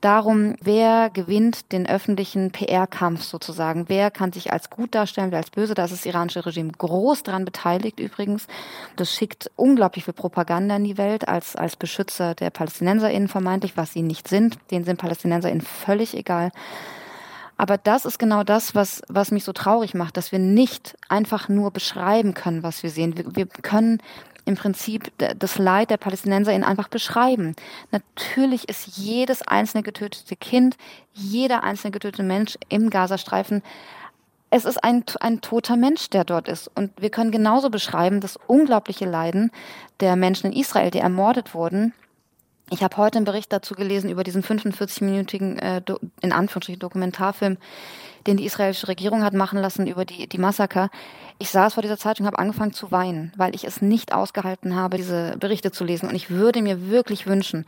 darum, 0.00 0.54
wer 0.60 1.10
gewinnt 1.10 1.72
den 1.72 1.88
öffentlichen 1.88 2.50
PR-Kampf 2.50 3.22
sozusagen. 3.22 3.88
Wer 3.88 4.10
kann 4.10 4.32
sich 4.32 4.52
als 4.52 4.70
gut 4.70 4.94
darstellen, 4.94 5.30
wer 5.30 5.38
als 5.38 5.50
böse. 5.50 5.74
Da 5.74 5.84
ist 5.84 5.92
das 5.92 6.06
iranische 6.06 6.44
Regime 6.44 6.72
groß 6.72 7.22
dran 7.22 7.44
beteiligt 7.44 8.00
übrigens. 8.00 8.46
Das 8.96 9.12
schickt 9.12 9.50
unglaublich 9.56 10.04
viel 10.04 10.14
Propaganda 10.14 10.76
in 10.76 10.84
die 10.84 10.98
Welt 10.98 11.28
als, 11.28 11.56
als 11.56 11.76
Beschützer 11.76 12.34
der 12.34 12.50
PalästinenserInnen 12.50 13.28
vermeintlich, 13.28 13.76
was 13.76 13.92
sie 13.92 14.02
nicht 14.02 14.28
sind. 14.28 14.58
Denen 14.70 14.84
sind 14.84 15.00
PalästinenserInnen 15.00 15.62
völlig 15.62 16.16
egal. 16.16 16.50
Aber 17.56 17.76
das 17.76 18.04
ist 18.04 18.20
genau 18.20 18.44
das, 18.44 18.76
was, 18.76 19.02
was 19.08 19.32
mich 19.32 19.42
so 19.42 19.52
traurig 19.52 19.92
macht, 19.92 20.16
dass 20.16 20.30
wir 20.30 20.38
nicht 20.38 20.96
einfach 21.08 21.48
nur 21.48 21.72
beschreiben 21.72 22.32
können, 22.32 22.62
was 22.62 22.84
wir 22.84 22.90
sehen. 22.90 23.16
Wir, 23.16 23.34
wir 23.34 23.46
können 23.46 24.00
im 24.48 24.56
Prinzip 24.56 25.12
das 25.18 25.58
Leid 25.58 25.90
der 25.90 25.98
PalästinenserInnen 25.98 26.66
einfach 26.66 26.88
beschreiben. 26.88 27.54
Natürlich 27.92 28.68
ist 28.68 28.96
jedes 28.96 29.42
einzelne 29.42 29.82
getötete 29.82 30.34
Kind, 30.36 30.76
jeder 31.12 31.62
einzelne 31.62 31.92
getötete 31.92 32.22
Mensch 32.22 32.58
im 32.68 32.90
Gazastreifen 32.90 33.62
es 34.50 34.64
ist 34.64 34.82
ein, 34.82 35.04
ein 35.20 35.42
toter 35.42 35.76
Mensch, 35.76 36.08
der 36.08 36.24
dort 36.24 36.48
ist. 36.48 36.70
Und 36.74 36.90
wir 36.98 37.10
können 37.10 37.30
genauso 37.30 37.68
beschreiben 37.68 38.22
das 38.22 38.38
unglaubliche 38.46 39.04
Leiden 39.04 39.50
der 40.00 40.16
Menschen 40.16 40.50
in 40.50 40.58
Israel, 40.58 40.90
die 40.90 41.00
ermordet 41.00 41.52
wurden, 41.52 41.92
ich 42.70 42.82
habe 42.82 42.96
heute 42.98 43.16
einen 43.16 43.24
Bericht 43.24 43.52
dazu 43.52 43.74
gelesen 43.74 44.10
über 44.10 44.24
diesen 44.24 44.42
45-minütigen, 44.42 45.58
äh, 45.58 45.82
in 46.20 46.32
Anführungsstrichen, 46.32 46.80
Dokumentarfilm, 46.80 47.56
den 48.26 48.36
die 48.36 48.44
israelische 48.46 48.88
Regierung 48.88 49.22
hat 49.22 49.34
machen 49.34 49.58
lassen 49.60 49.86
über 49.86 50.04
die, 50.04 50.28
die 50.28 50.38
Massaker. 50.38 50.90
Ich 51.38 51.50
saß 51.50 51.74
vor 51.74 51.82
dieser 51.82 51.98
Zeitung 51.98 52.24
und 52.24 52.32
habe 52.32 52.40
angefangen 52.40 52.72
zu 52.72 52.90
weinen, 52.90 53.32
weil 53.36 53.54
ich 53.54 53.64
es 53.64 53.80
nicht 53.80 54.12
ausgehalten 54.12 54.74
habe, 54.74 54.96
diese 54.96 55.36
Berichte 55.38 55.70
zu 55.70 55.84
lesen. 55.84 56.08
Und 56.08 56.16
ich 56.16 56.30
würde 56.30 56.62
mir 56.62 56.90
wirklich 56.90 57.26
wünschen, 57.26 57.64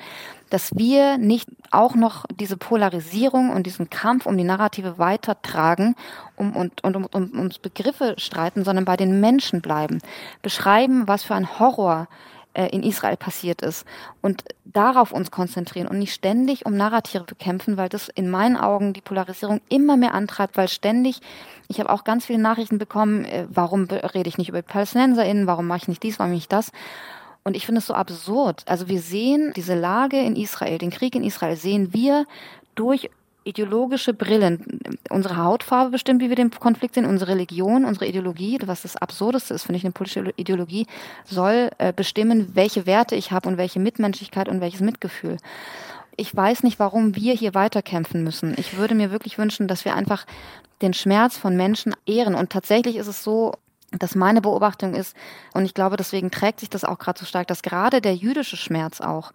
dass 0.51 0.77
wir 0.77 1.19
nicht 1.19 1.49
auch 1.71 1.95
noch 1.95 2.25
diese 2.35 2.57
Polarisierung 2.57 3.51
und 3.51 3.67
diesen 3.67 3.89
Kampf 3.89 4.27
um 4.27 4.37
die 4.37 4.45
Narrative 4.45 4.99
weitertragen 4.99 5.95
um, 6.35 6.57
und, 6.57 6.83
und 6.83 6.97
um, 6.97 7.07
um, 7.07 7.31
ums 7.39 7.59
Begriffe 7.59 8.15
streiten, 8.19 8.65
sondern 8.65 8.85
bei 8.85 8.97
den 8.97 9.21
Menschen 9.21 9.61
bleiben. 9.61 10.01
Beschreiben, 10.43 11.07
was 11.07 11.23
für 11.23 11.35
ein 11.35 11.61
Horror 11.61 12.09
äh, 12.55 12.67
in 12.69 12.83
Israel 12.83 13.17
passiert 13.17 13.63
ist 13.63 13.87
und 14.21 14.45
darauf 14.65 15.13
uns 15.13 15.31
konzentrieren 15.31 15.87
und 15.89 15.99
nicht 15.99 16.13
ständig 16.13 16.67
um 16.67 16.77
Narrative 16.77 17.25
bekämpfen, 17.25 17.77
weil 17.77 17.89
das 17.89 18.09
in 18.09 18.31
meinen 18.31 18.57
Augen 18.57 18.93
die 18.93 19.01
Polarisierung 19.01 19.61
immer 19.69 19.97
mehr 19.97 20.15
antreibt, 20.15 20.57
weil 20.57 20.69
ständig, 20.69 21.21
ich 21.69 21.79
habe 21.81 21.91
auch 21.91 22.05
ganz 22.05 22.27
viele 22.27 22.41
Nachrichten 22.41 22.79
bekommen, 22.79 23.25
äh, 23.25 23.47
warum 23.49 23.85
rede 23.85 24.29
ich 24.29 24.39
nicht 24.39 24.49
über 24.49 24.63
PalästinenserInnen, 24.63 25.47
warum 25.47 25.67
mache 25.67 25.79
ich 25.83 25.89
nicht 25.89 26.03
dies, 26.03 26.19
warum 26.19 26.33
nicht 26.33 26.53
das? 26.53 26.73
Und 27.43 27.57
ich 27.57 27.67
finde 27.67 27.79
es 27.79 27.87
so 27.87 27.95
absurd. 27.95 28.65
Also 28.67 28.89
wir 28.89 29.01
sehen 29.01 29.53
diese 29.57 29.75
Lage 29.75 30.19
in 30.19 30.37
Israel, 30.37 30.79
den 30.79 30.91
Krieg 30.91 31.15
in 31.15 31.25
Israel, 31.25 31.57
sehen 31.57 31.95
wir 31.95 32.27
durch 32.75 33.11
ideologische 33.51 34.15
Brillen. 34.15 34.81
Unsere 35.11 35.37
Hautfarbe 35.37 35.91
bestimmt, 35.91 36.23
wie 36.23 36.29
wir 36.29 36.37
dem 36.37 36.51
Konflikt 36.51 36.95
sehen, 36.95 37.05
unsere 37.05 37.33
Religion, 37.33 37.85
unsere 37.85 38.07
Ideologie, 38.07 38.59
was 38.65 38.83
das 38.83 38.97
Absurdeste 38.97 39.55
ist, 39.55 39.65
finde 39.65 39.79
ich, 39.79 39.85
eine 39.85 39.93
politische 39.93 40.33
Ideologie, 40.37 40.87
soll 41.25 41.71
äh, 41.79 41.93
bestimmen, 41.93 42.55
welche 42.55 42.87
Werte 42.87 43.17
ich 43.17 43.33
habe 43.33 43.49
und 43.49 43.59
welche 43.59 43.81
Mitmenschlichkeit 43.81 44.49
und 44.49 44.61
welches 44.61 44.81
Mitgefühl. 44.81 45.37
Ich 46.17 46.35
weiß 46.35 46.63
nicht, 46.63 46.79
warum 46.79 47.17
wir 47.17 47.35
hier 47.35 47.55
weiterkämpfen 47.55 48.25
müssen. 48.25 48.55
Ich 48.59 48.77
würde 48.77 48.95
mir 48.95 49.11
wirklich 49.11 49.39
wünschen, 49.39 49.69
dass 49.69 49.85
wir 49.85 49.95
einfach 49.95 50.27
den 50.83 50.95
Schmerz 50.95 51.37
von 51.37 51.57
Menschen 51.57 51.95
ehren. 52.07 52.35
Und 52.35 52.51
tatsächlich 52.51 52.97
ist 52.97 53.07
es 53.07 53.23
so, 53.23 53.53
dass 53.91 54.15
meine 54.15 54.41
Beobachtung 54.41 54.95
ist, 54.95 55.17
und 55.55 55.65
ich 55.65 55.75
glaube, 55.75 55.97
deswegen 55.97 56.31
trägt 56.31 56.61
sich 56.61 56.71
das 56.71 56.85
auch 56.85 56.99
gerade 56.99 57.19
so 57.19 57.27
stark, 57.27 57.49
dass 57.49 57.63
gerade 57.63 58.01
der 58.01 58.15
jüdische 58.15 58.57
Schmerz 58.57 59.01
auch 59.01 59.33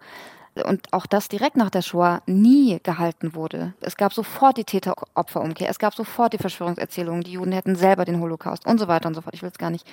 und 0.64 0.92
auch 0.92 1.06
das 1.06 1.28
direkt 1.28 1.56
nach 1.56 1.70
der 1.70 1.82
Shoah 1.82 2.22
nie 2.26 2.78
gehalten 2.82 3.34
wurde. 3.34 3.74
Es 3.80 3.96
gab 3.96 4.12
sofort 4.12 4.56
die 4.56 4.64
Täter-Opfer-Umkehr, 4.64 5.68
es 5.68 5.78
gab 5.78 5.94
sofort 5.94 6.32
die 6.32 6.38
Verschwörungserzählungen, 6.38 7.22
die 7.22 7.32
Juden 7.32 7.52
hätten 7.52 7.76
selber 7.76 8.04
den 8.04 8.20
Holocaust 8.20 8.66
und 8.66 8.78
so 8.78 8.88
weiter 8.88 9.08
und 9.08 9.14
so 9.14 9.20
fort. 9.20 9.34
Ich 9.34 9.42
will 9.42 9.50
es 9.50 9.58
gar 9.58 9.70
nicht 9.70 9.86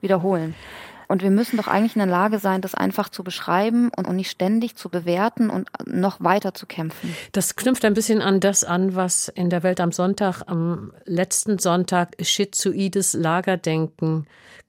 wiederholen. 0.00 0.54
Und 1.08 1.22
wir 1.22 1.30
müssen 1.30 1.56
doch 1.56 1.68
eigentlich 1.68 1.94
in 1.94 2.00
der 2.00 2.08
Lage 2.08 2.38
sein, 2.38 2.60
das 2.60 2.74
einfach 2.74 3.08
zu 3.08 3.22
beschreiben 3.22 3.90
und, 3.96 4.08
und 4.08 4.16
nicht 4.16 4.30
ständig 4.30 4.76
zu 4.76 4.88
bewerten 4.88 5.50
und 5.50 5.68
noch 5.86 6.16
weiter 6.20 6.52
zu 6.52 6.66
kämpfen. 6.66 7.14
Das 7.32 7.54
knüpft 7.54 7.84
ein 7.84 7.94
bisschen 7.94 8.20
an 8.20 8.40
das 8.40 8.64
an, 8.64 8.96
was 8.96 9.28
in 9.28 9.48
der 9.50 9.62
Welt 9.62 9.80
am 9.80 9.92
Sonntag, 9.92 10.42
am 10.46 10.92
letzten 11.04 11.58
Sonntag, 11.58 12.16
schizoides 12.20 13.12
Lagerdenken 13.12 14.26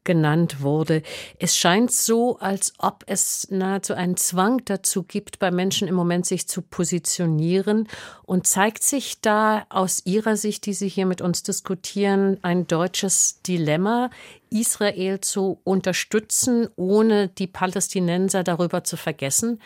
genannt 0.08 0.62
wurde. 0.62 1.04
Es 1.38 1.56
scheint 1.58 1.92
so, 1.92 2.40
als 2.40 2.74
ob 2.80 3.04
es 3.08 3.48
nahezu 3.52 3.94
einen 3.94 4.16
Zwang 4.18 4.64
dazu 4.66 5.04
gibt, 5.04 5.38
bei 5.38 5.52
Menschen 5.52 5.88
im 5.88 5.96
Moment 5.96 6.26
sich 6.26 6.48
zu 6.48 6.64
positionieren. 6.64 7.88
Und 8.24 8.48
zeigt 8.48 8.84
sich 8.84 9.22
da 9.22 9.66
aus 9.70 10.02
Ihrer 10.06 10.38
Sicht, 10.38 10.66
die 10.66 10.74
Sie 10.74 10.88
hier 10.88 11.06
mit 11.06 11.22
uns 11.22 11.44
diskutieren, 11.44 12.40
ein 12.42 12.66
deutsches 12.68 13.42
Dilemma, 13.44 14.10
Israel 14.50 15.20
zu 15.20 15.60
unterstützen, 15.66 16.70
ohne 16.78 17.28
die 17.28 17.48
Palästinenser 17.48 18.44
darüber 18.44 18.86
zu 18.86 18.96
vergessen, 18.96 19.62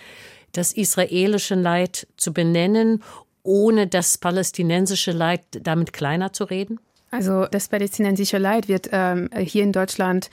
das 0.54 0.74
israelische 0.74 1.56
Leid 1.56 2.08
zu 2.18 2.34
benennen, 2.34 3.04
ohne 3.44 3.86
das 3.86 4.18
palästinensische 4.18 5.12
Leid 5.12 5.44
damit 5.62 5.94
kleiner 5.94 6.34
zu 6.34 6.46
reden? 6.46 6.80
Also 7.12 7.46
das 7.46 7.68
palästinensische 7.68 8.38
Leid 8.38 8.70
wird 8.70 8.90
ähm, 8.94 9.30
hier 9.38 9.64
in 9.64 9.74
Deutschland 9.74 10.30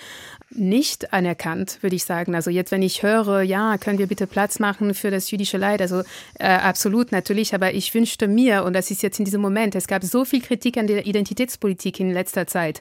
nicht 0.51 1.13
anerkannt, 1.13 1.79
würde 1.83 1.97
ich 1.97 2.05
sagen. 2.05 2.37
Also 2.37 2.51
jetzt, 2.51 2.71
wenn 2.71 2.83
ich 2.83 3.03
höre, 3.03 3.43
ja, 3.43 3.77
können 3.79 3.99
wir 3.99 4.07
bitte 4.07 4.29
Platz 4.29 4.61
machen 4.61 4.95
für 4.95 5.11
das 5.11 5.31
jüdische 5.31 5.59
Leid, 5.59 5.83
also 5.83 6.03
äh, 6.39 6.47
absolut 6.47 7.11
natürlich, 7.11 7.53
aber 7.53 7.75
ich 7.75 7.93
wünschte 7.95 8.29
mir, 8.29 8.63
und 8.63 8.75
das 8.75 8.93
ist 8.93 9.03
jetzt 9.03 9.19
in 9.19 9.25
diesem 9.25 9.41
Moment, 9.41 9.75
es 9.75 9.89
gab 9.89 10.05
so 10.05 10.25
viel 10.25 10.41
Kritik 10.41 10.77
an 10.77 10.87
der 10.87 11.05
Identitätspolitik 11.07 11.99
in 11.99 12.13
letzter 12.13 12.47
Zeit. 12.47 12.81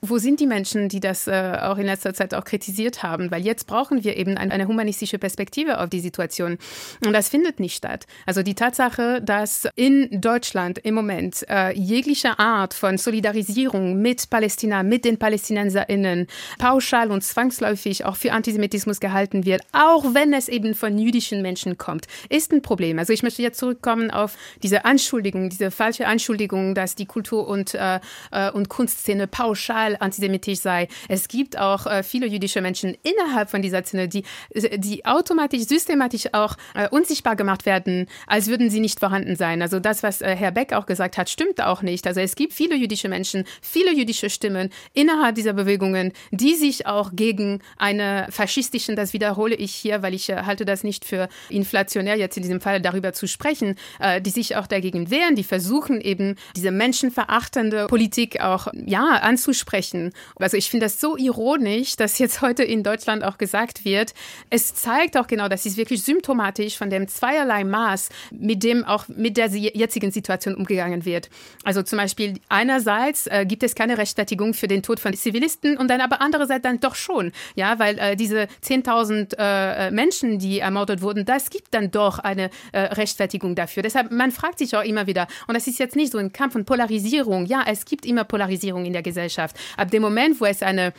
Wo 0.00 0.18
sind 0.18 0.38
die 0.38 0.46
Menschen, 0.46 0.88
die 0.88 1.00
das 1.00 1.26
äh, 1.26 1.58
auch 1.60 1.76
in 1.76 1.86
letzter 1.86 2.14
Zeit 2.14 2.32
auch 2.32 2.44
kritisiert 2.44 3.02
haben? 3.02 3.32
Weil 3.32 3.44
jetzt 3.44 3.66
brauchen 3.66 4.04
wir 4.04 4.16
eben 4.16 4.36
ein, 4.36 4.52
eine 4.52 4.68
humanistische 4.68 5.18
Perspektive 5.18 5.80
auf 5.80 5.90
die 5.90 5.98
Situation. 5.98 6.56
Und 7.04 7.12
das 7.12 7.28
findet 7.28 7.58
nicht 7.58 7.74
statt. 7.74 8.06
Also 8.24 8.44
die 8.44 8.54
Tatsache, 8.54 9.20
dass 9.20 9.66
in 9.74 10.20
Deutschland 10.20 10.78
im 10.78 10.94
Moment 10.94 11.44
äh, 11.48 11.76
jegliche 11.76 12.38
Art 12.38 12.74
von 12.74 12.96
Solidarisierung 12.96 14.00
mit 14.00 14.30
Palästina, 14.30 14.84
mit 14.84 15.04
den 15.04 15.18
PalästinenserInnen 15.18 16.28
pauschal 16.60 17.10
und 17.10 17.24
zwangsläufig 17.24 18.04
auch 18.04 18.14
für 18.14 18.32
Antisemitismus 18.32 19.00
gehalten 19.00 19.44
wird, 19.46 19.62
auch 19.72 20.14
wenn 20.14 20.32
es 20.32 20.48
eben 20.48 20.76
von 20.76 20.96
jüdischen 20.96 21.42
Menschen 21.42 21.76
kommt, 21.76 22.06
ist 22.28 22.52
ein 22.52 22.62
Problem. 22.62 23.00
Also 23.00 23.12
ich 23.12 23.24
möchte 23.24 23.42
jetzt 23.42 23.58
zurückkommen 23.58 24.12
auf 24.12 24.36
diese 24.62 24.84
Anschuldigung, 24.84 25.50
diese 25.50 25.72
falsche 25.72 26.06
Anschuldigung, 26.06 26.76
dass 26.76 26.94
die 26.94 27.06
Kultur- 27.06 27.48
und, 27.48 27.74
äh, 27.74 27.98
äh 28.30 28.52
und 28.52 28.68
Kunstszene 28.68 29.26
pauschal 29.26 29.87
total 29.88 29.96
antisemitisch 30.00 30.60
sei. 30.60 30.88
Es 31.08 31.28
gibt 31.28 31.58
auch 31.58 31.86
äh, 31.86 32.02
viele 32.02 32.26
jüdische 32.26 32.60
Menschen 32.60 32.96
innerhalb 33.02 33.50
von 33.50 33.62
dieser 33.62 33.84
Szene, 33.84 34.08
die, 34.08 34.24
die 34.54 35.04
automatisch, 35.04 35.62
systematisch 35.62 36.26
auch 36.32 36.56
äh, 36.74 36.88
unsichtbar 36.88 37.36
gemacht 37.36 37.66
werden, 37.66 38.06
als 38.26 38.48
würden 38.48 38.70
sie 38.70 38.80
nicht 38.80 39.00
vorhanden 39.00 39.36
sein. 39.36 39.62
Also 39.62 39.80
das, 39.80 40.02
was 40.02 40.20
äh, 40.20 40.34
Herr 40.36 40.52
Beck 40.52 40.72
auch 40.72 40.86
gesagt 40.86 41.18
hat, 41.18 41.30
stimmt 41.30 41.62
auch 41.62 41.82
nicht. 41.82 42.06
Also 42.06 42.20
es 42.20 42.34
gibt 42.34 42.52
viele 42.52 42.76
jüdische 42.76 43.08
Menschen, 43.08 43.44
viele 43.60 43.92
jüdische 43.94 44.30
Stimmen 44.30 44.70
innerhalb 44.92 45.34
dieser 45.34 45.52
Bewegungen, 45.52 46.12
die 46.30 46.54
sich 46.54 46.86
auch 46.86 47.10
gegen 47.12 47.60
eine 47.76 48.26
faschistischen, 48.30 48.96
das 48.96 49.12
wiederhole 49.12 49.54
ich 49.54 49.74
hier, 49.74 50.02
weil 50.02 50.14
ich 50.14 50.28
äh, 50.28 50.42
halte 50.44 50.64
das 50.64 50.84
nicht 50.84 51.04
für 51.04 51.28
inflationär, 51.48 52.16
jetzt 52.16 52.36
in 52.36 52.42
diesem 52.42 52.60
Fall 52.60 52.80
darüber 52.80 53.12
zu 53.12 53.26
sprechen, 53.26 53.76
äh, 54.00 54.20
die 54.20 54.30
sich 54.30 54.56
auch 54.56 54.66
dagegen 54.66 55.10
wehren, 55.10 55.34
die 55.34 55.44
versuchen 55.44 56.00
eben 56.00 56.36
diese 56.56 56.70
menschenverachtende 56.70 57.86
Politik 57.86 58.40
auch 58.40 58.68
ja 58.74 59.04
anzusprechen 59.22 59.77
sprechen. 59.78 60.12
Also 60.36 60.56
ich 60.56 60.70
finde 60.70 60.86
das 60.86 61.00
so 61.00 61.16
ironisch, 61.16 61.96
dass 61.96 62.18
jetzt 62.18 62.40
heute 62.40 62.64
in 62.64 62.82
Deutschland 62.82 63.24
auch 63.24 63.38
gesagt 63.38 63.84
wird, 63.84 64.14
es 64.50 64.74
zeigt 64.74 65.16
auch 65.16 65.26
genau, 65.26 65.48
das 65.48 65.66
ist 65.66 65.76
wirklich 65.76 66.02
symptomatisch 66.02 66.76
von 66.76 66.90
dem 66.90 67.08
zweierlei 67.08 67.64
Maß, 67.64 68.08
mit 68.30 68.62
dem 68.62 68.84
auch 68.84 69.06
mit 69.08 69.36
der 69.36 69.48
jetzigen 69.48 70.10
Situation 70.10 70.54
umgegangen 70.54 71.04
wird. 71.04 71.30
Also 71.64 71.82
zum 71.82 71.98
Beispiel 71.98 72.34
einerseits 72.48 73.26
äh, 73.26 73.44
gibt 73.46 73.62
es 73.62 73.74
keine 73.74 73.98
Rechtfertigung 73.98 74.54
für 74.54 74.68
den 74.68 74.82
Tod 74.82 75.00
von 75.00 75.14
Zivilisten 75.14 75.76
und 75.76 75.88
dann 75.88 76.00
aber 76.00 76.20
andererseits 76.20 76.62
dann 76.62 76.80
doch 76.80 76.94
schon, 76.94 77.32
ja, 77.54 77.78
weil 77.78 77.98
äh, 77.98 78.16
diese 78.16 78.48
10.000 78.64 79.34
äh, 79.38 79.90
Menschen, 79.90 80.38
die 80.38 80.58
ermordet 80.58 81.02
wurden, 81.02 81.24
das 81.24 81.50
gibt 81.50 81.72
dann 81.74 81.90
doch 81.90 82.18
eine 82.18 82.50
äh, 82.72 82.80
Rechtfertigung 82.80 83.54
dafür. 83.54 83.82
Deshalb, 83.82 84.10
man 84.10 84.32
fragt 84.32 84.58
sich 84.58 84.76
auch 84.76 84.84
immer 84.84 85.06
wieder, 85.06 85.26
und 85.46 85.54
das 85.56 85.66
ist 85.66 85.78
jetzt 85.78 85.96
nicht 85.96 86.12
so 86.12 86.18
ein 86.18 86.32
Kampf 86.32 86.54
von 86.54 86.64
Polarisierung, 86.64 87.46
ja, 87.46 87.64
es 87.66 87.84
gibt 87.84 88.06
immer 88.06 88.24
Polarisierung 88.24 88.84
in 88.84 88.92
der 88.92 89.02
Gesellschaft, 89.02 89.56
Ab 89.76 89.90
dem 89.90 90.02
Moment, 90.02 90.40
wo 90.40 90.44
es 90.46 90.62
eine 90.62 90.92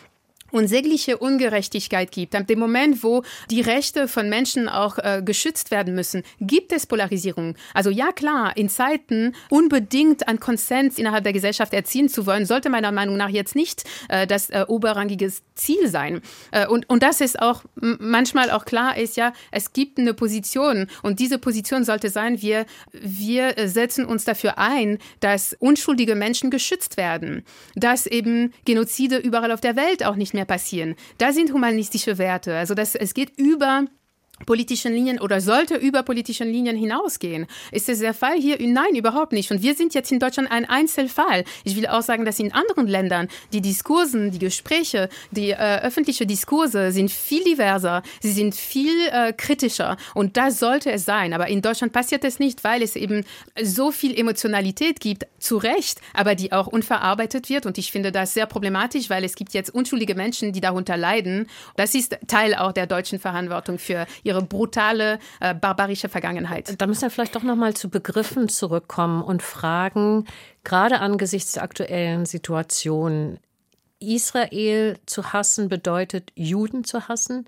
unsägliche 0.51 1.17
Ungerechtigkeit 1.17 2.11
gibt, 2.11 2.35
ab 2.35 2.47
dem 2.47 2.59
Moment, 2.59 3.03
wo 3.03 3.23
die 3.49 3.61
Rechte 3.61 4.07
von 4.07 4.29
Menschen 4.29 4.69
auch 4.69 4.97
äh, 4.97 5.21
geschützt 5.23 5.71
werden 5.71 5.95
müssen, 5.95 6.23
gibt 6.39 6.71
es 6.71 6.85
Polarisierung. 6.85 7.55
Also 7.73 7.89
ja 7.89 8.11
klar, 8.11 8.55
in 8.57 8.69
Zeiten 8.69 9.33
unbedingt 9.49 10.27
an 10.27 10.39
Konsens 10.39 10.97
innerhalb 10.97 11.23
der 11.23 11.33
Gesellschaft 11.33 11.73
erziehen 11.73 12.09
zu 12.09 12.25
wollen, 12.25 12.45
sollte 12.45 12.69
meiner 12.69 12.91
Meinung 12.91 13.17
nach 13.17 13.29
jetzt 13.29 13.55
nicht 13.55 13.83
äh, 14.09 14.27
das 14.27 14.49
äh, 14.49 14.65
oberrangiges 14.67 15.43
Ziel 15.55 15.87
sein. 15.87 16.21
Äh, 16.51 16.67
und, 16.67 16.89
und 16.89 17.03
das 17.03 17.21
ist 17.21 17.39
auch 17.39 17.63
manchmal 17.75 18.51
auch 18.51 18.65
klar 18.65 18.97
ist, 18.97 19.17
ja, 19.17 19.33
es 19.51 19.73
gibt 19.73 19.99
eine 19.99 20.13
Position 20.13 20.87
und 21.01 21.19
diese 21.19 21.37
Position 21.37 21.83
sollte 21.83 22.09
sein, 22.09 22.41
wir, 22.41 22.65
wir 22.91 23.55
setzen 23.65 24.05
uns 24.05 24.25
dafür 24.25 24.57
ein, 24.57 24.97
dass 25.19 25.55
unschuldige 25.59 26.15
Menschen 26.15 26.49
geschützt 26.49 26.97
werden, 26.97 27.43
dass 27.75 28.05
eben 28.05 28.53
Genozide 28.65 29.17
überall 29.17 29.51
auf 29.51 29.61
der 29.61 29.75
Welt 29.75 30.03
auch 30.05 30.15
nicht 30.15 30.33
mehr 30.33 30.38
mehr 30.39 30.45
passieren. 30.45 30.95
Da 31.17 31.33
sind 31.33 31.51
humanistische 31.51 32.17
Werte. 32.17 32.55
Also 32.55 32.73
das, 32.73 32.95
es 32.95 33.13
geht 33.13 33.37
über 33.37 33.85
politischen 34.45 34.93
Linien 34.93 35.19
oder 35.19 35.41
sollte 35.41 35.75
über 35.75 36.03
politischen 36.03 36.49
Linien 36.49 36.77
hinausgehen. 36.77 37.47
Ist 37.71 37.89
es 37.89 37.99
der 37.99 38.13
Fall 38.13 38.37
hier? 38.37 38.57
Nein, 38.59 38.95
überhaupt 38.95 39.31
nicht. 39.31 39.51
Und 39.51 39.61
wir 39.61 39.75
sind 39.75 39.93
jetzt 39.93 40.11
in 40.11 40.19
Deutschland 40.19 40.51
ein 40.51 40.65
Einzelfall. 40.65 41.43
Ich 41.63 41.75
will 41.75 41.87
auch 41.87 42.01
sagen, 42.01 42.25
dass 42.25 42.39
in 42.39 42.53
anderen 42.53 42.87
Ländern 42.87 43.27
die 43.53 43.61
Diskursen, 43.61 44.31
die 44.31 44.39
Gespräche, 44.39 45.09
die 45.31 45.51
äh, 45.51 45.81
öffentliche 45.81 46.25
Diskurse 46.25 46.91
sind 46.91 47.11
viel 47.11 47.43
diverser, 47.43 48.03
sie 48.21 48.31
sind 48.31 48.55
viel 48.55 49.07
äh, 49.11 49.33
kritischer 49.33 49.97
und 50.13 50.37
das 50.37 50.59
sollte 50.59 50.91
es 50.91 51.05
sein. 51.05 51.33
Aber 51.33 51.47
in 51.47 51.61
Deutschland 51.61 51.93
passiert 51.93 52.23
es 52.23 52.39
nicht, 52.39 52.63
weil 52.63 52.81
es 52.81 52.95
eben 52.95 53.23
so 53.61 53.91
viel 53.91 54.17
Emotionalität 54.17 54.99
gibt, 54.99 55.27
zu 55.39 55.57
Recht, 55.57 56.01
aber 56.13 56.35
die 56.35 56.51
auch 56.51 56.67
unverarbeitet 56.67 57.49
wird 57.49 57.65
und 57.65 57.77
ich 57.77 57.91
finde 57.91 58.11
das 58.11 58.33
sehr 58.33 58.45
problematisch, 58.45 59.09
weil 59.09 59.23
es 59.23 59.35
gibt 59.35 59.53
jetzt 59.53 59.73
unschuldige 59.73 60.15
Menschen, 60.15 60.51
die 60.53 60.61
darunter 60.61 60.97
leiden. 60.97 61.47
Das 61.75 61.95
ist 61.95 62.17
Teil 62.27 62.55
auch 62.55 62.71
der 62.71 62.87
deutschen 62.87 63.19
Verantwortung 63.19 63.79
für 63.79 64.05
ihre 64.29 64.41
brutale, 64.41 65.19
äh, 65.39 65.53
barbarische 65.53 66.09
Vergangenheit. 66.09 66.79
Da 66.79 66.87
müssen 66.87 67.01
wir 67.01 67.09
vielleicht 67.09 67.35
doch 67.35 67.43
noch 67.43 67.55
mal 67.55 67.73
zu 67.73 67.89
Begriffen 67.89 68.47
zurückkommen 68.47 69.21
und 69.21 69.43
fragen, 69.43 70.25
gerade 70.63 70.99
angesichts 70.99 71.53
der 71.53 71.63
aktuellen 71.63 72.25
Situation, 72.25 73.39
Israel 73.99 74.97
zu 75.05 75.33
hassen 75.33 75.67
bedeutet 75.67 76.31
Juden 76.35 76.83
zu 76.83 77.09
hassen. 77.09 77.45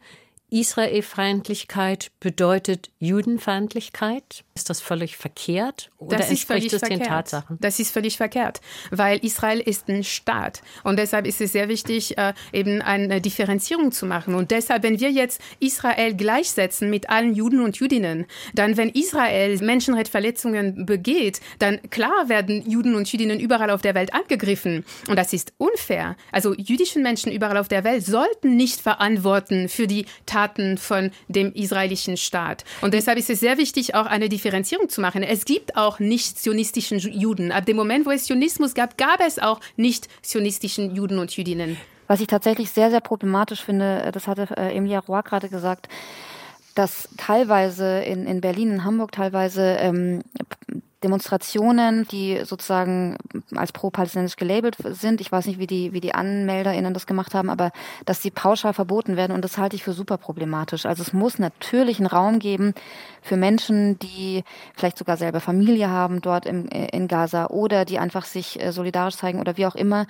Israelfeindlichkeit 0.50 2.12
bedeutet 2.20 2.90
Judenfeindlichkeit? 3.00 4.44
Ist 4.54 4.70
das 4.70 4.82
völlig 4.82 5.16
verkehrt 5.16 5.92
oder 5.98 6.18
das 6.18 6.30
entspricht 6.30 6.74
es 6.74 6.82
den 6.82 7.02
Tatsachen? 7.02 7.58
Das 7.62 7.80
ist 7.80 7.94
völlig 7.94 8.18
verkehrt, 8.18 8.60
weil 8.90 9.18
Israel 9.20 9.62
ist 9.62 9.88
ein 9.88 10.04
Staat 10.04 10.62
und 10.84 11.00
deshalb 11.00 11.26
ist 11.26 11.40
es 11.40 11.54
sehr 11.54 11.70
wichtig, 11.70 12.18
äh, 12.18 12.34
eben 12.52 12.82
eine 12.82 13.22
Differenzierung 13.22 13.94
zu 13.94 14.06
machen. 14.06 14.36
Und 14.36 14.52
deshalb, 14.52 14.84
wenn 14.84 15.00
wir 15.00 15.10
jetzt 15.10 15.42
Israel 15.62 16.16
gleichsetzen 16.16 16.90
mit 16.90 17.10
allen 17.10 17.34
Juden 17.34 17.62
und 17.62 17.78
Jüdinnen, 17.78 18.26
dann, 18.54 18.76
wenn 18.76 18.90
Israel 18.90 19.58
Menschenrechtsverletzungen 19.58 20.86
begeht, 20.86 21.40
dann 21.60 21.80
klar 21.90 22.28
werden 22.28 22.70
Juden 22.70 22.96
und 22.96 23.10
Jüdinnen 23.10 23.40
überall 23.40 23.70
auf 23.70 23.82
der 23.82 23.96
Welt 23.96 24.14
angegriffen. 24.14 24.84
Und 25.08 25.16
das 25.16 25.32
ist 25.32 25.54
unfair. 25.60 26.18
Also 26.34 26.54
jüdischen 26.56 27.04
Menschen 27.04 27.32
überall 27.32 27.58
auf 27.58 27.70
der 27.70 27.86
Welt 27.86 28.06
sollten 28.06 28.58
nicht 28.58 28.82
verantworten 28.82 29.70
für 29.70 29.88
die 29.88 30.08
Taten 30.26 30.78
von 30.78 31.12
dem 31.30 31.54
israelischen 31.54 32.18
Staat. 32.18 32.66
Und 32.82 32.94
deshalb 32.94 33.18
ist 33.18 33.30
es 33.30 33.40
sehr 33.40 33.58
wichtig, 33.58 33.96
auch 33.96 34.08
eine 34.08 34.28
Differenzierung 34.28 34.42
Differenzierung 34.52 34.90
zu 34.90 35.00
machen. 35.00 35.24
Es 35.24 35.46
gibt 35.46 35.78
auch 35.78 36.00
nicht 36.00 36.38
zionistischen 36.38 37.00
Juden. 37.00 37.54
Ab 37.54 37.66
dem 37.66 37.78
Moment, 37.78 38.06
wo 38.06 38.12
es 38.12 38.26
Zionismus 38.26 38.74
gab, 38.74 38.98
gab 38.98 39.22
es 39.26 39.40
auch 39.40 39.62
nicht 39.78 40.10
zionistischen 40.22 40.94
Juden 40.94 41.20
und 41.20 41.36
Jüdinnen. 41.36 41.78
Was 42.08 42.20
ich 42.20 42.28
tatsächlich 42.28 42.70
sehr, 42.72 42.90
sehr 42.90 43.00
problematisch 43.00 43.64
finde, 43.64 44.04
äh, 44.04 44.12
das 44.12 44.28
hatte 44.28 44.50
äh, 44.58 44.76
Emilia 44.76 45.00
Roy 45.00 45.22
gerade 45.24 45.48
gesagt, 45.48 45.88
dass 46.76 47.08
teilweise 47.16 48.02
in, 48.02 48.26
in 48.26 48.42
Berlin, 48.42 48.72
in 48.72 48.84
Hamburg 48.84 49.14
teilweise 49.14 49.78
ähm, 49.80 50.22
Demonstrationen, 51.04 52.08
die 52.08 52.42
sozusagen 52.46 53.18
als 53.56 53.72
pro-palästinensisch 53.72 54.36
gelabelt 54.36 54.78
sind. 54.84 55.22
Ich 55.22 55.32
weiß 55.32 55.48
nicht, 55.48 55.60
wie 55.60 55.68
die, 55.68 55.94
wie 55.94 56.00
die 56.00 56.14
AnmelderInnen 56.14 56.94
das 56.94 57.08
gemacht 57.08 57.34
haben, 57.34 57.50
aber 57.50 57.72
dass 58.06 58.20
die 58.20 58.32
pauschal 58.32 58.74
verboten 58.74 59.18
werden 59.18 59.34
und 59.34 59.44
das 59.44 59.58
halte 59.58 59.76
ich 59.76 59.84
für 59.84 59.94
super 59.94 60.18
problematisch. 60.18 60.86
Also 60.86 61.02
es 61.02 61.14
muss 61.14 61.40
natürlich 61.40 61.98
einen 61.98 62.08
Raum 62.08 62.40
geben 62.40 62.74
für 63.22 63.38
Menschen, 63.38 63.98
die 64.00 64.44
vielleicht 64.76 64.98
sogar 64.98 65.18
selber 65.18 65.40
Familie 65.40 65.90
haben 65.90 66.22
dort 66.22 66.46
im, 66.46 66.68
in 66.68 67.08
Gaza 67.08 67.48
oder 67.48 67.86
die 67.86 68.00
einfach 68.00 68.26
sich 68.26 68.62
äh, 68.62 68.72
solidarisch 68.72 69.16
zeigen 69.16 69.40
oder 69.40 69.58
wie 69.58 69.66
auch 69.66 69.76
immer 69.76 70.06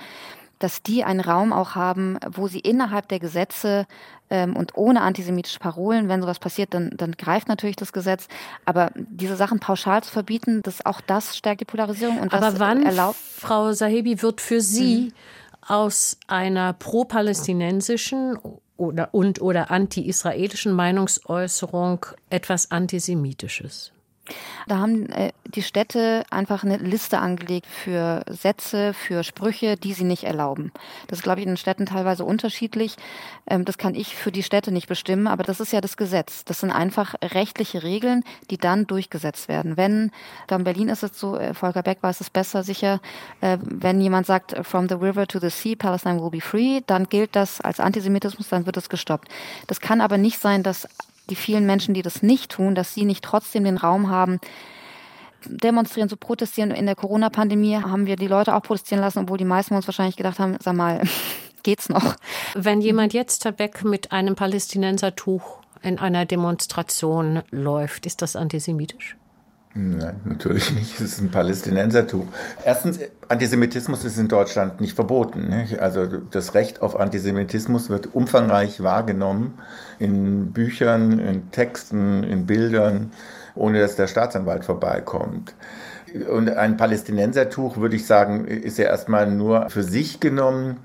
dass 0.62 0.84
die 0.84 1.04
einen 1.04 1.22
Raum 1.22 1.54
auch 1.54 1.76
haben, 1.76 2.18
wo 2.30 2.48
sie 2.48 2.60
innerhalb 2.60 3.08
der 3.08 3.20
Gesetze 3.20 3.88
ähm, 4.32 4.56
und 4.56 4.76
ohne 4.78 5.02
antisemitische 5.02 5.60
Parolen, 5.60 6.08
wenn 6.08 6.22
sowas 6.22 6.40
passiert, 6.40 6.74
dann, 6.74 6.90
dann 6.96 7.12
greift 7.12 7.50
natürlich 7.50 7.76
das 7.76 7.92
Gesetz. 7.92 8.28
Aber 8.66 8.92
diese 8.96 9.36
Sachen 9.36 9.60
pauschal 9.60 10.02
zu 10.04 10.12
verbieten, 10.12 10.62
das, 10.64 10.86
auch 10.86 11.02
das 11.02 11.38
stärkt 11.38 11.62
die 11.62 11.66
Polarisierung. 11.66 12.20
Und 12.20 12.34
Aber 12.34 12.58
wann, 12.58 12.84
erlaubt 12.84 13.18
Frau 13.18 13.74
Sahebi, 13.74 14.22
wird 14.22 14.40
für 14.40 14.62
Sie 14.62 15.12
mhm. 15.12 15.12
aus 15.68 16.18
einer 16.28 16.74
pro-palästinensischen 16.74 18.40
oder, 18.78 19.14
und 19.14 19.42
oder 19.42 19.70
anti-israelischen 19.70 20.72
Meinungsäußerung 20.72 22.06
etwas 22.30 22.72
Antisemitisches? 22.72 23.92
Da 24.68 24.78
haben 24.78 25.10
äh, 25.10 25.32
die 25.46 25.64
Städte 25.64 26.24
einfach 26.30 26.64
eine 26.64 26.78
Liste 26.78 27.20
angelegt 27.20 27.66
für 27.66 28.24
Sätze, 28.30 28.94
für 28.94 29.24
Sprüche, 29.24 29.76
die 29.78 29.94
sie 29.94 30.04
nicht 30.04 30.24
erlauben. 30.24 30.72
Das 31.08 31.20
ist, 31.20 31.24
glaube 31.24 31.40
ich, 31.40 31.46
in 31.46 31.52
den 31.52 31.58
Städten 31.58 31.86
teilweise 31.88 32.24
unterschiedlich. 32.24 32.96
Ähm, 33.48 33.66
das 33.66 33.78
kann 33.78 33.96
ich 33.96 34.16
für 34.16 34.32
die 34.32 34.44
Städte 34.44 34.72
nicht 34.72 34.88
bestimmen, 34.88 35.28
aber 35.28 35.44
das 35.44 35.60
ist 35.60 35.74
ja 35.74 35.82
das 35.82 35.98
Gesetz. 35.98 36.46
Das 36.46 36.60
sind 36.60 36.72
einfach 36.72 37.16
rechtliche 37.22 37.84
Regeln, 37.84 38.24
die 38.50 38.58
dann 38.58 38.86
durchgesetzt 38.86 39.48
werden. 39.48 39.76
Wenn, 39.76 40.12
da 40.48 40.56
in 40.56 40.64
Berlin 40.64 40.90
ist 40.90 41.04
es 41.04 41.20
so, 41.20 41.38
äh, 41.38 41.54
Volker 41.54 41.84
Beck 41.84 41.98
weiß 42.02 42.22
es 42.22 42.30
besser 42.30 42.64
sicher, 42.64 43.02
äh, 43.42 43.58
wenn 43.62 44.00
jemand 44.02 44.28
sagt, 44.28 44.56
from 44.66 44.88
the 44.88 44.96
river 44.96 45.28
to 45.28 45.40
the 45.40 45.50
sea, 45.50 45.76
Palestine 45.76 46.22
will 46.22 46.30
be 46.30 46.42
free, 46.42 46.82
dann 46.86 47.10
gilt 47.10 47.36
das 47.36 47.60
als 47.60 47.80
Antisemitismus, 47.80 48.50
dann 48.50 48.68
wird 48.68 48.78
es 48.78 48.90
gestoppt. 48.90 49.28
Das 49.66 49.82
kann 49.82 50.00
aber 50.00 50.18
nicht 50.18 50.40
sein, 50.40 50.62
dass 50.62 50.88
die 51.32 51.36
vielen 51.36 51.66
Menschen, 51.66 51.96
die 51.96 52.04
das 52.04 52.22
nicht 52.22 52.52
tun, 52.52 52.76
dass 52.76 52.94
sie 52.94 53.06
nicht 53.06 53.24
trotzdem 53.24 53.64
den 53.64 53.78
Raum 53.78 54.10
haben, 54.10 54.40
demonstrieren, 55.46 56.10
zu 56.10 56.18
protestieren. 56.18 56.72
In 56.72 56.86
der 56.86 56.96
Corona-Pandemie 56.96 57.78
haben 57.78 58.06
wir 58.06 58.16
die 58.16 58.28
Leute 58.28 58.54
auch 58.54 58.62
protestieren 58.62 59.02
lassen, 59.02 59.20
obwohl 59.20 59.38
die 59.38 59.46
meisten 59.46 59.74
uns 59.74 59.88
wahrscheinlich 59.88 60.18
gedacht 60.18 60.38
haben, 60.38 60.58
sag 60.62 60.76
mal, 60.76 61.02
geht's 61.64 61.90
noch? 61.90 62.16
Wenn 62.54 62.82
jemand 62.82 63.14
jetzt 63.14 63.46
weg 63.58 63.84
mit 63.84 64.12
einem 64.12 64.36
Palästinensertuch 64.36 65.62
in 65.82 65.98
einer 65.98 66.26
Demonstration 66.26 67.42
läuft, 67.50 68.06
ist 68.06 68.22
das 68.22 68.36
antisemitisch? 68.36 69.16
Nein, 69.74 70.20
natürlich 70.26 70.74
nicht. 70.74 70.96
Es 70.96 71.14
ist 71.14 71.22
ein 71.22 71.32
Palästinensertuch. 71.32 72.26
Erstens, 72.66 73.00
Antisemitismus 73.30 74.04
ist 74.04 74.18
in 74.18 74.28
Deutschland 74.28 74.82
nicht 74.82 74.96
verboten. 74.96 75.48
Nicht? 75.48 75.80
Also 75.80 76.06
das 76.06 76.54
Recht 76.56 76.82
auf 76.82 77.00
Antisemitismus 77.00 77.90
wird 77.90 78.14
umfangreich 78.14 78.84
wahrgenommen 78.84 79.58
in 79.98 80.52
Büchern, 80.52 81.20
in 81.20 81.52
Texten, 81.52 82.24
in 82.24 82.46
Bildern, 82.46 83.12
ohne 83.56 83.80
dass 83.80 83.96
der 83.96 84.08
Staatsanwalt 84.08 84.66
vorbeikommt. 84.66 85.54
Und 86.30 86.50
ein 86.50 86.76
Palästinensertuch, 86.76 87.78
würde 87.78 87.96
ich 87.96 88.06
sagen, 88.06 88.44
ist 88.46 88.78
ja 88.78 88.86
erstmal 88.86 89.32
nur 89.32 89.70
für 89.70 89.84
sich 89.84 90.20
genommen 90.20 90.78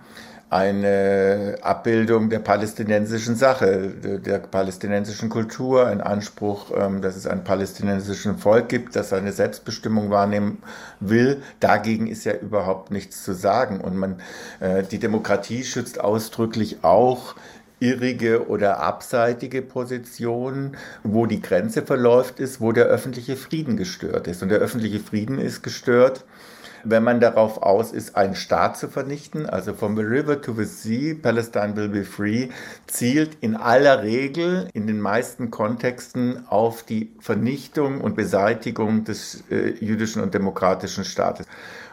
eine 0.48 1.56
Abbildung 1.62 2.30
der 2.30 2.38
palästinensischen 2.38 3.34
Sache, 3.34 3.88
der 4.24 4.38
palästinensischen 4.38 5.28
Kultur, 5.28 5.88
ein 5.88 6.00
Anspruch, 6.00 6.70
ähm, 6.76 7.02
dass 7.02 7.16
es 7.16 7.26
ein 7.26 7.42
palästinensischen 7.42 8.38
Volk 8.38 8.68
gibt, 8.68 8.94
das 8.94 9.08
seine 9.08 9.32
Selbstbestimmung 9.32 10.10
wahrnehmen 10.10 10.62
will. 11.00 11.42
Dagegen 11.58 12.06
ist 12.06 12.24
ja 12.24 12.32
überhaupt 12.34 12.92
nichts 12.92 13.24
zu 13.24 13.34
sagen. 13.34 13.80
Und 13.80 13.96
man, 13.96 14.20
äh, 14.60 14.84
die 14.84 15.00
Demokratie 15.00 15.64
schützt 15.64 16.00
ausdrücklich 16.00 16.84
auch 16.84 17.34
irrige 17.80 18.48
oder 18.48 18.80
abseitige 18.80 19.62
Positionen, 19.62 20.76
wo 21.02 21.26
die 21.26 21.42
Grenze 21.42 21.82
verläuft 21.82 22.40
ist, 22.40 22.60
wo 22.60 22.72
der 22.72 22.86
öffentliche 22.86 23.36
Frieden 23.36 23.76
gestört 23.76 24.28
ist. 24.28 24.42
Und 24.42 24.48
der 24.48 24.60
öffentliche 24.60 25.00
Frieden 25.00 25.38
ist 25.38 25.62
gestört, 25.62 26.24
wenn 26.84 27.02
man 27.02 27.20
darauf 27.20 27.62
aus 27.62 27.92
ist, 27.92 28.16
einen 28.16 28.34
Staat 28.34 28.76
zu 28.78 28.88
vernichten, 28.88 29.46
also 29.46 29.74
from 29.74 29.96
the 29.96 30.02
river 30.02 30.40
to 30.40 30.52
the 30.52 30.64
sea, 30.64 31.14
Palestine 31.14 31.76
will 31.76 31.88
be 31.88 32.04
free, 32.04 32.48
zielt 32.86 33.36
in 33.40 33.56
aller 33.56 34.02
Regel 34.02 34.68
in 34.72 34.86
den 34.86 35.00
meisten 35.00 35.50
Kontexten 35.50 36.46
auf 36.48 36.82
die 36.82 37.12
Vernichtung 37.20 38.00
und 38.00 38.16
Beseitigung 38.16 39.04
des 39.04 39.44
äh, 39.50 39.74
jüdischen 39.80 40.22
und 40.22 40.34
demokratischen 40.34 41.04
Staates. 41.04 41.46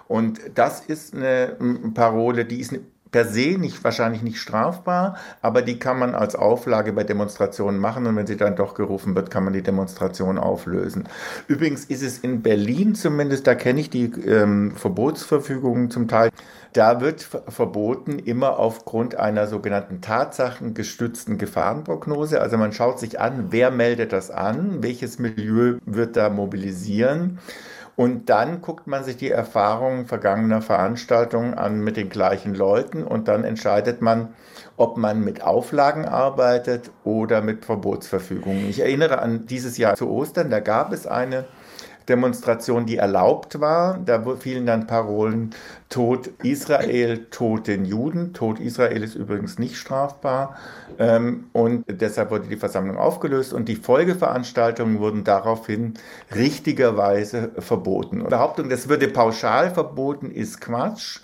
Und 0.08 0.40
das 0.56 0.82
ist 0.82 1.16
eine 1.16 1.58
Parole, 1.94 2.46
die 2.46 2.60
ist 2.60 2.74
per 3.14 3.26
se 3.26 3.58
nicht, 3.58 3.82
wahrscheinlich 3.86 4.24
nicht 4.24 4.40
strafbar, 4.40 5.16
aber 5.42 5.62
die 5.62 5.80
kann 5.80 5.98
man 5.98 6.16
als 6.16 6.36
Auflage 6.36 6.92
bei 6.92 7.06
Demonstrationen 7.06 7.80
machen 7.80 8.06
und 8.06 8.18
wenn 8.18 8.28
sie 8.28 8.36
dann 8.36 8.58
doch 8.58 8.74
gerufen 8.74 9.16
wird, 9.16 9.32
kann 9.32 9.46
man 9.46 9.54
die 9.54 9.62
Demonstration 9.62 10.38
auflösen. 10.38 11.08
Übrigens 11.48 11.86
ist 11.86 12.04
es 12.04 12.18
in 12.18 12.42
Berlin 12.42 12.96
zumindest, 12.96 13.48
da 13.48 13.56
kenne 13.56 13.80
ich 13.80 13.90
die 13.90 14.06
ähm, 14.06 14.74
Verbotsverfügungen 14.76 15.92
zum 15.92 16.10
Teil, 16.10 16.32
da 16.74 17.02
wird 17.02 17.22
verboten 17.22 18.18
immer 18.18 18.58
aufgrund 18.58 19.16
einer 19.16 19.46
sogenannten 19.46 20.02
tatsachengestützten 20.02 21.38
Gefahrenprognose. 21.38 22.42
Also 22.42 22.58
man 22.58 22.74
schaut 22.74 23.00
sich 23.00 23.20
an, 23.20 23.48
wer 23.52 23.70
meldet 23.70 24.12
das 24.12 24.32
an, 24.32 24.82
welches 24.82 25.20
Milieu 25.20 25.78
wird 25.86 26.18
da 26.18 26.30
mobilisieren. 26.30 27.38
Und 27.96 28.30
dann 28.30 28.62
guckt 28.62 28.88
man 28.88 29.04
sich 29.04 29.18
die 29.18 29.30
Erfahrungen 29.30 30.08
vergangener 30.08 30.62
Veranstaltungen 30.62 31.54
an 31.54 31.80
mit 31.80 31.96
den 31.96 32.10
gleichen 32.10 32.56
Leuten 32.56 33.04
und 33.04 33.28
dann 33.28 33.44
entscheidet 33.44 34.02
man, 34.02 34.30
ob 34.78 34.98
man 34.98 35.24
mit 35.24 35.44
Auflagen 35.44 36.06
arbeitet 36.06 36.90
oder 37.04 37.42
mit 37.42 37.66
Verbotsverfügungen. 37.66 38.68
Ich 38.68 38.80
erinnere 38.80 39.22
an 39.22 39.46
dieses 39.46 39.78
Jahr 39.78 39.96
zu 39.96 40.10
Ostern, 40.10 40.50
da 40.50 40.60
gab 40.60 40.92
es 40.92 41.06
eine 41.06 41.46
Demonstration, 42.10 42.86
die 42.86 42.98
erlaubt 42.98 43.60
war. 43.62 44.00
Da 44.06 44.24
fielen 44.36 44.66
dann 44.66 44.88
Parolen 44.88 45.52
Tod 45.94 46.32
Israel, 46.42 47.28
Tod 47.30 47.68
den 47.68 47.86
Juden. 47.86 48.34
Tod 48.34 48.60
Israel 48.60 49.04
ist 49.04 49.14
übrigens 49.14 49.60
nicht 49.60 49.76
strafbar. 49.76 50.58
Ähm, 50.98 51.46
und 51.54 51.86
deshalb 51.88 52.32
wurde 52.32 52.48
die 52.48 52.56
Versammlung 52.56 52.98
aufgelöst 52.98 53.54
und 53.54 53.70
die 53.70 53.76
Folgeveranstaltungen 53.76 55.00
wurden 55.00 55.24
daraufhin 55.24 55.94
richtigerweise 56.36 57.52
verboten. 57.60 58.22
Und 58.22 58.28
die 58.28 58.30
Behauptung, 58.32 58.70
das 58.70 58.90
würde 58.90 59.08
pauschal 59.08 59.70
verboten, 59.70 60.32
ist 60.32 60.62
Quatsch. 60.62 61.20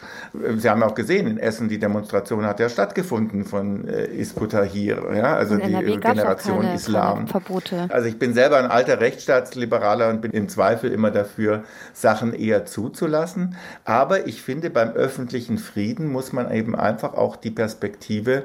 Sie 0.57 0.69
haben 0.69 0.83
auch 0.83 0.93
gesehen, 0.93 1.25
in 1.25 1.39
Essen, 1.39 1.67
die 1.67 1.79
Demonstration 1.79 2.45
hat 2.45 2.59
ja 2.59 2.69
stattgefunden 2.69 3.45
von 3.45 3.87
äh, 3.87 4.05
Isputahir, 4.05 5.03
ja, 5.15 5.35
also 5.35 5.57
die 5.57 5.71
Generation 5.71 6.61
keine, 6.61 6.75
Islam. 6.75 7.15
Keine 7.15 7.27
Verbote. 7.27 7.87
Also 7.89 8.07
ich 8.07 8.19
bin 8.19 8.35
selber 8.35 8.57
ein 8.57 8.67
alter 8.67 8.99
Rechtsstaatsliberaler 8.99 10.09
und 10.09 10.21
bin 10.21 10.31
im 10.31 10.47
Zweifel 10.47 10.91
immer 10.91 11.09
dafür, 11.09 11.63
Sachen 11.93 12.33
eher 12.33 12.65
zuzulassen. 12.65 13.55
Aber 13.83 14.27
ich 14.27 14.43
finde, 14.43 14.58
finde, 14.59 14.71
beim 14.71 14.91
öffentlichen 14.91 15.57
Frieden 15.57 16.11
muss 16.11 16.33
man 16.33 16.51
eben 16.51 16.75
einfach 16.75 17.13
auch 17.13 17.37
die 17.37 17.49
Perspektive 17.49 18.43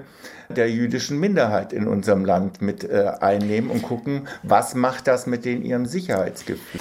der 0.48 0.70
jüdischen 0.70 1.18
Minderheit 1.18 1.72
in 1.72 1.88
unserem 1.88 2.24
Land 2.24 2.62
mit 2.62 2.84
äh, 2.84 3.14
einnehmen 3.18 3.68
und 3.68 3.82
gucken, 3.82 4.28
was 4.44 4.76
macht 4.76 5.08
das 5.08 5.26
mit 5.26 5.44
den 5.44 5.64
ihrem 5.64 5.86
Sicherheitsgefühl. 5.86 6.80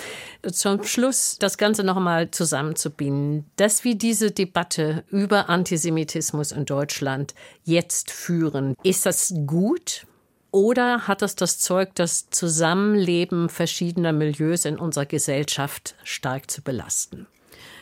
Zum 0.52 0.84
Schluss 0.84 1.38
das 1.40 1.58
Ganze 1.58 1.84
noch 1.84 1.98
einmal 1.98 2.30
zusammenzubinden, 2.30 3.46
dass 3.56 3.84
wir 3.84 3.96
diese 3.96 4.30
Debatte 4.30 5.04
über 5.10 5.50
Antisemitismus 5.50 6.52
in 6.52 6.66
Deutschland 6.66 7.34
jetzt 7.64 8.12
führen. 8.12 8.76
Ist 8.84 9.08
das 9.08 9.34
gut? 9.48 10.06
Oder 10.52 11.08
hat 11.08 11.24
es 11.24 11.36
das 11.36 11.58
Zeug, 11.58 11.96
das 11.96 12.30
Zusammenleben 12.30 13.50
verschiedener 13.50 14.12
Milieus 14.12 14.66
in 14.66 14.78
unserer 14.78 15.08
Gesellschaft 15.08 15.96
stark 16.04 16.52
zu 16.52 16.62
belasten? 16.62 17.26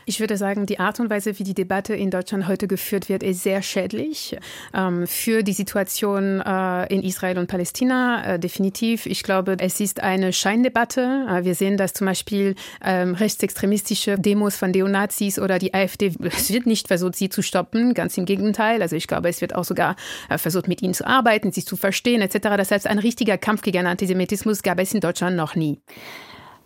Ich 0.05 0.19
würde 0.19 0.37
sagen, 0.37 0.65
die 0.65 0.79
Art 0.79 0.99
und 0.99 1.09
Weise, 1.09 1.37
wie 1.37 1.43
die 1.43 1.53
Debatte 1.53 1.93
in 1.93 2.09
Deutschland 2.09 2.47
heute 2.47 2.67
geführt 2.67 3.09
wird, 3.09 3.23
ist 3.23 3.43
sehr 3.43 3.61
schädlich 3.61 4.37
ähm, 4.73 5.05
für 5.05 5.43
die 5.43 5.53
Situation 5.53 6.41
äh, 6.41 6.93
in 6.93 7.03
Israel 7.03 7.37
und 7.37 7.47
Palästina. 7.47 8.23
Äh, 8.25 8.39
definitiv. 8.39 9.05
Ich 9.05 9.23
glaube, 9.23 9.57
es 9.59 9.79
ist 9.79 10.01
eine 10.01 10.33
Scheindebatte. 10.33 11.27
Äh, 11.29 11.43
wir 11.43 11.55
sehen, 11.55 11.77
dass 11.77 11.93
zum 11.93 12.07
Beispiel 12.07 12.55
ähm, 12.83 13.13
rechtsextremistische 13.13 14.17
Demos 14.17 14.55
von 14.55 14.71
Neonazis 14.71 15.37
oder 15.37 15.59
die 15.59 15.73
AfD, 15.73 16.13
es 16.21 16.51
wird 16.51 16.65
nicht 16.65 16.87
versucht, 16.87 17.15
sie 17.15 17.29
zu 17.29 17.41
stoppen. 17.41 17.93
Ganz 17.93 18.17
im 18.17 18.25
Gegenteil. 18.25 18.81
Also 18.81 18.95
ich 18.95 19.07
glaube, 19.07 19.29
es 19.29 19.41
wird 19.41 19.55
auch 19.55 19.65
sogar 19.65 19.95
äh, 20.29 20.37
versucht, 20.37 20.67
mit 20.67 20.81
ihnen 20.81 20.93
zu 20.93 21.05
arbeiten, 21.05 21.51
sie 21.51 21.63
zu 21.63 21.75
verstehen 21.75 22.21
etc. 22.21 22.39
Das 22.57 22.71
heißt, 22.71 22.87
ein 22.87 22.99
richtiger 22.99 23.37
Kampf 23.37 23.61
gegen 23.61 23.85
Antisemitismus 23.85 24.63
gab 24.63 24.79
es 24.79 24.93
in 24.93 24.99
Deutschland 24.99 25.35
noch 25.35 25.55
nie. 25.55 25.79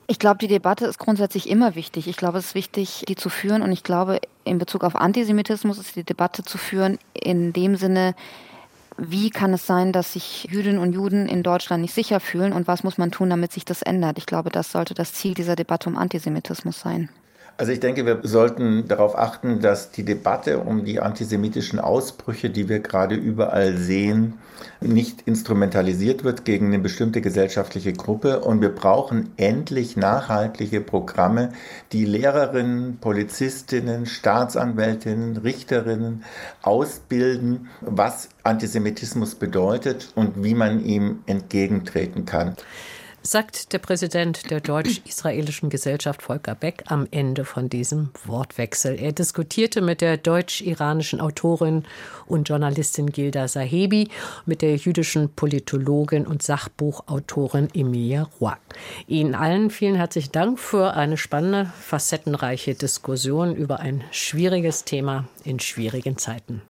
Ich 0.07 0.19
glaube, 0.19 0.37
die 0.37 0.47
Debatte 0.47 0.85
ist 0.85 0.99
grundsätzlich 0.99 1.49
immer 1.49 1.75
wichtig. 1.75 2.07
Ich 2.07 2.17
glaube, 2.17 2.37
es 2.37 2.47
ist 2.47 2.55
wichtig, 2.55 3.05
die 3.07 3.15
zu 3.15 3.29
führen. 3.29 3.63
Und 3.63 3.71
ich 3.71 3.83
glaube, 3.83 4.19
in 4.43 4.59
Bezug 4.59 4.83
auf 4.83 4.95
Antisemitismus 4.95 5.79
ist 5.79 5.95
die 5.95 6.03
Debatte 6.03 6.43
zu 6.43 6.57
führen 6.57 6.99
in 7.13 7.53
dem 7.53 7.75
Sinne, 7.75 8.13
wie 8.97 9.29
kann 9.29 9.53
es 9.53 9.67
sein, 9.67 9.91
dass 9.91 10.13
sich 10.13 10.45
Jüdinnen 10.49 10.79
und 10.79 10.93
Juden 10.93 11.27
in 11.27 11.43
Deutschland 11.43 11.81
nicht 11.81 11.93
sicher 11.93 12.19
fühlen 12.19 12.53
und 12.53 12.67
was 12.67 12.83
muss 12.83 12.97
man 12.97 13.11
tun, 13.11 13.29
damit 13.29 13.51
sich 13.51 13.65
das 13.65 13.81
ändert? 13.81 14.17
Ich 14.17 14.25
glaube, 14.25 14.49
das 14.49 14.71
sollte 14.71 14.93
das 14.93 15.13
Ziel 15.13 15.33
dieser 15.33 15.57
Debatte 15.57 15.89
um 15.89 15.97
Antisemitismus 15.97 16.79
sein. 16.79 17.09
Also 17.57 17.71
ich 17.71 17.79
denke, 17.79 18.05
wir 18.05 18.19
sollten 18.23 18.85
darauf 18.89 19.17
achten, 19.17 19.61
dass 19.61 19.89
die 19.89 20.03
Debatte 20.03 20.59
um 20.59 20.83
die 20.83 20.99
antisemitischen 20.99 21.79
Ausbrüche, 21.79 22.49
die 22.49 22.67
wir 22.67 22.79
gerade 22.79 23.15
überall 23.15 23.77
sehen, 23.77 24.33
nicht 24.81 25.21
instrumentalisiert 25.21 26.25
wird 26.25 26.43
gegen 26.43 26.67
eine 26.67 26.79
bestimmte 26.79 27.21
gesellschaftliche 27.21 27.93
Gruppe. 27.93 28.41
Und 28.41 28.59
wir 28.59 28.75
brauchen 28.75 29.31
endlich 29.37 29.95
nachhaltige 29.95 30.81
Programme, 30.81 31.53
die 31.93 32.03
Lehrerinnen, 32.03 32.97
Polizistinnen, 32.97 34.05
Staatsanwältinnen, 34.05 35.37
Richterinnen 35.37 36.25
ausbilden, 36.61 37.69
was 37.79 38.27
Antisemitismus 38.43 39.35
bedeutet 39.35 40.11
und 40.15 40.43
wie 40.43 40.55
man 40.55 40.83
ihm 40.83 41.23
entgegentreten 41.25 42.25
kann 42.25 42.57
sagt 43.25 43.73
der 43.73 43.79
Präsident 43.79 44.51
der 44.51 44.61
deutsch-israelischen 44.61 45.69
Gesellschaft 45.69 46.21
Volker 46.21 46.53
Beck 46.53 46.83
am 46.87 47.07
Ende 47.09 47.43
von 47.43 47.69
diesem 47.69 48.11
Wortwechsel. 48.25 48.99
Er 48.99 49.13
diskutierte 49.13 49.81
mit 49.81 50.01
der 50.01 50.17
deutsch-iranischen 50.17 51.19
Autorin 51.19 51.83
und 52.27 52.47
Journalistin 52.47 53.09
Gilda 53.09 53.47
Sahebi, 53.47 54.09
mit 54.45 54.61
der 54.61 54.75
jüdischen 54.75 55.29
Politologin 55.33 56.27
und 56.27 56.43
Sachbuchautorin 56.43 57.69
Emilia 57.73 58.29
Roy. 58.39 58.53
Ihnen 59.07 59.33
allen 59.33 59.71
vielen 59.71 59.95
herzlichen 59.95 60.31
Dank 60.31 60.59
für 60.59 60.93
eine 60.93 61.17
spannende, 61.17 61.71
facettenreiche 61.81 62.75
Diskussion 62.75 63.55
über 63.55 63.79
ein 63.79 64.03
schwieriges 64.11 64.85
Thema 64.85 65.27
in 65.43 65.59
schwierigen 65.59 66.17
Zeiten. 66.17 66.61